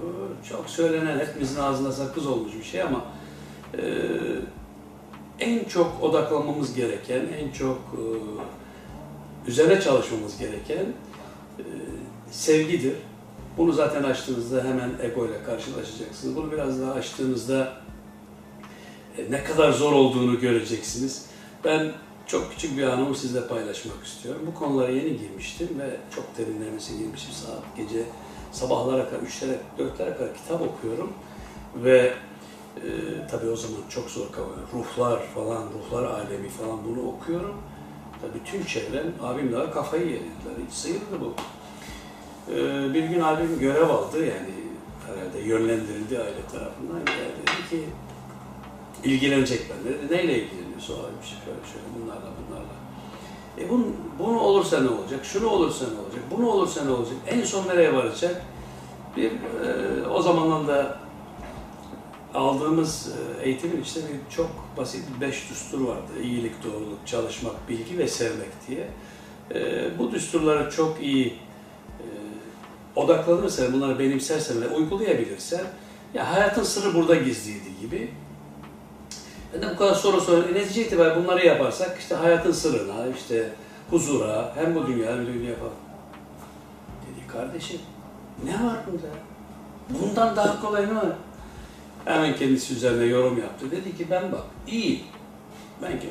çok 0.48 0.70
söylenen, 0.70 1.18
hepimizin 1.18 1.60
ağzında 1.60 1.92
sakız 1.92 2.26
olmuş 2.26 2.52
bir 2.58 2.64
şey 2.64 2.82
ama 2.82 3.04
e, 3.74 3.82
en 5.40 5.64
çok 5.64 6.02
odaklanmamız 6.02 6.74
gereken, 6.74 7.20
en 7.38 7.50
çok 7.50 7.78
e, 7.78 8.02
üzerine 9.50 9.80
çalışmamız 9.80 10.38
gereken 10.38 10.86
e, 11.58 11.64
sevgidir. 12.30 12.94
Bunu 13.56 13.72
zaten 13.72 14.02
açtığınızda 14.02 14.64
hemen 14.64 14.90
ego 15.02 15.26
ile 15.26 15.42
karşılaşacaksınız. 15.42 16.36
Bunu 16.36 16.52
biraz 16.52 16.80
daha 16.80 16.92
açtığınızda 16.92 17.72
e, 19.18 19.30
ne 19.30 19.44
kadar 19.44 19.72
zor 19.72 19.92
olduğunu 19.92 20.40
göreceksiniz. 20.40 21.26
Ben 21.64 21.92
çok 22.26 22.50
küçük 22.52 22.78
bir 22.78 22.82
anımı 22.82 23.16
sizle 23.16 23.48
paylaşmak 23.48 24.06
istiyorum. 24.06 24.42
Bu 24.46 24.54
konulara 24.54 24.90
yeni 24.90 25.18
girmiştim 25.18 25.68
ve 25.78 25.96
çok 26.14 26.38
derinlemesine 26.38 26.98
girmişim. 26.98 27.32
Saat 27.32 27.76
gece 27.76 28.02
sabahlara 28.52 29.10
kadar, 29.10 29.22
üçlere, 29.22 29.58
dörtlere 29.78 30.16
kadar 30.16 30.34
kitap 30.34 30.62
okuyorum 30.62 31.12
ve 31.76 32.14
ee, 32.76 33.26
tabii 33.30 33.50
o 33.50 33.56
zaman 33.56 33.80
çok 33.88 34.10
zor 34.10 34.32
kavram. 34.32 34.66
Ruhlar 34.74 35.22
falan, 35.34 35.62
ruhlar 35.62 36.04
alemi 36.04 36.48
falan 36.48 36.78
bunu 36.88 37.08
okuyorum. 37.08 37.54
Tabii 38.20 38.40
bütün 38.40 38.64
çevrem, 38.64 39.12
abim 39.22 39.52
daha 39.52 39.70
kafayı 39.70 40.06
yediler. 40.06 40.54
Hiç 40.68 40.74
sıyırdı 40.74 41.20
bu. 41.20 41.34
Ee, 42.52 42.94
bir 42.94 43.04
gün 43.04 43.20
abim 43.20 43.58
görev 43.58 43.88
aldı 43.90 44.18
yani 44.18 44.54
herhalde 45.06 45.38
yönlendirildi 45.38 46.18
aile 46.18 46.46
tarafından. 46.52 46.96
Yani 46.96 47.32
dedi 47.42 47.70
ki 47.70 47.84
ilgilenecek 49.04 49.60
ben 49.70 49.92
dedi. 49.92 50.14
Neyle 50.14 50.42
ilgileniyorsun 50.42 50.94
abim? 50.94 51.22
Şöyle 51.22 51.58
şöyle 51.72 51.86
bunlarla 51.96 52.30
bunlarla. 52.38 52.76
E 53.58 53.68
bunun, 53.70 53.96
bunu 54.18 54.40
olursa 54.40 54.80
ne 54.80 54.88
olacak? 54.88 55.24
Şunu 55.24 55.48
olursa 55.48 55.84
ne 55.84 56.00
olacak? 56.00 56.22
Bunu 56.30 56.48
olursa 56.48 56.84
ne 56.84 56.90
olacak? 56.90 57.16
En 57.26 57.42
son 57.42 57.68
nereye 57.68 57.94
varacak? 57.94 58.42
Bir 59.16 59.30
e, 59.32 60.08
o 60.08 60.22
zamandan 60.22 60.68
da 60.68 60.98
aldığımız 62.36 63.08
e, 63.08 63.42
eğitimin 63.44 63.82
içinde 63.82 64.04
bir 64.04 64.36
çok 64.36 64.50
basit 64.76 65.04
beş 65.20 65.50
düstur 65.50 65.80
vardı. 65.80 66.12
İyilik, 66.22 66.64
doğruluk, 66.64 67.06
çalışmak, 67.06 67.68
bilgi 67.68 67.98
ve 67.98 68.08
sevmek 68.08 68.50
diye. 68.68 68.88
E, 69.54 69.98
bu 69.98 70.12
düsturları 70.12 70.70
çok 70.70 71.02
iyi 71.02 71.26
e, 71.26 72.06
odaklanırsan, 72.96 73.72
bunları 73.72 73.98
benimsersen 73.98 74.62
ve 74.62 74.68
uygulayabilirsen, 74.68 75.64
ya 76.14 76.32
hayatın 76.32 76.62
sırrı 76.62 76.94
burada 76.94 77.14
gizliydi 77.14 77.80
gibi. 77.80 78.10
Ben 79.54 79.62
de 79.62 79.70
bu 79.74 79.76
kadar 79.76 79.94
soru 79.94 80.20
soruyorum. 80.20 80.56
E, 80.56 80.58
netice 80.58 80.86
itibariyle 80.86 81.24
bunları 81.24 81.46
yaparsak 81.46 81.98
işte 81.98 82.14
hayatın 82.14 82.52
sırrına, 82.52 83.06
işte 83.18 83.50
huzura, 83.90 84.52
hem 84.56 84.74
bu 84.74 84.86
dünya 84.86 85.12
hem 85.12 85.26
de 85.26 85.34
dünya 85.34 85.56
falan. 85.56 85.72
Dedi 87.02 87.26
kardeşim, 87.32 87.80
ne 88.44 88.52
var 88.52 88.76
bunda? 88.86 89.06
Bundan 89.90 90.36
daha 90.36 90.60
kolay 90.60 90.86
ne 90.86 90.94
var? 90.94 91.12
Hemen 92.06 92.36
kendisi 92.36 92.74
üzerine 92.74 93.04
yorum 93.04 93.38
yaptı. 93.38 93.70
Dedi 93.70 93.96
ki 93.96 94.06
ben 94.10 94.32
bak 94.32 94.42
iyiyim. 94.66 95.00
Ben 95.82 96.00
ki 96.00 96.06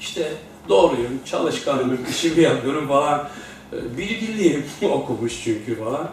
işte 0.00 0.32
doğruyum, 0.68 1.20
çalışkanım, 1.24 1.98
işimi 2.10 2.42
yapıyorum 2.42 2.88
falan. 2.88 3.28
E, 3.72 3.98
Bilgiliyim, 3.98 4.64
okumuş 4.82 5.44
çünkü 5.44 5.78
falan. 5.78 6.10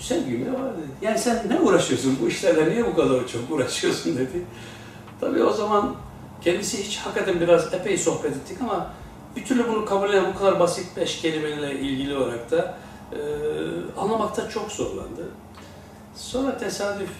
Sevgim 0.00 0.44
de 0.44 0.52
vardı. 0.52 0.80
Yani 1.02 1.18
sen 1.18 1.46
ne 1.48 1.60
uğraşıyorsun 1.60 2.18
bu 2.22 2.28
işlerle 2.28 2.70
niye 2.70 2.86
bu 2.86 2.96
kadar 2.96 3.28
çok 3.28 3.50
uğraşıyorsun 3.50 4.16
dedi. 4.18 4.44
Tabii 5.20 5.42
o 5.42 5.52
zaman 5.52 5.94
kendisi 6.40 6.84
hiç 6.84 6.98
hakikaten 6.98 7.40
biraz 7.40 7.74
epey 7.74 7.98
sohbet 7.98 8.36
ettik 8.36 8.58
ama 8.60 8.90
bir 9.36 9.44
türlü 9.44 9.68
bunu 9.68 9.84
kabul 9.84 10.10
eden 10.10 10.34
bu 10.34 10.38
kadar 10.38 10.60
basit 10.60 10.96
beş 10.96 11.20
kelimeyle 11.20 11.80
ilgili 11.80 12.16
olarak 12.16 12.50
da 12.50 12.78
e, 13.12 13.18
anlamakta 14.00 14.48
çok 14.48 14.72
zorlandı. 14.72 15.28
Sonra 16.16 16.58
tesadüf 16.58 17.10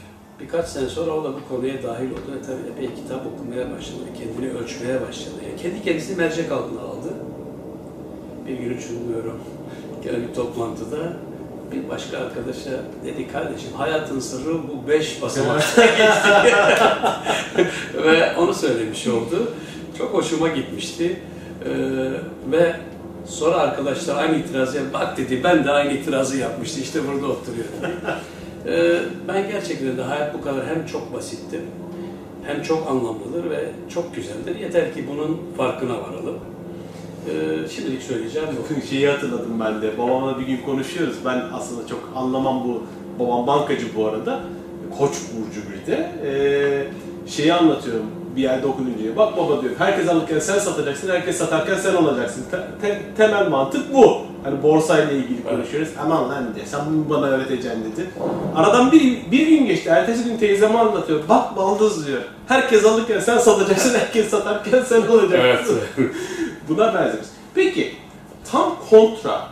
birkaç 0.43 0.69
sene 0.69 0.89
sonra 0.89 1.11
o 1.11 1.25
da 1.25 1.33
bu 1.33 1.49
konuya 1.49 1.83
dahil 1.83 2.11
oldu 2.11 2.31
ve 2.37 2.43
tabii 2.47 2.71
epey 2.73 2.95
kitap 3.03 3.27
okumaya 3.27 3.77
başladı, 3.77 4.01
kendini 4.19 4.59
ölçmeye 4.59 5.01
başladı. 5.09 5.35
Yani 5.49 5.63
kendi 5.63 5.83
kendisini 5.83 6.17
mercek 6.17 6.53
altına 6.53 6.81
aldı. 6.81 7.09
Bir 8.47 8.55
gün 8.55 8.79
hiç 8.79 8.91
unutmuyorum, 8.91 9.41
gene 10.05 10.29
bir 10.29 10.35
toplantıda 10.35 11.13
bir 11.73 11.89
başka 11.89 12.19
arkadaşa 12.19 12.71
dedi 13.05 13.29
kardeşim 13.33 13.71
hayatın 13.77 14.21
sırrı 14.21 14.55
bu 14.55 14.89
beş 14.89 15.23
basamakta 15.23 15.87
geçti. 15.87 16.57
ve 18.05 18.37
onu 18.37 18.55
söylemiş 18.55 19.07
oldu. 19.07 19.53
Çok 19.99 20.15
hoşuma 20.15 20.49
gitmişti. 20.49 21.17
Ee, 21.65 21.71
ve 22.53 22.77
sonra 23.27 23.57
arkadaşlar 23.57 24.17
aynı 24.17 24.37
itirazı 24.37 24.81
bak 24.93 25.17
dedi 25.17 25.41
ben 25.45 25.65
de 25.65 25.71
aynı 25.71 25.93
itirazı 25.93 26.37
yapmıştı 26.37 26.81
işte 26.81 27.01
burada 27.09 27.27
oturuyor 27.27 27.67
ben 29.29 29.49
gerçekten 29.53 29.99
de 29.99 30.03
hayat 30.03 30.35
bu 30.35 30.41
kadar 30.41 30.67
hem 30.67 30.87
çok 30.87 31.15
basittir 31.15 31.61
hem 32.47 32.63
çok 32.63 32.89
anlamlıdır 32.91 33.51
ve 33.51 33.69
çok 33.95 34.15
güzeldir. 34.15 34.61
Yeter 34.61 34.95
ki 34.95 35.05
bunun 35.13 35.41
farkına 35.57 35.93
varalım. 35.93 36.39
Ee, 37.29 37.69
şimdilik 37.69 38.03
söyleyeceğim 38.03 38.49
bu. 38.59 38.87
Şeyi 38.91 39.09
hatırladım 39.09 39.61
ben 39.61 39.83
de. 39.83 39.99
Babamla 39.99 40.39
bir 40.39 40.47
gün 40.47 40.57
konuşuyoruz. 40.67 41.17
Ben 41.25 41.43
aslında 41.55 41.87
çok 41.87 42.13
anlamam 42.17 42.65
bu. 42.65 42.83
Babam 43.25 43.47
bankacı 43.47 43.87
bu 43.97 44.07
arada. 44.07 44.41
Koç 44.99 45.11
burcu 45.11 45.61
bir 45.73 45.93
de. 45.93 46.13
Ee, 46.25 47.31
şeyi 47.31 47.55
anlatıyorum 47.55 48.07
bir 48.37 48.43
yerde 48.43 48.67
okuyunca. 48.67 49.17
Bak 49.17 49.37
baba 49.37 49.63
diyor. 49.63 49.73
Herkes 49.79 50.09
alırken 50.09 50.39
sen 50.39 50.59
satacaksın. 50.59 51.09
Herkes 51.09 51.37
satarken 51.37 51.77
sen 51.77 51.95
olacaksın. 51.95 52.45
Te- 52.51 52.67
te- 52.89 53.01
temel 53.17 53.49
mantık 53.49 53.95
bu. 53.95 54.17
Hani 54.45 54.63
borsayla 54.63 55.13
ilgili 55.13 55.45
konuşuyoruz. 55.45 55.93
Aman 56.05 56.29
lan 56.29 56.55
diye 56.55 56.67
sen 56.67 56.81
bunu 56.87 57.11
bana 57.11 57.27
öğreteceksin 57.27 57.85
dedi. 57.85 58.11
Aradan 58.57 58.93
bir, 58.93 59.31
bir 59.31 59.47
gün 59.47 59.67
geçti. 59.67 59.89
Ertesi 59.89 60.25
gün 60.25 60.37
teyzeme 60.37 60.79
anlatıyor. 60.79 61.29
Bak 61.29 61.57
baldız 61.57 62.07
diyor. 62.07 62.21
Herkes 62.49 62.85
alırken 62.85 63.21
sen 63.21 63.39
satacaksın. 63.39 63.95
Herkes 63.99 64.29
satarken 64.29 64.83
sen 64.83 65.07
olacaksın. 65.07 65.81
Buna 66.69 66.95
benzeriz. 66.95 67.31
Peki 67.55 67.95
tam 68.51 68.77
kontra 68.91 69.49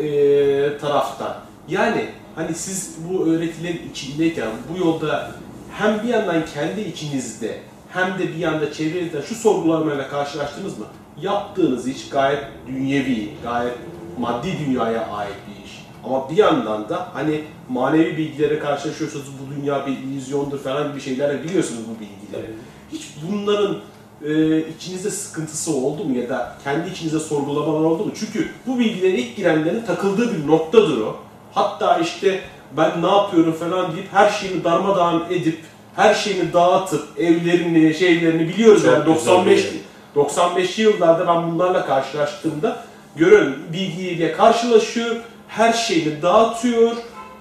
e, 0.00 0.78
tarafta 0.78 1.42
yani 1.68 2.08
hani 2.36 2.54
siz 2.54 2.96
bu 3.08 3.26
öğretilerin 3.26 3.90
içindeyken 3.90 4.48
bu 4.72 4.86
yolda 4.86 5.30
hem 5.72 6.02
bir 6.02 6.08
yandan 6.08 6.44
kendi 6.54 6.80
içinizde 6.80 7.58
hem 7.88 8.18
de 8.18 8.28
bir 8.28 8.36
yanda 8.36 8.72
çevrenizde 8.72 9.22
şu 9.22 9.34
sorgulamayla 9.34 10.08
karşılaştınız 10.08 10.78
mı? 10.78 10.84
Yaptığınız 11.20 11.88
iş 11.88 12.08
gayet 12.08 12.44
dünyevi, 12.66 13.30
gayet 13.42 13.74
maddi 14.18 14.58
dünyaya 14.66 15.06
ait 15.06 15.34
bir 15.48 15.66
iş. 15.66 15.86
Ama 16.04 16.30
bir 16.30 16.36
yandan 16.36 16.88
da 16.88 17.08
hani 17.14 17.44
manevi 17.68 18.16
bilgilere 18.16 18.58
karşılaşıyorsunuz 18.58 19.26
bu 19.26 19.54
dünya 19.56 19.86
bir 19.86 19.92
illüzyondur 19.92 20.58
falan 20.58 20.90
gibi 20.90 21.00
şeylerle 21.00 21.44
biliyorsunuz 21.44 21.82
bu 21.88 22.00
bilgileri. 22.00 22.54
Hiç 22.92 23.02
bunların 23.30 23.76
e, 24.24 24.58
içinizde 24.68 25.10
sıkıntısı 25.10 25.76
oldu 25.76 26.04
mu 26.04 26.18
ya 26.18 26.28
da 26.28 26.56
kendi 26.64 26.90
içinizde 26.90 27.20
sorgulamalar 27.20 27.84
oldu 27.84 28.04
mu? 28.04 28.12
Çünkü 28.14 28.48
bu 28.66 28.78
bilgilerin 28.78 29.16
ilk 29.16 29.36
girenlerin 29.36 29.82
takıldığı 29.82 30.34
bir 30.34 30.46
noktadır 30.46 31.00
o. 31.00 31.16
Hatta 31.52 31.98
işte 31.98 32.40
ben 32.76 33.02
ne 33.02 33.06
yapıyorum 33.06 33.52
falan 33.52 33.96
deyip 33.96 34.12
her 34.12 34.30
şeyini 34.30 34.64
darmadağın 34.64 35.22
edip 35.30 35.58
her 35.96 36.14
şeyini 36.14 36.52
dağıtıp 36.52 37.20
evlerini, 37.20 37.94
şeylerini 37.94 38.48
biliyoruz 38.48 38.82
Çok 38.82 38.92
yani 38.92 39.04
güzel 39.04 39.16
95 39.16 39.58
bir 39.58 39.64
yer. 39.64 39.82
95 40.14 40.78
yıllarda 40.78 41.26
ben 41.26 41.52
bunlarla 41.52 41.86
karşılaştığımda 41.86 42.84
görün 43.16 43.54
bilgiyle 43.72 44.32
karşılaşıyor, 44.32 45.16
her 45.48 45.72
şeyini 45.72 46.22
dağıtıyor. 46.22 46.92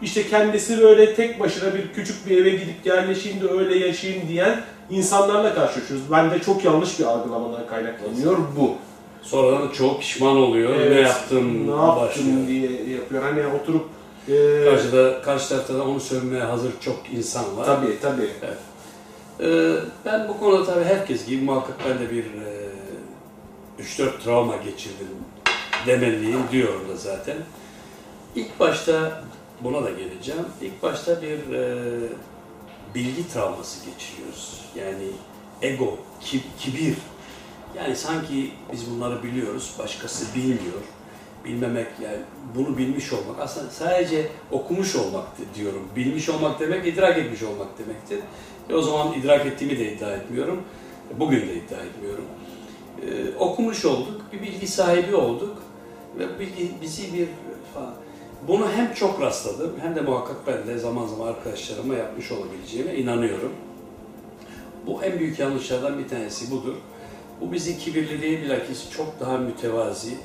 İşte 0.02 0.28
kendisi 0.30 0.80
böyle 0.82 1.16
tek 1.16 1.40
başına 1.40 1.74
bir 1.76 1.94
küçük 1.94 2.30
bir 2.30 2.38
eve 2.38 2.50
gidip 2.50 2.86
yerleşeyim 2.86 3.42
de 3.42 3.48
öyle 3.50 3.78
yaşayayım 3.88 4.28
diyen 4.28 4.62
insanlarla 4.90 5.56
karşılaşıyoruz. 5.56 6.12
Ben 6.12 6.32
de 6.32 6.40
çok 6.40 6.66
yanlış 6.66 7.00
bir 7.00 7.04
algılamadan 7.06 7.68
kaynaklanıyor 7.68 8.38
bu. 8.60 8.76
Sonradan 9.22 9.70
çok 9.70 10.00
pişman 10.02 10.38
oluyor. 10.38 10.72
Ne 10.80 10.84
Evet, 10.84 11.08
yaptım? 11.08 11.68
ne 11.68 11.72
yaptım 11.86 12.08
başlıyor. 12.08 12.48
diye 12.48 12.72
yapıyor. 12.96 13.24
Hani 13.24 13.48
oturup 13.62 13.86
e, 14.28 14.66
Karşıda, 14.66 15.22
karşı 15.22 15.50
tarafta 15.50 15.74
da 15.78 15.84
onu 15.84 16.00
sövmeye 16.00 16.44
hazır 16.44 16.72
çok 16.82 17.00
insan 17.18 17.58
var. 17.58 17.66
tabii 17.66 18.00
tabii. 18.02 18.30
Ee, 19.40 19.72
ben 20.06 20.28
bu 20.28 20.40
konuda 20.40 20.66
tabii 20.74 20.84
herkes 20.84 21.26
gibi 21.28 21.44
muhakkak 21.44 21.76
ben 21.90 22.00
de 22.08 22.12
bir 22.12 22.24
e, 22.24 22.62
3-4 23.84 24.10
travma 24.24 24.56
geçirdim 24.66 25.08
demeliyim 25.88 26.42
diyorum 26.52 26.90
da 26.90 26.96
zaten. 26.96 27.38
İlk 28.36 28.60
başta 28.60 29.24
buna 29.62 29.84
da 29.84 29.90
geleceğim. 29.90 30.46
İlk 30.62 30.84
başta 30.84 31.22
bir 31.22 31.54
e, 31.54 31.84
bilgi 32.96 33.28
travması 33.34 33.86
geçiriyoruz. 33.86 34.62
Yani 34.76 35.08
ego, 35.62 35.98
ki- 36.22 36.44
kibir. 36.60 36.96
Yani 37.78 37.96
sanki 37.96 38.52
biz 38.74 38.92
bunları 38.92 39.24
biliyoruz, 39.24 39.74
başkası 39.80 40.36
bilmiyor. 40.36 40.82
Bilmemek 41.46 41.88
yani 42.04 42.18
bunu 42.56 42.78
bilmiş 42.78 43.14
olmak 43.14 43.40
aslında 43.40 43.72
sadece 43.72 44.28
okumuş 44.52 44.96
olmak 44.96 45.26
diyorum. 45.56 45.88
Bilmiş 45.96 46.30
olmak 46.30 46.60
demek 46.60 46.88
idrak 46.88 47.18
etmiş 47.18 47.44
olmak 47.44 47.68
demektir. 47.80 48.20
E 48.70 48.74
o 48.74 48.82
zaman 48.82 49.14
idrak 49.14 49.46
ettiğimi 49.46 49.80
de 49.80 49.94
iddia 49.94 50.12
etmiyorum. 50.12 50.62
Bugün 51.20 51.42
de 51.42 51.54
iddia 51.56 51.80
etmiyorum. 51.80 52.26
Ee, 53.02 53.38
okumuş 53.38 53.86
olduk, 53.86 54.22
bir 54.34 54.42
bilgi 54.42 54.68
sahibi 54.68 55.16
olduk 55.16 55.51
ve 56.20 56.26
bizi 56.82 57.14
bir 57.14 57.28
falan. 57.74 57.94
Bunu 58.48 58.72
hem 58.72 58.94
çok 58.94 59.22
rastladım 59.22 59.74
hem 59.82 59.96
de 59.96 60.02
muhakkak 60.02 60.48
ben 60.48 60.68
de 60.68 60.78
zaman 60.78 61.08
zaman 61.08 61.28
arkadaşlarıma 61.28 61.96
yapmış 61.96 62.32
olabileceğime 62.32 62.96
inanıyorum. 62.96 63.52
Bu 64.88 65.04
en 65.04 65.20
büyük 65.20 65.40
yanlışlardan 65.40 66.00
bir 66.00 66.08
tanesi 66.08 66.52
budur. 66.52 66.76
Bu 67.42 67.52
bizi 67.52 67.78
kibirli 67.78 68.22
değil 68.22 68.42
bilakis 68.42 68.92
çok 68.92 69.20
daha 69.20 69.38
mütevazi, 69.38 70.18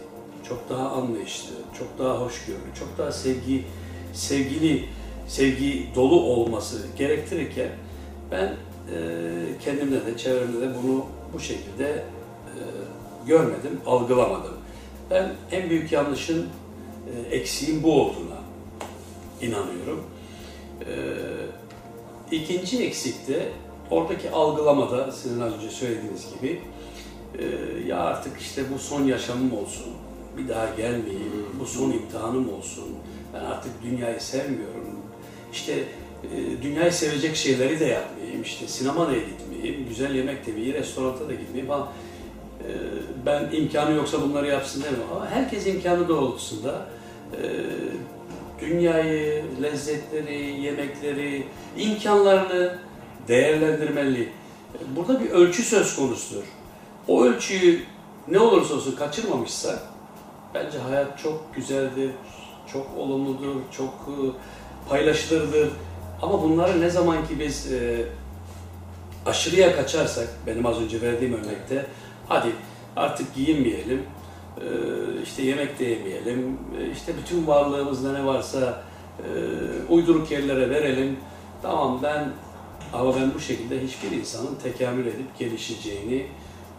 çok 0.49 0.69
daha 0.69 0.91
anlayışlı, 0.91 1.55
çok 1.79 1.99
daha 1.99 2.21
hoşgörülü, 2.21 2.75
çok 2.79 2.99
daha 2.99 3.13
sevgi, 3.13 3.65
sevgili, 4.13 4.89
sevgi 5.29 5.89
dolu 5.95 6.21
olması 6.21 6.87
gerektirirken 6.99 7.69
ben 8.31 8.45
e, 8.45 8.99
kendimde 9.65 10.07
de 10.07 10.19
çevremde 10.19 10.61
de 10.61 10.71
bunu 10.83 11.07
bu 11.35 11.41
şekilde 11.41 11.89
e, 11.89 12.61
görmedim, 13.27 13.81
algılamadım. 13.87 14.56
Ben 15.11 15.35
en 15.53 15.71
büyük 15.71 15.93
yanlışın 15.93 16.49
e, 17.15 17.37
eksiğin 17.37 17.83
bu 17.83 18.01
olduğuna 18.03 18.39
inanıyorum. 19.41 20.05
E, 20.81 20.93
ikinci 22.31 22.85
eksik 22.85 23.29
de 23.29 23.49
oradaki 23.91 24.31
algılamada 24.31 25.13
sizin 25.13 25.41
az 25.41 25.53
önce 25.53 25.71
söylediğiniz 25.71 26.27
gibi 26.35 26.61
e, 27.39 27.45
ya 27.89 28.01
artık 28.01 28.41
işte 28.41 28.63
bu 28.75 28.79
son 28.79 29.05
yaşamım 29.05 29.59
olsun, 29.59 29.87
bir 30.39 30.49
daha 30.49 30.67
gelmeyeyim, 30.75 31.47
bu 31.61 31.67
son 31.67 31.91
imtihanım 31.91 32.55
olsun, 32.55 32.85
ben 33.35 33.41
artık 33.41 33.73
dünyayı 33.83 34.21
sevmiyorum, 34.21 35.01
işte 35.53 35.73
e, 36.25 36.63
dünyayı 36.63 36.93
sevecek 36.93 37.37
şeyleri 37.37 37.81
de 37.81 37.85
yapmayayım, 37.85 38.43
işte 38.43 38.69
sinemaya 38.69 39.09
da 39.09 39.15
gitmeyeyim, 39.15 39.89
güzel 39.89 40.15
yemek 40.15 40.47
de 40.47 40.51
yemeyeyim, 40.51 40.77
restoranta 40.77 41.29
da 41.29 41.33
gitmeyeyim 41.33 41.67
falan. 41.67 41.89
E, 42.69 42.73
ben 43.27 43.49
imkanı 43.53 43.95
yoksa 43.95 44.23
bunları 44.23 44.47
yapsın 44.47 44.83
demiyorum 44.83 45.09
ama 45.17 45.31
herkes 45.31 45.67
imkanı 45.67 46.09
doğrultusunda 46.09 46.87
e, 47.33 47.43
dünyayı, 48.61 49.45
lezzetleri, 49.63 50.61
yemekleri, 50.61 51.47
imkanlarını 51.79 52.79
değerlendirmeli. 53.29 54.29
Burada 54.97 55.21
bir 55.21 55.31
ölçü 55.31 55.63
söz 55.63 55.97
konusudur. 55.97 56.45
O 57.09 57.25
ölçüyü 57.25 57.81
ne 58.29 58.39
olursa 58.39 58.75
olsun 58.75 58.97
kaçırmamışsa 58.97 59.83
bence 60.55 60.79
hayat 60.79 61.19
çok 61.19 61.55
güzeldir, 61.55 62.11
çok 62.73 62.87
olumludur, 62.97 63.55
çok 63.77 63.89
e, 63.89 64.15
paylaşılırdır. 64.89 65.69
Ama 66.23 66.43
bunları 66.43 66.81
ne 66.81 66.91
zaman 66.91 67.27
ki 67.27 67.41
biz 67.41 67.73
e, 67.73 68.05
aşırıya 69.27 69.77
kaçarsak, 69.77 70.29
benim 70.47 70.67
az 70.67 70.81
önce 70.81 71.01
verdiğim 71.03 71.33
örnekte, 71.35 71.87
hadi 72.29 72.49
artık 72.97 73.35
giyinmeyelim, 73.35 74.03
e, 74.61 74.67
işte 75.23 75.43
yemek 75.43 75.79
de 75.79 75.85
yemeyelim, 75.85 76.59
e, 76.81 76.91
işte 76.91 77.13
bütün 77.19 77.47
varlığımızda 77.47 78.13
ne 78.13 78.27
varsa 78.27 78.83
e, 79.19 79.27
uyduruk 79.89 80.31
yerlere 80.31 80.71
verelim. 80.71 81.17
Tamam 81.63 82.01
ben 82.03 82.29
ama 82.93 83.17
ben 83.17 83.35
bu 83.35 83.41
şekilde 83.41 83.83
hiçbir 83.83 84.17
insanın 84.17 84.55
tekamül 84.63 85.07
edip 85.07 85.39
gelişeceğini 85.39 86.27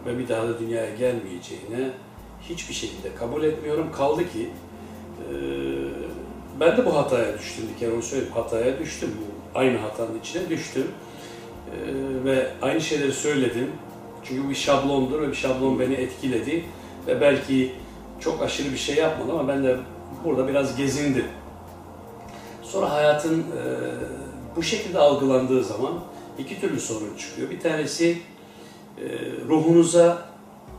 ve 0.06 0.18
bir 0.18 0.28
daha 0.28 0.48
da 0.48 0.58
dünyaya 0.58 0.94
gelmeyeceğine 0.94 1.90
hiçbir 2.48 2.74
şekilde 2.74 3.14
kabul 3.14 3.42
etmiyorum. 3.42 3.92
Kaldı 3.92 4.22
ki 4.32 4.50
ben 6.60 6.76
de 6.76 6.86
bu 6.86 6.96
hataya 6.96 7.38
düştüm 7.38 7.64
bir 7.74 7.80
kere 7.80 7.92
onu 7.92 8.02
söyleyeyim. 8.02 8.34
Hataya 8.34 8.78
düştüm. 8.78 9.10
Aynı 9.54 9.78
hatanın 9.78 10.18
içine 10.18 10.48
düştüm. 10.48 10.86
Ve 12.24 12.50
aynı 12.62 12.80
şeyleri 12.80 13.12
söyledim. 13.12 13.70
Çünkü 14.28 14.50
bir 14.50 14.54
şablondur 14.54 15.22
ve 15.22 15.28
bir 15.28 15.34
şablon 15.34 15.78
beni 15.78 15.94
etkiledi. 15.94 16.64
Ve 17.06 17.20
belki 17.20 17.72
çok 18.20 18.42
aşırı 18.42 18.72
bir 18.72 18.78
şey 18.78 18.96
yapmadım 18.96 19.38
ama 19.38 19.48
ben 19.48 19.64
de 19.64 19.76
burada 20.24 20.48
biraz 20.48 20.76
gezindim. 20.76 21.26
Sonra 22.62 22.92
hayatın 22.92 23.40
e, 23.40 23.62
bu 24.56 24.62
şekilde 24.62 24.98
algılandığı 24.98 25.64
zaman 25.64 25.92
iki 26.38 26.60
türlü 26.60 26.80
sorun 26.80 27.16
çıkıyor. 27.16 27.50
Bir 27.50 27.60
tanesi 27.60 28.18
e, 28.98 29.04
ruhunuza, 29.48 30.28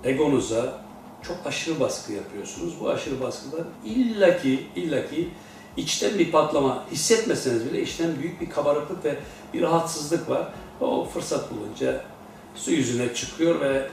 egonuza 0.03 0.81
çok 1.21 1.37
aşırı 1.45 1.79
baskı 1.79 2.13
yapıyorsunuz. 2.13 2.73
Bu 2.81 2.89
aşırı 2.89 3.21
baskıdan 3.21 3.65
illaki 3.85 4.67
illaki 4.75 5.29
içten 5.77 6.19
bir 6.19 6.31
patlama 6.31 6.85
hissetmeseniz 6.91 7.65
bile 7.65 7.81
içten 7.81 8.19
büyük 8.21 8.41
bir 8.41 8.49
kabarıklık 8.49 9.05
ve 9.05 9.15
bir 9.53 9.61
rahatsızlık 9.61 10.29
var. 10.29 10.47
O 10.81 11.05
fırsat 11.05 11.51
bulunca 11.51 12.03
su 12.55 12.71
yüzüne 12.71 13.13
çıkıyor 13.13 13.61
ve 13.61 13.87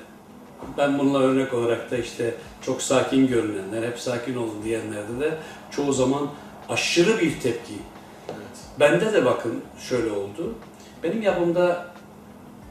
ben 0.78 0.98
bununla 0.98 1.18
örnek 1.18 1.54
olarak 1.54 1.90
da 1.90 1.96
işte 1.96 2.34
çok 2.62 2.82
sakin 2.82 3.26
görünenler, 3.26 3.82
hep 3.88 3.98
sakin 3.98 4.36
olun 4.36 4.62
diyenlerde 4.64 5.20
de 5.20 5.38
çoğu 5.70 5.92
zaman 5.92 6.28
aşırı 6.68 7.20
bir 7.20 7.40
tepki. 7.40 7.74
Evet. 8.28 8.80
Bende 8.80 9.12
de 9.12 9.24
bakın 9.24 9.62
şöyle 9.78 10.10
oldu. 10.10 10.54
Benim 11.02 11.22
yapımda 11.22 11.86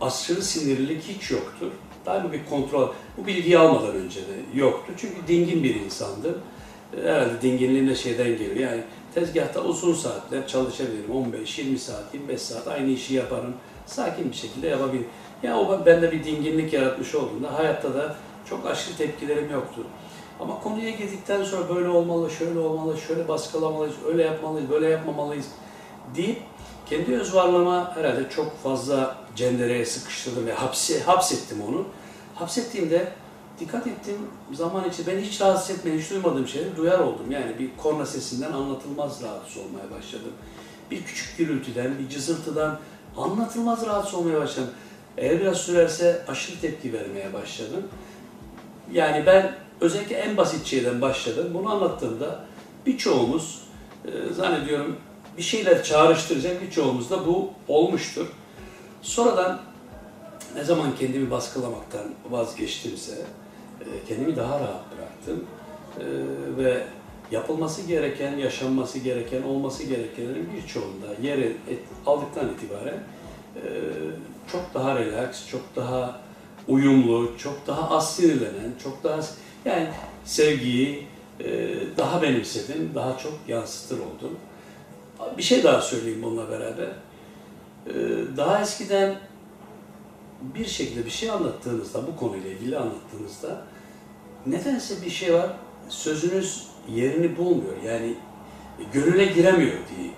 aşırı 0.02 0.42
sinirlilik 0.42 1.04
hiç 1.04 1.32
yoktur. 1.32 1.72
Daima 2.06 2.32
bir 2.32 2.46
kontrol, 2.50 2.90
bu 3.18 3.28
bilgiyi 3.28 3.58
almadan 3.58 3.96
önce 3.96 4.20
de 4.20 4.60
yoktu. 4.60 4.94
Çünkü 4.98 5.28
dingin 5.28 5.64
bir 5.64 5.76
insandı. 5.76 6.40
Herhalde 7.04 7.42
dinginliğim 7.42 7.90
de 7.90 7.96
şeyden 7.96 8.28
geliyor. 8.28 8.56
Yani 8.72 8.82
tezgahta 9.16 9.62
uzun 9.62 9.94
saatler 9.94 10.48
çalışabilirim. 10.48 11.12
15-20 11.46 11.78
saat, 11.78 12.14
25 12.14 12.42
saat 12.42 12.68
aynı 12.68 12.90
işi 12.92 13.14
yaparım. 13.14 13.54
Sakin 13.86 14.32
bir 14.32 14.36
şekilde 14.36 14.68
yapabilirim. 14.68 15.08
Ya 15.46 15.60
o 15.60 15.86
bende 15.86 16.12
bir 16.12 16.24
dinginlik 16.24 16.74
yaratmış 16.74 17.16
olduğunda 17.16 17.54
hayatta 17.54 17.94
da 17.94 18.16
çok 18.50 18.66
aşırı 18.66 18.98
tepkilerim 18.98 19.52
yoktu. 19.52 19.82
Ama 20.40 20.60
konuya 20.60 20.90
girdikten 20.90 21.44
sonra 21.44 21.76
böyle 21.76 21.88
olmalı, 21.88 22.32
şöyle 22.32 22.60
olmalı, 22.60 22.98
şöyle 22.98 23.28
baskılamalıyız, 23.28 23.96
öyle 24.08 24.24
yapmalıyız, 24.24 24.70
böyle 24.70 24.90
yapmamalıyız 24.90 25.46
deyip 26.16 26.42
kendi 26.86 27.16
öz 27.16 27.36
varlığıma 27.36 27.96
herhalde 27.96 28.30
çok 28.30 28.64
fazla 28.64 29.18
cendereye 29.36 29.86
sıkıştırdım 29.86 30.46
ve 30.46 30.54
hapsi, 30.54 31.04
hapsettim 31.04 31.62
onu. 31.70 31.86
Hapsettiğimde 32.36 33.12
dikkat 33.60 33.88
ettim 33.88 34.18
zaman 34.54 34.90
içinde 34.90 35.12
beni 35.12 35.22
hiç 35.22 35.42
rahatsız 35.42 35.78
etmeyen, 35.78 36.00
hiç 36.00 36.10
duymadığım 36.10 36.48
şeyleri 36.48 36.76
duyar 36.76 37.00
oldum. 37.00 37.32
Yani 37.32 37.60
bir 37.60 37.70
korna 37.78 38.06
sesinden 38.06 38.52
anlatılmaz 38.52 39.24
rahatsız 39.24 39.58
olmaya 39.58 39.98
başladım. 39.98 40.32
Bir 40.92 41.04
küçük 41.04 41.38
gürültüden, 41.38 42.00
bir 42.00 42.10
cızırtıdan 42.10 42.80
anlatılmaz 43.18 43.86
rahatsız 43.86 44.14
olmaya 44.14 44.40
başladım. 44.40 44.70
Eğer 45.18 45.40
biraz 45.40 45.58
sürerse 45.58 46.22
aşırı 46.28 46.60
tepki 46.62 46.94
vermeye 46.94 47.34
başladım. 47.34 47.88
Yani 48.92 49.26
ben 49.26 49.56
özellikle 49.82 50.16
en 50.16 50.38
basit 50.38 50.66
şeyden 50.66 51.02
başladım. 51.02 51.52
Bunu 51.54 51.72
anlattığımda 51.72 52.46
birçoğumuz 52.86 53.62
e, 54.06 54.34
zannediyorum 54.34 54.98
bir 55.38 55.44
şeyler 55.44 55.84
çağrıştıracak 55.84 56.62
birçoğumuzda 56.62 57.28
bu 57.28 57.50
olmuştur. 57.68 58.28
Sonradan 59.02 59.62
ne 60.56 60.64
zaman 60.64 60.96
kendimi 61.00 61.32
baskılamaktan 61.32 62.06
vazgeçtimse 62.30 63.16
e, 63.82 63.86
kendimi 64.08 64.36
daha 64.36 64.60
rahat 64.60 64.84
bıraktım 64.92 65.46
E, 66.00 66.06
ve 66.58 66.84
yapılması 67.32 67.82
gereken, 67.82 68.38
yaşanması 68.38 69.00
gereken, 69.00 69.42
olması 69.42 69.84
gerekenlerin 69.84 70.50
birçoğunda 70.56 71.06
yer 71.22 71.38
et, 71.38 71.80
aldıktan 72.06 72.50
itibaren 72.50 73.04
çok 74.52 74.74
daha 74.74 75.00
relax, 75.00 75.48
çok 75.48 75.62
daha 75.76 76.22
uyumlu, 76.68 77.38
çok 77.38 77.68
daha 77.68 77.96
az 77.96 78.16
sinirlenen, 78.16 78.74
çok 78.84 79.04
daha 79.04 79.20
yani 79.66 79.88
sevgiyi 80.26 81.08
e, 81.40 81.78
daha 81.98 82.22
benimsedim, 82.22 82.92
daha 82.96 83.18
çok 83.18 83.34
yansıtır 83.48 84.00
oldum. 84.00 84.38
Bir 85.38 85.44
şey 85.44 85.64
daha 85.64 85.82
söyleyeyim 85.82 86.24
bununla 86.24 86.50
beraber. 86.50 86.90
E, 87.88 87.94
daha 88.38 88.62
eskiden 88.62 89.16
bir 90.42 90.66
şekilde 90.66 91.06
bir 91.06 91.10
şey 91.10 91.32
anlattığınızda, 91.32 92.08
bu 92.08 92.16
konuyla 92.16 92.50
ilgili 92.50 92.78
anlattığınızda 92.78 93.64
nedense 94.46 95.06
bir 95.06 95.10
şey 95.10 95.34
var, 95.34 95.50
sözünüz 95.90 96.68
yerini 96.90 97.38
bulmuyor. 97.38 97.84
Yani 97.86 98.16
gönüle 98.94 99.26
giremiyor 99.26 99.72
diye. 99.72 100.12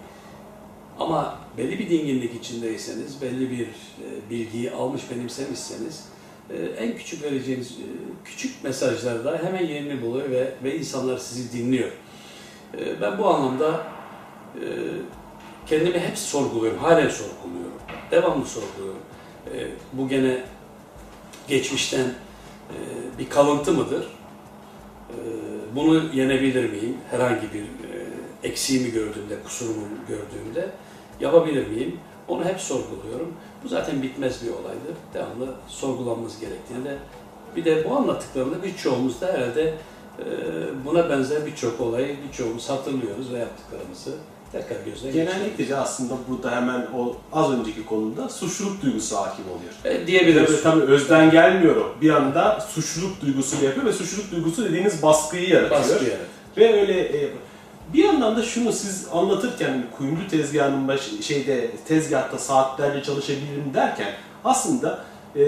Ama 1.00 1.38
belli 1.58 1.80
bir 1.80 1.90
dinginlik 1.90 2.36
içindeyseniz, 2.36 3.22
belli 3.22 3.52
bir 3.52 3.66
e, 3.66 4.30
bilgiyi 4.30 4.72
almış 4.72 5.02
benimsemişseniz 5.12 6.06
e, 6.50 6.56
en 6.56 6.98
küçük 6.98 7.24
vereceğiniz 7.24 7.72
e, 7.72 7.86
küçük 8.26 8.64
mesajlarda 8.64 9.42
hemen 9.44 9.66
yerini 9.66 10.02
buluyor 10.02 10.30
ve, 10.30 10.54
ve 10.64 10.78
insanlar 10.78 11.18
sizi 11.18 11.58
dinliyor. 11.58 11.92
E, 12.78 13.02
ben 13.02 13.18
bu 13.18 13.28
anlamda 13.28 13.98
kendimi 15.66 16.00
hep 16.00 16.18
sorguluyorum, 16.18 16.80
halen 16.80 17.10
sorguluyorum. 17.10 17.78
Devamlı 18.12 18.46
sorguluyorum. 18.46 19.02
Bu 19.94 20.10
gene 20.10 20.44
geçmişten 21.48 22.14
bir 23.20 23.30
kalıntı 23.30 23.74
mıdır? 23.74 24.08
Bunu 25.76 26.14
yenebilir 26.14 26.70
miyim? 26.70 26.98
Herhangi 27.12 27.54
bir 27.54 27.62
e, 27.62 28.08
eksiğimi 28.44 28.92
gördüğümde, 28.92 29.44
kusurumu 29.44 29.88
gördüğümde 30.08 30.70
yapabilir 31.20 31.68
miyim? 31.68 32.00
Onu 32.28 32.46
hep 32.46 32.60
sorguluyorum. 32.60 33.34
Bu 33.64 33.68
zaten 33.68 34.04
bitmez 34.04 34.44
bir 34.44 34.50
olaydır. 34.50 34.96
Devamlı 35.14 35.56
sorgulanması 35.68 36.40
gerektiğini 36.40 36.86
de 36.86 36.98
bir 37.56 37.66
de 37.66 37.90
bu 37.90 37.96
anlattıklarımda 37.96 38.64
birçoğumuz 38.64 39.22
da 39.22 39.28
herhalde 39.28 39.74
e, 40.20 40.26
buna 40.86 41.10
benzer 41.10 41.46
birçok 41.46 41.82
olayı 41.82 42.16
birçoğumuz 42.28 42.70
hatırlıyoruz 42.70 43.34
ve 43.34 43.38
yaptıklarımızı 43.38 44.12
tekrar 44.52 44.86
gözden 44.86 45.14
Genellikle 45.14 45.70
de 45.70 45.76
aslında 45.76 46.14
burada 46.28 46.56
hemen 46.56 46.88
o 46.98 47.16
az 47.34 47.52
önceki 47.52 47.86
konuda 47.86 48.30
suçluluk 48.30 48.82
duygusu 48.82 49.18
hakim 49.18 49.46
oluyor. 49.46 49.74
E, 49.86 50.08
diyebiliriz. 50.08 50.64
Tabii, 50.64 50.82
tabii 50.82 50.92
özden 50.92 51.32
gelmiyor 51.32 51.76
o. 51.76 52.02
Bir 52.02 52.10
anda 52.10 52.60
suçluluk 52.60 53.22
duygusuyla 53.22 53.66
yapıyor 53.66 53.86
ve 53.86 53.94
suçluluk 53.94 54.32
duygusu 54.32 54.66
dediğiniz 54.66 55.04
baskıyı 55.04 55.50
yaratıyor. 55.50 55.82
Baskı 55.82 55.94
yaratıyor. 55.94 56.18
Ve 56.58 56.82
öyle 56.82 57.00
e, 57.00 57.30
bir 57.94 58.04
yandan 58.04 58.38
da 58.38 58.44
şunu 58.44 58.72
siz 58.72 59.08
anlatırken 59.14 59.84
kuyumcu 59.98 60.28
tezgahının 60.28 60.88
baş, 60.88 61.02
şeyde 61.22 61.72
tezgahta 61.88 62.38
saatlerce 62.38 63.04
çalışabilirim 63.04 63.72
derken 63.74 64.10
aslında 64.46 65.00
e, 65.36 65.42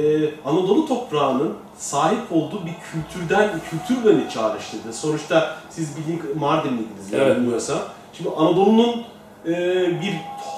Anadolu 0.45 0.87
toprağının 0.87 1.53
sahip 1.77 2.31
olduğu 2.31 2.61
bir 2.65 2.73
kültürden 2.91 3.49
kültür 3.69 4.05
beni 4.05 4.29
çağrıştırdı. 4.29 4.93
Sonuçta 4.93 5.55
siz 5.69 5.97
bildiğin 5.97 6.21
Mardinliydiniz 6.39 7.13
Evet. 7.13 7.27
yanılmıyorsam. 7.27 7.79
Şimdi 8.13 8.29
Anadolu'nun 8.29 9.03
e, 9.45 9.51
bir 10.01 10.13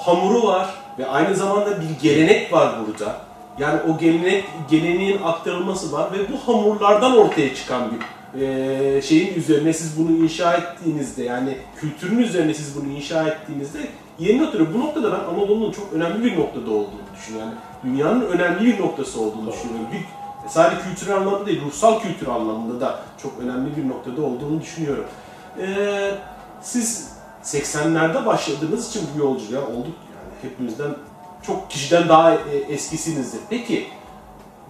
hamuru 0.06 0.48
var 0.48 0.70
ve 1.00 1.08
aynı 1.08 1.36
zamanda 1.36 1.82
bir 1.82 2.10
gelenek 2.10 2.54
var 2.54 2.76
burada. 2.88 3.16
Yani 3.60 3.80
o 3.90 3.98
gelenek 3.98 4.46
geleneğin 4.70 5.22
aktarılması 5.22 5.92
var 5.92 6.10
ve 6.14 6.18
bu 6.34 6.38
hamurlardan 6.48 7.18
ortaya 7.18 7.56
çıkan 7.56 7.92
bir 7.92 7.98
e, 8.40 9.02
şeyin 9.04 9.36
üzerine 9.36 9.74
siz 9.74 10.00
bunu 10.00 10.12
inşa 10.12 10.54
ettiğinizde 10.54 11.24
yani 11.24 11.58
kültürün 11.80 12.18
üzerine 12.18 12.54
siz 12.54 12.76
bunu 12.76 12.92
inşa 12.92 13.28
ettiğinizde 13.28 13.80
yeni 14.20 14.44
oturuyor. 14.44 14.74
Bu 14.74 14.80
noktada 14.80 15.12
ben 15.12 15.20
Anadolu'nun 15.20 15.72
çok 15.72 15.94
önemli 15.94 16.24
bir 16.24 16.40
noktada 16.40 16.72
olduğunu 16.72 17.02
düşünüyorum. 17.16 17.50
Yani 17.50 17.58
dünyanın 17.84 18.22
önemli 18.22 18.66
bir 18.66 18.80
noktası 18.80 19.22
olduğunu 19.22 19.46
Doğru. 19.46 19.54
düşünüyorum. 19.54 19.88
Bir, 19.94 20.06
sadece 20.50 20.82
kültürel 20.82 21.18
anlamda 21.18 21.46
değil, 21.46 21.62
ruhsal 21.66 22.00
kültür 22.00 22.28
anlamında 22.28 22.82
da 22.82 23.00
çok 23.22 23.34
önemli 23.44 23.78
bir 23.78 23.90
noktada 23.90 24.22
olduğunu 24.22 24.62
düşünüyorum. 24.62 25.06
Ee, 25.60 26.12
siz 26.62 27.12
80'lerde 27.44 28.26
başladığınız 28.26 28.90
için 28.90 29.02
bu 29.16 29.20
yolculuğa 29.20 29.62
olduk 29.62 29.96
yani 30.12 30.52
hepimizden 30.52 30.92
çok 31.44 31.70
kişiden 31.70 32.10
daha 32.10 32.34
e, 32.34 32.58
eskisinizdir. 32.70 33.40
Peki 33.50 33.88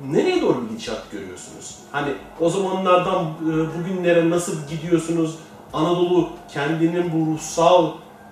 nereye 0.10 0.42
doğru 0.42 0.64
bir 0.66 0.70
gidişat 0.70 1.12
görüyorsunuz? 1.12 1.76
Hani 1.92 2.14
o 2.40 2.50
zamanlardan 2.50 3.26
e, 3.26 3.52
bugünlere 3.80 4.30
nasıl 4.30 4.68
gidiyorsunuz? 4.68 5.36
Anadolu 5.74 6.30
kendinin 6.54 7.12
bu 7.14 7.32
ruhsal 7.32 7.92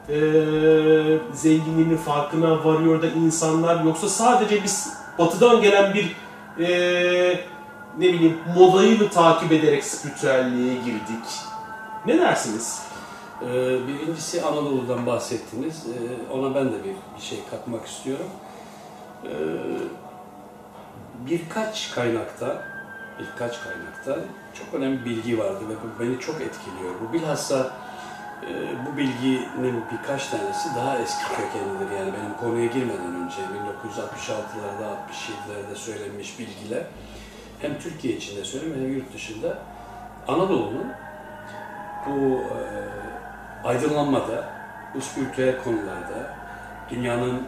e, 0.10 0.16
zenginliğinin 1.34 1.98
farkına 1.98 2.66
varıyor 2.66 3.02
da 3.02 3.08
insanlar 3.08 3.84
yoksa 3.84 4.10
sadece 4.10 4.64
biz 4.64 4.94
batıdan 5.20 5.62
gelen 5.62 5.94
bir 5.94 6.16
e, 6.64 6.70
ne 7.98 8.14
bileyim 8.14 8.38
modayı 8.58 9.00
mı 9.02 9.10
takip 9.10 9.52
ederek 9.52 9.84
spiritüelliğe 9.84 10.74
girdik? 10.74 11.26
Ne 12.06 12.20
dersiniz? 12.20 12.82
Ee, 13.42 13.48
Birincisi 13.88 14.42
Anadolu'dan 14.42 15.06
bahsettiniz. 15.06 15.86
Ee, 15.88 16.34
Ona 16.34 16.56
ben 16.56 16.66
de 16.66 16.84
bir, 16.84 16.96
bir 17.18 17.22
şey 17.22 17.40
katmak 17.52 17.88
istiyorum. 17.88 18.26
Birkaç 21.26 21.92
kaynakta 21.92 22.64
birkaç 23.20 23.62
kaynakta 23.62 24.26
çok 24.54 24.74
önemli 24.74 25.06
bilgi 25.06 25.40
vardı 25.40 25.60
ve 25.70 25.74
bu 25.74 26.04
beni 26.04 26.20
çok 26.20 26.42
etkiliyor. 26.42 26.94
Bu 27.02 27.14
bilhassa 27.14 27.72
e, 28.44 28.50
bu 28.86 28.98
bilginin 28.98 29.84
birkaç 29.92 30.28
tanesi 30.28 30.76
daha 30.76 30.98
eski 30.98 31.24
kökenlidir. 31.24 31.98
Yani 32.00 32.14
benim 32.14 32.38
konuya 32.40 32.66
girmeden 32.66 33.16
önce 33.16 33.38
1966'larda, 33.38 34.86
67'lerde 34.86 35.76
söylenmiş 35.76 36.40
bilgiler 36.40 36.84
hem 37.62 37.80
Türkiye 37.80 38.14
içinde 38.16 38.44
söyleyeyim 38.44 38.76
hem 38.76 38.94
yurt 38.94 39.14
dışında 39.14 39.58
Anadolu'nun 40.28 40.88
bu 42.06 42.42
e, 42.42 42.60
aydınlanmada, 43.68 44.50
bu 44.96 45.02
spiritüel 45.02 45.64
konularda 45.64 46.36
dünyanın 46.90 47.44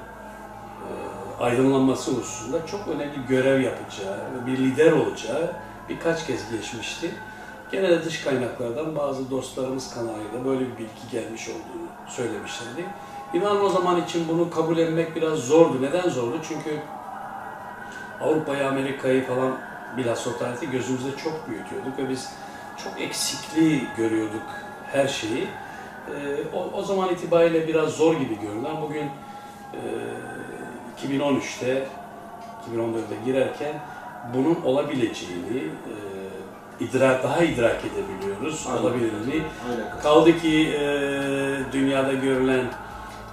aydınlanması 1.41 2.11
hususunda 2.11 2.65
çok 2.65 2.87
önemli 2.87 3.25
görev 3.29 3.61
yapacağı 3.61 4.17
bir 4.47 4.57
lider 4.57 4.91
olacağı 4.91 5.53
birkaç 5.89 6.27
kez 6.27 6.51
geçmişti. 6.51 7.11
Gene 7.71 7.89
de 7.89 8.05
dış 8.05 8.23
kaynaklardan 8.23 8.95
bazı 8.95 9.31
dostlarımız 9.31 9.93
kanalıyla 9.93 10.45
böyle 10.45 10.59
bir 10.59 10.77
bilgi 10.77 11.09
gelmiş 11.11 11.49
olduğunu 11.49 11.87
söylemişlerdi. 12.07 12.85
İnanın 13.33 13.61
o 13.61 13.69
zaman 13.69 14.01
için 14.01 14.27
bunu 14.27 14.49
kabul 14.49 14.77
etmek 14.77 15.15
biraz 15.15 15.39
zordu. 15.39 15.81
Neden 15.81 16.09
zordu? 16.09 16.39
Çünkü 16.47 16.79
Avrupa'yı, 18.21 18.67
Amerika'yı 18.67 19.27
falan 19.27 19.57
bilhassa 19.97 20.29
o 20.29 20.37
tarihte 20.37 20.65
gözümüzde 20.65 21.17
çok 21.23 21.49
büyütüyorduk 21.49 21.97
ve 21.97 22.09
biz 22.09 22.29
çok 22.83 23.01
eksikliği 23.01 23.87
görüyorduk 23.97 24.43
her 24.91 25.07
şeyi. 25.07 25.43
Ee, 25.43 26.55
o, 26.55 26.77
o 26.77 26.83
zaman 26.83 27.09
itibariyle 27.09 27.67
biraz 27.67 27.89
zor 27.89 28.15
gibi 28.15 28.39
görünen 28.39 28.81
bugün 28.81 29.05
e, 29.73 29.79
2013'te 31.07 31.87
2014'te 32.75 33.15
girerken 33.25 33.81
bunun 34.33 34.61
olabileceğini 34.61 35.57
e, 35.57 35.93
idrak 36.83 37.23
daha 37.23 37.43
idrak 37.43 37.79
edebiliyoruz 37.85 38.67
Aynen. 38.69 38.81
olabilirliğini. 38.81 39.43
Aynen. 39.69 39.99
Kaldı 40.03 40.39
ki 40.41 40.69
e, 40.79 40.83
dünyada 41.73 42.13
görülen 42.13 42.65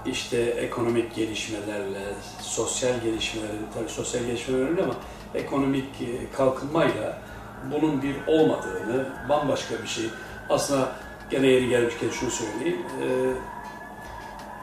işte 0.06 0.36
ekonomik 0.40 1.14
gelişmelerle, 1.14 2.14
sosyal 2.40 3.00
gelişmelerin, 3.00 3.66
tabii 3.74 3.88
sosyal 3.88 4.24
gelişmeler 4.24 4.58
önemli 4.60 4.82
ama 4.82 4.94
ekonomik 5.34 5.84
e, 6.00 6.36
kalkınmayla 6.36 7.18
bunun 7.72 8.02
bir 8.02 8.16
olmadığını, 8.26 9.06
bambaşka 9.28 9.74
bir 9.82 9.88
şey. 9.88 10.04
Aslında 10.50 10.92
gene 11.30 11.46
yeri 11.46 11.68
gelmişken 11.68 12.10
şunu 12.10 12.30
söyleyeyim. 12.30 12.78
E, 13.02 13.06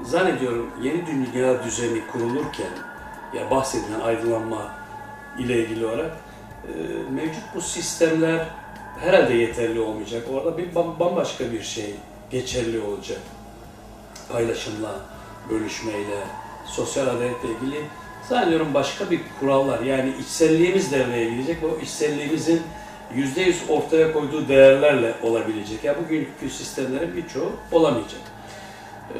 zannediyorum 0.05 0.69
yeni 0.81 1.05
dünya 1.07 1.63
düzeni 1.63 2.07
kurulurken, 2.11 2.71
ya 3.35 3.51
bahsedilen 3.51 3.99
aydınlanma 3.99 4.71
ile 5.39 5.59
ilgili 5.59 5.85
olarak 5.85 6.11
e, 6.67 6.71
mevcut 7.11 7.43
bu 7.55 7.61
sistemler 7.61 8.47
herhalde 8.99 9.33
yeterli 9.33 9.79
olmayacak. 9.79 10.23
Orada 10.33 10.57
bir 10.57 10.75
bam- 10.75 10.99
bambaşka 10.99 11.51
bir 11.51 11.61
şey 11.63 11.95
geçerli 12.31 12.79
olacak. 12.79 13.19
Paylaşımla, 14.31 14.95
bölüşmeyle, 15.49 16.19
sosyal 16.65 17.07
adaletle 17.07 17.49
ilgili 17.49 17.81
zannediyorum 18.29 18.73
başka 18.73 19.11
bir 19.11 19.21
kurallar 19.39 19.79
yani 19.79 20.13
içselliğimiz 20.21 20.91
devreye 20.91 21.29
girecek. 21.29 21.57
O 21.63 21.81
içselliğimizin 21.81 22.61
yüzde 23.15 23.41
yüz 23.41 23.61
ortaya 23.69 24.13
koyduğu 24.13 24.47
değerlerle 24.47 25.13
olabilecek. 25.23 25.83
Ya 25.83 25.95
bugünkü 26.03 26.49
sistemlerin 26.49 27.15
birçoğu 27.15 27.51
olamayacak. 27.71 28.21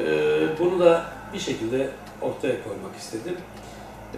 Ee, 0.00 0.58
bunu 0.58 0.80
da 0.80 1.04
bir 1.34 1.38
şekilde 1.38 1.90
ortaya 2.22 2.64
koymak 2.64 2.96
istedim. 2.98 3.36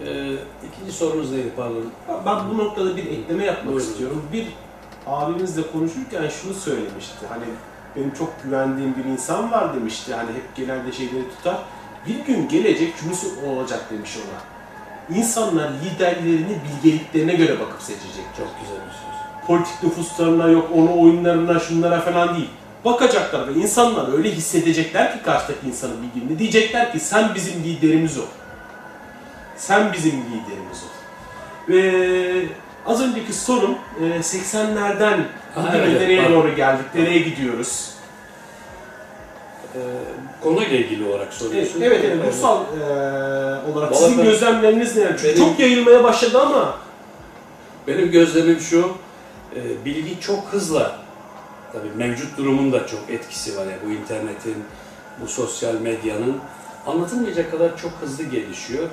Ee, 0.06 0.34
ikinci 0.72 0.92
sorunuz 0.92 1.30
neydi 1.30 1.52
pardon? 1.56 1.84
Ben 2.26 2.36
bu 2.50 2.58
noktada 2.58 2.96
bir 2.96 3.06
ekleme 3.06 3.44
yapmak 3.44 3.66
Buyurun. 3.66 3.80
istiyorum. 3.80 4.22
Bir 4.32 4.46
abimizle 5.06 5.62
konuşurken 5.72 6.28
şunu 6.28 6.54
söylemişti. 6.54 7.26
Hani 7.28 7.44
benim 7.96 8.14
çok 8.14 8.42
güvendiğim 8.44 8.94
bir 8.96 9.04
insan 9.04 9.52
var 9.52 9.74
demişti. 9.74 10.14
Hani 10.14 10.28
hep 10.30 10.56
genelde 10.56 10.92
şeyleri 10.92 11.30
tutar. 11.36 11.56
Bir 12.06 12.24
gün 12.24 12.48
gelecek 12.48 12.94
şunu 12.96 13.50
olacak 13.50 13.90
demiş 13.90 14.10
ona. 14.16 14.38
İnsanlar 15.18 15.70
liderlerini 15.84 16.56
bilgeliklerine 16.84 17.34
göre 17.34 17.60
bakıp 17.60 17.82
seçecek. 17.82 18.24
Çok 18.36 18.48
güzel 18.60 18.76
bir 18.76 18.92
söz. 18.92 19.46
Politik 19.46 19.82
nüfuslarına 19.82 20.48
yok, 20.48 20.70
onu 20.74 21.02
oyunlarına, 21.02 21.58
şunlara 21.60 22.00
falan 22.00 22.34
değil. 22.34 22.50
Bakacaklar 22.84 23.48
ve 23.48 23.52
insanlar 23.52 24.12
öyle 24.18 24.30
hissedecekler 24.30 25.12
ki 25.12 25.22
karşıdaki 25.22 25.66
insanın 25.66 25.96
bilgini. 26.02 26.38
Diyecekler 26.38 26.92
ki 26.92 27.00
sen 27.00 27.34
bizim 27.34 27.64
liderimiz 27.64 28.18
ol. 28.18 28.22
Sen 29.58 29.92
bizim 29.92 30.12
liderimiz 30.12 30.82
ol. 30.84 30.88
Ve 31.68 32.46
az 32.86 33.02
önceki 33.02 33.32
sorum 33.32 33.78
e, 34.00 34.04
80'lerden 34.04 35.18
Ha, 35.54 35.62
bugüne 35.62 35.76
evet, 35.82 36.00
nereye 36.00 36.22
bak. 36.24 36.30
doğru 36.30 36.54
geldik, 36.54 36.84
nereye 36.94 37.18
gidiyoruz? 37.18 37.90
Ee, 39.74 39.78
konuyla 40.42 40.76
ilgili 40.76 41.04
olarak 41.08 41.32
soruyorsun. 41.32 41.80
evet, 41.80 42.04
evet 42.04 42.26
ruhsal 42.26 42.60
e, 42.64 42.82
olarak 43.72 43.90
Vallahi 43.92 43.94
sizin 44.04 44.18
ben- 44.18 44.24
gözlemleriniz 44.24 44.96
neler? 44.96 45.16
Çünkü 45.18 45.24
Benim- 45.36 45.48
çok 45.48 45.58
yayılmaya 45.60 46.04
başladı 46.04 46.40
ama 46.42 46.78
Benim 47.86 48.10
gözlemim 48.10 48.60
şu, 48.60 48.92
e, 49.56 49.84
bilgi 49.84 50.20
çok 50.20 50.48
hızla, 50.48 50.96
tabii 51.72 51.88
mevcut 51.96 52.38
durumun 52.38 52.72
da 52.72 52.86
çok 52.86 53.00
etkisi 53.10 53.56
var 53.56 53.66
ya 53.66 53.72
bu 53.86 53.90
internetin, 53.92 54.64
bu 55.22 55.26
sosyal 55.28 55.74
medyanın 55.74 56.36
anlatılmayacak 56.86 57.50
kadar 57.50 57.76
çok 57.76 57.90
hızlı 58.00 58.24
gelişiyor 58.24 58.88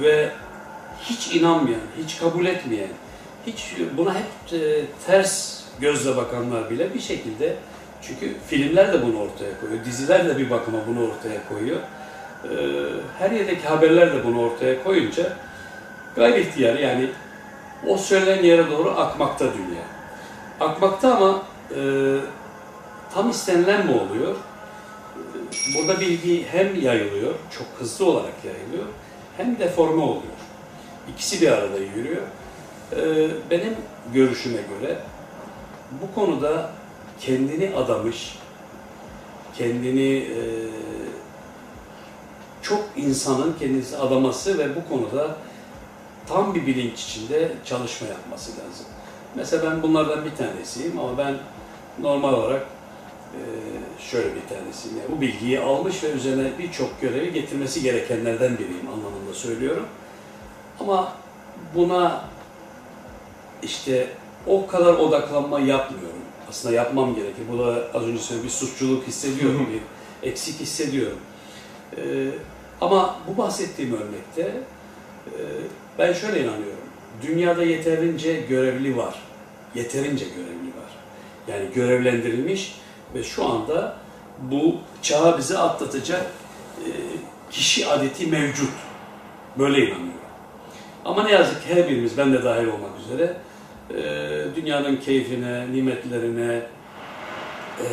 ve 0.00 0.30
hiç 1.02 1.34
inanmayan, 1.34 1.80
hiç 2.04 2.18
kabul 2.18 2.46
etmeyen, 2.46 2.88
hiç 3.46 3.74
buna 3.96 4.14
hep 4.14 4.60
e, 4.60 4.84
ters 5.06 5.60
gözle 5.80 6.16
bakanlar 6.16 6.70
bile 6.70 6.94
bir 6.94 7.00
şekilde 7.00 7.56
çünkü 8.02 8.36
filmler 8.48 8.92
de 8.92 9.02
bunu 9.06 9.20
ortaya 9.20 9.60
koyuyor, 9.60 9.84
diziler 9.84 10.28
de 10.28 10.38
bir 10.38 10.50
bakıma 10.50 10.78
bunu 10.88 11.04
ortaya 11.10 11.48
koyuyor. 11.48 11.80
E, 12.44 12.50
Her 13.18 13.30
yerdeki 13.30 13.68
haberler 13.68 14.14
de 14.14 14.24
bunu 14.24 14.40
ortaya 14.42 14.84
koyunca 14.84 15.32
gayri 16.16 16.40
ihtiyar 16.40 16.74
yani 16.74 17.10
o 17.88 17.96
söylenen 17.98 18.42
yere 18.42 18.70
doğru 18.70 18.90
akmakta 18.90 19.44
dünya. 19.44 19.82
Akmakta 20.60 21.14
ama 21.16 21.42
e, 21.76 21.80
tam 23.14 23.30
istenilen 23.30 23.86
mi 23.86 23.92
oluyor? 23.92 24.34
E, 24.34 25.74
Burada 25.74 26.00
bilgi 26.00 26.46
hem 26.52 26.80
yayılıyor, 26.80 27.34
çok 27.58 27.66
hızlı 27.78 28.04
olarak 28.06 28.32
yayılıyor, 28.44 28.84
hem 29.36 29.58
deforme 29.58 30.02
oluyor. 30.02 30.36
İkisi 31.12 31.40
bir 31.40 31.48
arada 31.48 31.78
yürüyor. 31.78 32.22
E, 32.92 33.28
benim 33.50 33.74
görüşüme 34.14 34.60
göre 34.62 34.98
bu 36.02 36.14
konuda 36.14 36.70
kendini 37.20 37.76
adamış, 37.76 38.38
kendini 39.58 40.16
e, 40.16 40.40
çok 42.62 42.84
insanın 42.96 43.56
kendisi 43.58 43.96
adaması 43.96 44.58
ve 44.58 44.76
bu 44.76 44.88
konuda 44.88 45.36
tam 46.28 46.54
bir 46.54 46.66
bilinç 46.66 47.02
içinde 47.02 47.52
çalışma 47.64 48.08
yapması 48.08 48.50
lazım. 48.50 48.86
Mesela 49.34 49.70
ben 49.70 49.82
bunlardan 49.82 50.24
bir 50.24 50.36
tanesiyim 50.36 50.98
ama 50.98 51.18
ben 51.18 51.34
normal 52.00 52.32
olarak 52.32 52.66
e, 53.34 53.40
şöyle 54.00 54.28
bir 54.34 54.54
tanesiyim. 54.54 54.96
Yani 54.96 55.16
bu 55.16 55.20
bilgiyi 55.20 55.60
almış 55.60 56.04
ve 56.04 56.10
üzerine 56.10 56.50
birçok 56.58 57.00
görevi 57.00 57.32
getirmesi 57.32 57.82
gerekenlerden 57.82 58.58
biriyim 58.58 58.88
anlamında 58.88 59.15
söylüyorum. 59.36 59.86
Ama 60.80 61.12
buna 61.74 62.24
işte 63.62 64.08
o 64.46 64.66
kadar 64.66 64.94
odaklanma 64.94 65.60
yapmıyorum. 65.60 66.20
Aslında 66.50 66.74
yapmam 66.74 67.14
gerekir. 67.14 67.42
Bu 67.52 67.58
da 67.58 67.88
az 67.94 68.02
önce 68.02 68.18
söylediğim 68.18 68.44
bir 68.44 68.50
suçluluk 68.50 69.06
hissediyorum, 69.06 69.68
bir 69.72 70.28
eksik 70.28 70.60
hissediyorum. 70.60 71.18
E, 71.96 72.02
ama 72.80 73.16
bu 73.28 73.38
bahsettiğim 73.42 73.94
örnekte 73.94 74.60
e, 75.26 75.40
ben 75.98 76.12
şöyle 76.12 76.40
inanıyorum. 76.40 76.86
Dünyada 77.22 77.62
yeterince 77.62 78.40
görevli 78.40 78.96
var. 78.96 79.14
Yeterince 79.74 80.24
görevli 80.24 80.68
var. 80.68 80.92
Yani 81.48 81.68
görevlendirilmiş 81.74 82.74
ve 83.14 83.24
şu 83.24 83.44
anda 83.44 83.96
bu 84.42 84.74
çağı 85.02 85.38
bize 85.38 85.58
atlatacak 85.58 86.26
e, 86.78 86.90
kişi 87.50 87.86
adeti 87.86 88.26
mevcut. 88.26 88.70
Böyle 89.58 89.78
inanıyorum. 89.78 90.10
Ama 91.04 91.22
ne 91.22 91.32
yazık 91.32 91.62
ki 91.62 91.74
her 91.74 91.88
birimiz, 91.88 92.18
ben 92.18 92.32
de 92.32 92.44
dahil 92.44 92.66
olmak 92.66 93.00
üzere, 93.04 93.36
e, 93.90 94.56
dünyanın 94.56 94.96
keyfine, 94.96 95.72
nimetlerine 95.72 96.62
e, 97.82 97.90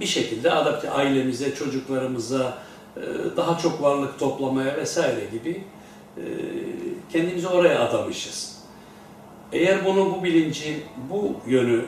bir 0.00 0.06
şekilde 0.06 0.50
adapte 0.50 0.90
ailemize, 0.90 1.54
çocuklarımıza 1.54 2.58
e, 2.96 3.00
daha 3.36 3.58
çok 3.58 3.82
varlık 3.82 4.18
toplamaya 4.18 4.76
vesaire 4.76 5.24
gibi 5.32 5.64
kendimizi 7.12 7.48
oraya 7.48 7.80
adamışız. 7.80 8.62
Eğer 9.52 9.84
bunu 9.84 10.14
bu 10.14 10.24
bilinci, 10.24 10.82
bu 11.10 11.36
yönü 11.46 11.84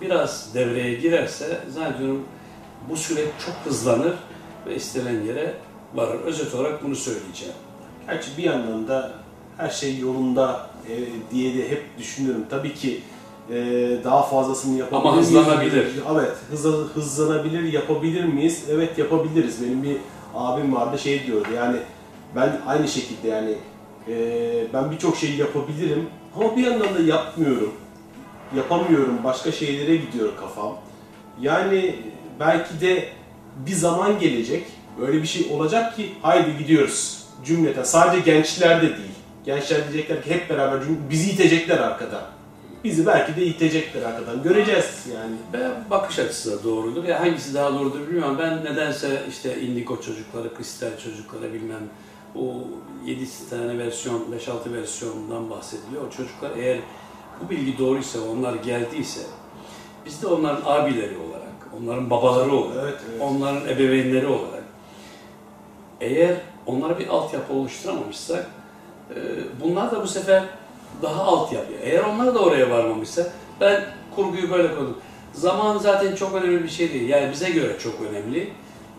biraz 0.00 0.54
devreye 0.54 0.94
girerse 0.94 1.60
zannediyorum 1.68 2.24
bu 2.88 2.96
süreç 2.96 3.28
çok 3.46 3.54
hızlanır 3.64 4.14
ve 4.66 4.74
istenen 4.74 5.24
yere 5.24 5.54
varır. 5.94 6.20
Özet 6.20 6.54
olarak 6.54 6.84
bunu 6.84 6.96
söyleyeceğim. 6.96 7.54
Gerçi 8.06 8.36
bir 8.38 8.42
yandan 8.42 8.88
da 8.88 9.12
her 9.56 9.70
şey 9.70 9.98
yolunda 9.98 10.70
e, 10.88 10.94
diye 11.34 11.54
de 11.58 11.70
hep 11.70 11.98
düşünüyorum. 11.98 12.44
Tabii 12.50 12.74
ki 12.74 13.00
e, 13.50 13.54
daha 14.04 14.22
fazlasını 14.22 14.78
yapabilir 14.78 15.00
Ama 15.00 15.12
miyiz? 15.12 15.28
hızlanabilir. 15.28 15.86
Evet, 16.12 16.32
hızla, 16.50 16.70
hızlanabilir, 16.70 17.72
yapabilir 17.72 18.24
miyiz? 18.24 18.64
Evet 18.70 18.98
yapabiliriz. 18.98 19.62
Benim 19.62 19.82
bir 19.82 19.96
abim 20.34 20.74
vardı 20.74 20.98
şey 20.98 21.26
diyordu 21.26 21.48
yani 21.56 21.76
ben 22.36 22.60
aynı 22.66 22.88
şekilde 22.88 23.28
yani 23.28 23.54
e, 24.08 24.14
ben 24.72 24.90
birçok 24.90 25.16
şeyi 25.16 25.36
yapabilirim 25.38 26.06
ama 26.36 26.56
bir 26.56 26.66
yandan 26.66 26.94
da 26.94 27.00
yapmıyorum. 27.00 27.72
Yapamıyorum, 28.56 29.18
başka 29.24 29.52
şeylere 29.52 29.96
gidiyor 29.96 30.28
kafam. 30.40 30.76
Yani 31.40 31.96
belki 32.40 32.80
de 32.80 33.08
bir 33.66 33.72
zaman 33.72 34.18
gelecek, 34.18 34.66
böyle 35.00 35.22
bir 35.22 35.26
şey 35.26 35.46
olacak 35.52 35.96
ki 35.96 36.12
haydi 36.22 36.58
gidiyoruz 36.58 37.21
cümleten. 37.44 37.82
Sadece 37.82 38.20
gençler 38.20 38.82
de 38.82 38.88
değil. 38.88 39.12
Gençler 39.44 39.92
diyecekler 39.92 40.22
ki 40.22 40.30
hep 40.30 40.50
beraber 40.50 40.80
bizi 41.10 41.30
itecekler 41.30 41.78
arkadan. 41.78 42.22
Bizi 42.84 43.06
belki 43.06 43.36
de 43.36 43.46
itecekler 43.46 44.02
arkadan. 44.02 44.42
Göreceğiz 44.42 45.06
yani. 45.14 45.36
Ben 45.52 45.70
bakış 45.90 46.18
açısı 46.18 46.58
da 46.58 46.64
doğrudur. 46.64 47.04
Ya 47.04 47.20
hangisi 47.20 47.54
daha 47.54 47.72
doğrudur 47.72 48.00
bilmiyorum. 48.00 48.36
Ben 48.40 48.64
nedense 48.64 49.22
işte 49.28 49.60
indigo 49.60 50.00
çocukları, 50.00 50.54
kristal 50.54 50.98
çocukları 51.04 51.52
bilmem 51.52 51.82
o 52.36 52.54
7 53.06 53.26
tane 53.50 53.78
versiyon, 53.78 54.26
5-6 54.66 54.72
versiyondan 54.72 55.50
bahsediliyor. 55.50 56.06
O 56.06 56.10
çocuklar 56.10 56.50
eğer 56.56 56.78
bu 57.44 57.50
bilgi 57.50 57.78
doğruysa, 57.78 58.18
onlar 58.20 58.54
geldiyse 58.54 59.20
biz 60.06 60.22
de 60.22 60.26
onların 60.26 60.62
abileri 60.64 61.16
olarak, 61.16 61.68
onların 61.80 62.10
babaları 62.10 62.52
olarak, 62.52 62.84
Evet, 62.84 63.00
evet. 63.10 63.20
onların 63.20 63.68
ebeveynleri 63.68 64.26
olarak 64.26 64.62
eğer 66.00 66.36
onlara 66.66 66.98
bir 66.98 67.08
altyapı 67.08 67.52
oluşturamamışsak 67.52 68.46
e, 69.10 69.16
bunlar 69.60 69.92
da 69.92 70.02
bu 70.02 70.06
sefer 70.06 70.44
daha 71.02 71.22
altyapı. 71.22 71.72
Eğer 71.82 72.04
onlar 72.04 72.34
da 72.34 72.38
oraya 72.38 72.70
varmamışsa 72.70 73.26
ben 73.60 73.84
kurguyu 74.16 74.50
böyle 74.50 74.74
koydum. 74.74 74.98
Zaman 75.32 75.78
zaten 75.78 76.14
çok 76.14 76.34
önemli 76.34 76.64
bir 76.64 76.68
şey 76.68 76.92
değil. 76.92 77.08
Yani 77.08 77.32
bize 77.32 77.50
göre 77.50 77.78
çok 77.78 77.94
önemli 78.10 78.52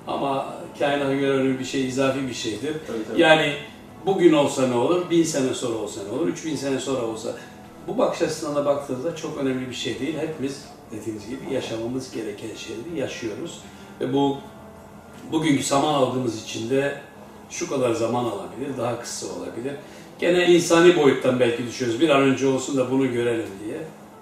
ama 0.07 0.55
kainata 0.79 1.13
göre 1.13 1.31
önemli 1.31 1.59
bir 1.59 1.65
şey, 1.65 1.87
izafi 1.87 2.27
bir 2.27 2.33
şeydir. 2.33 2.75
Tabii, 2.87 2.97
tabii. 3.07 3.21
Yani 3.21 3.53
bugün 4.05 4.33
olsa 4.33 4.67
ne 4.67 4.75
olur, 4.75 5.09
bin 5.09 5.23
sene 5.23 5.53
sonra 5.53 5.77
olsa 5.77 6.01
ne 6.03 6.15
olur, 6.15 6.27
üç 6.27 6.45
bin 6.45 6.55
sene 6.55 6.79
sonra 6.79 7.01
olsa. 7.05 7.29
Bu 7.87 7.97
bakış 7.97 8.21
açısından 8.21 8.55
da 8.55 8.65
baktığınızda 8.65 9.15
çok 9.15 9.37
önemli 9.37 9.69
bir 9.69 9.75
şey 9.75 9.99
değil. 9.99 10.17
Hepimiz 10.17 10.65
dediğiniz 10.91 11.29
gibi 11.29 11.53
yaşamamız 11.53 12.11
gereken 12.11 12.55
şeyleri 12.55 12.99
yaşıyoruz. 12.99 13.59
Ve 14.01 14.13
bu 14.13 14.37
bugünkü 15.31 15.63
zaman 15.63 15.93
aldığımız 15.93 16.43
için 16.43 16.69
de 16.69 17.01
şu 17.49 17.69
kadar 17.69 17.93
zaman 17.93 18.23
alabilir, 18.25 18.77
daha 18.77 19.01
kısa 19.01 19.27
olabilir. 19.27 19.73
Gene 20.19 20.45
insani 20.47 20.95
boyuttan 20.97 21.39
belki 21.39 21.67
düşüyoruz. 21.67 21.99
Bir 22.01 22.09
an 22.09 22.21
önce 22.21 22.47
olsun 22.47 22.77
da 22.77 22.91
bunu 22.91 23.11
görelim 23.11 23.49
diye 23.65 23.77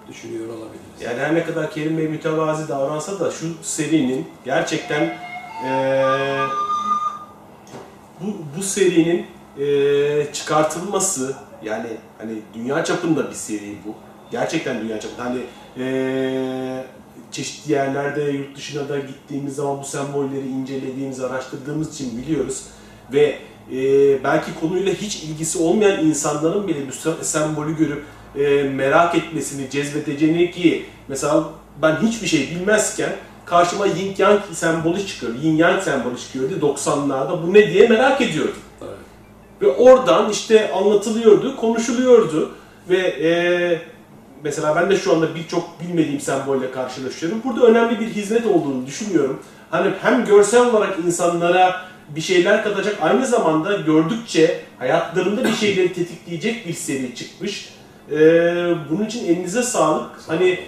düşünüyor 0.08 0.48
olabiliriz. 0.48 1.00
Yani 1.00 1.18
her 1.18 1.34
ne 1.34 1.44
kadar 1.44 1.70
Kerim 1.70 1.98
Bey 1.98 2.08
mütevazi 2.08 2.68
davransa 2.68 3.20
da 3.20 3.30
şu 3.30 3.46
serinin 3.62 4.26
gerçekten 4.44 5.18
eee, 5.64 6.42
bu, 8.20 8.26
bu 8.58 8.62
serinin 8.62 9.26
eee, 9.58 10.26
çıkartılması 10.32 11.34
yani 11.64 11.88
hani 12.18 12.32
dünya 12.54 12.84
çapında 12.84 13.30
bir 13.30 13.34
seri 13.34 13.76
bu. 13.86 13.94
Gerçekten 14.30 14.80
dünya 14.80 15.00
çapında. 15.00 15.24
Hani 15.24 15.40
eee, 15.76 16.84
çeşitli 17.32 17.72
yerlerde 17.72 18.22
yurt 18.22 18.56
dışına 18.56 18.88
da 18.88 18.98
gittiğimiz 18.98 19.54
zaman 19.56 19.80
bu 19.80 19.84
sembolleri 19.84 20.48
incelediğimiz, 20.48 21.20
araştırdığımız 21.20 21.94
için 21.94 22.18
biliyoruz. 22.22 22.62
Ve 23.12 23.38
eee, 23.70 24.18
belki 24.24 24.50
konuyla 24.60 24.92
hiç 24.94 25.22
ilgisi 25.22 25.58
olmayan 25.58 26.04
insanların 26.06 26.68
bile 26.68 26.78
bu 26.88 27.08
se- 27.08 27.24
sembolü 27.24 27.76
görüp 27.76 28.04
eee, 28.36 28.62
merak 28.62 29.14
etmesini, 29.14 29.70
cezbedeceğini 29.70 30.50
ki 30.50 30.86
mesela 31.08 31.44
ben 31.82 31.96
hiçbir 31.96 32.26
şey 32.26 32.50
bilmezken 32.50 33.10
karşıma 33.44 33.86
Yin 33.86 34.14
Yang 34.18 34.40
sembolü 34.52 35.06
çıkıyor. 35.06 35.34
Yin 35.42 35.56
Yang 35.56 35.82
sembolü 35.82 36.18
çıkıyordu 36.18 36.54
90'larda. 36.60 37.42
Bu 37.46 37.54
ne 37.54 37.72
diye 37.72 37.88
merak 37.88 38.20
ediyordum. 38.20 38.54
Evet. 38.82 38.92
Ve 39.62 39.66
oradan 39.66 40.30
işte 40.30 40.72
anlatılıyordu, 40.72 41.56
konuşuluyordu 41.56 42.52
ve 42.88 42.98
e, 42.98 43.30
mesela 44.44 44.76
ben 44.76 44.90
de 44.90 44.96
şu 44.96 45.12
anda 45.12 45.34
birçok 45.34 45.80
bilmediğim 45.80 46.20
sembolle 46.20 46.70
karşılaşıyorum. 46.70 47.42
Burada 47.44 47.66
önemli 47.66 48.00
bir 48.00 48.06
hizmet 48.06 48.46
olduğunu 48.46 48.86
düşünüyorum. 48.86 49.40
Hani 49.70 49.90
hem 50.02 50.24
görsel 50.24 50.66
olarak 50.66 50.98
insanlara 51.06 51.80
bir 52.16 52.20
şeyler 52.20 52.64
katacak, 52.64 52.96
aynı 53.00 53.26
zamanda 53.26 53.76
gördükçe 53.76 54.60
hayatlarında 54.78 55.44
bir 55.44 55.52
şeyleri 55.52 55.92
tetikleyecek 55.92 56.68
bir 56.68 56.72
seri 56.74 57.14
çıkmış. 57.14 57.68
E, 58.10 58.16
bunun 58.90 59.04
için 59.06 59.24
elinize 59.26 59.62
sağlık. 59.62 60.10
Hani 60.26 60.58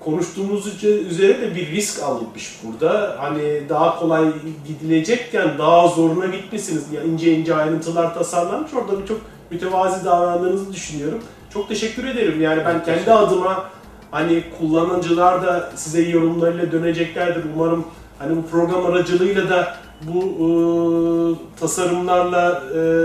konuştuğumuz 0.00 0.66
üze- 0.66 1.06
üzere 1.08 1.40
de 1.40 1.54
bir 1.54 1.66
risk 1.70 2.02
alınmış 2.02 2.58
burada. 2.64 3.16
Hani 3.18 3.62
daha 3.68 3.98
kolay 3.98 4.24
gidilecekken 4.68 5.58
daha 5.58 5.88
zoruna 5.88 6.26
gitmesiniz. 6.26 6.92
Ya 6.92 7.02
ince 7.02 7.32
ince 7.32 7.54
ayrıntılar 7.54 8.14
tasarlanmış. 8.14 8.74
Orada 8.74 9.02
bir 9.02 9.06
çok 9.06 9.20
mütevazi 9.50 10.04
davrandığınızı 10.04 10.72
düşünüyorum. 10.72 11.22
Çok 11.52 11.68
teşekkür 11.68 12.04
ederim. 12.04 12.40
Yani 12.42 12.62
ben 12.66 12.84
kendi 12.84 13.12
adıma 13.12 13.70
hani 14.10 14.44
kullanıcılar 14.58 15.42
da 15.46 15.72
size 15.76 16.02
yorumlarıyla 16.02 16.72
döneceklerdir. 16.72 17.44
Umarım 17.56 17.86
hani 18.18 18.36
bu 18.36 18.46
program 18.46 18.86
aracılığıyla 18.86 19.48
da 19.50 19.76
bu 20.02 20.20
e, 20.24 21.60
tasarımlarla 21.60 22.62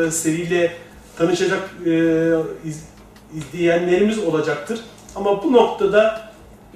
e, 0.07 0.11
seriyle 0.11 0.73
tanışacak 1.17 1.69
e, 1.85 1.91
iz- 2.65 2.85
izleyenlerimiz 3.37 4.19
olacaktır. 4.19 4.79
Ama 5.15 5.43
bu 5.43 5.53
noktada 5.53 6.25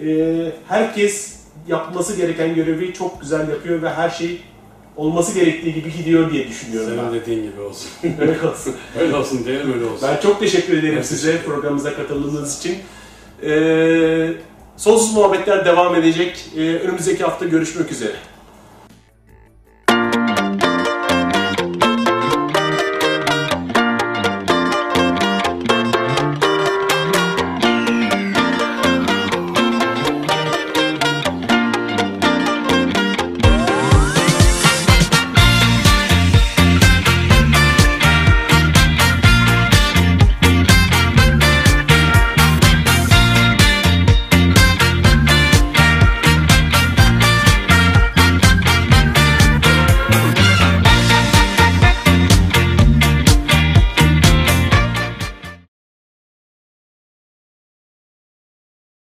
ee, 0.02 0.52
herkes 0.68 1.40
yapması 1.68 2.16
gereken 2.16 2.56
görevi 2.56 2.94
çok 2.94 3.22
güzel 3.22 3.50
yapıyor 3.50 3.82
ve 3.82 3.90
her 3.90 4.10
şey 4.10 4.42
olması 4.98 5.40
gerektiği 5.40 5.74
gibi 5.74 5.94
gidiyor 5.94 6.32
diye 6.32 6.48
düşünüyorum 6.48 6.90
Senin 6.98 7.14
ben. 7.14 7.22
dediğin 7.22 7.44
gibi 7.44 7.62
olsun. 7.62 7.90
Öyle 8.20 8.48
olsun. 8.48 8.76
öyle 9.00 9.16
olsun 9.16 9.46
diyelim 9.46 9.74
öyle 9.74 9.86
olsun. 9.86 10.10
Ben 10.12 10.22
çok 10.22 10.40
teşekkür 10.40 10.78
ederim 10.78 10.96
Ben 10.98 11.02
size 11.02 11.28
teşekkür 11.32 11.46
programımıza 11.52 11.96
katıldığınız 11.96 12.60
için. 12.60 12.78
Ee, 13.44 14.34
sonsuz 14.78 15.14
muhabbetler 15.14 15.66
devam 15.66 15.96
edecek. 15.96 16.46
Ee, 16.58 16.60
önümüzdeki 16.60 17.24
hafta 17.24 17.46
görüşmek 17.46 17.92
üzere. 17.92 18.16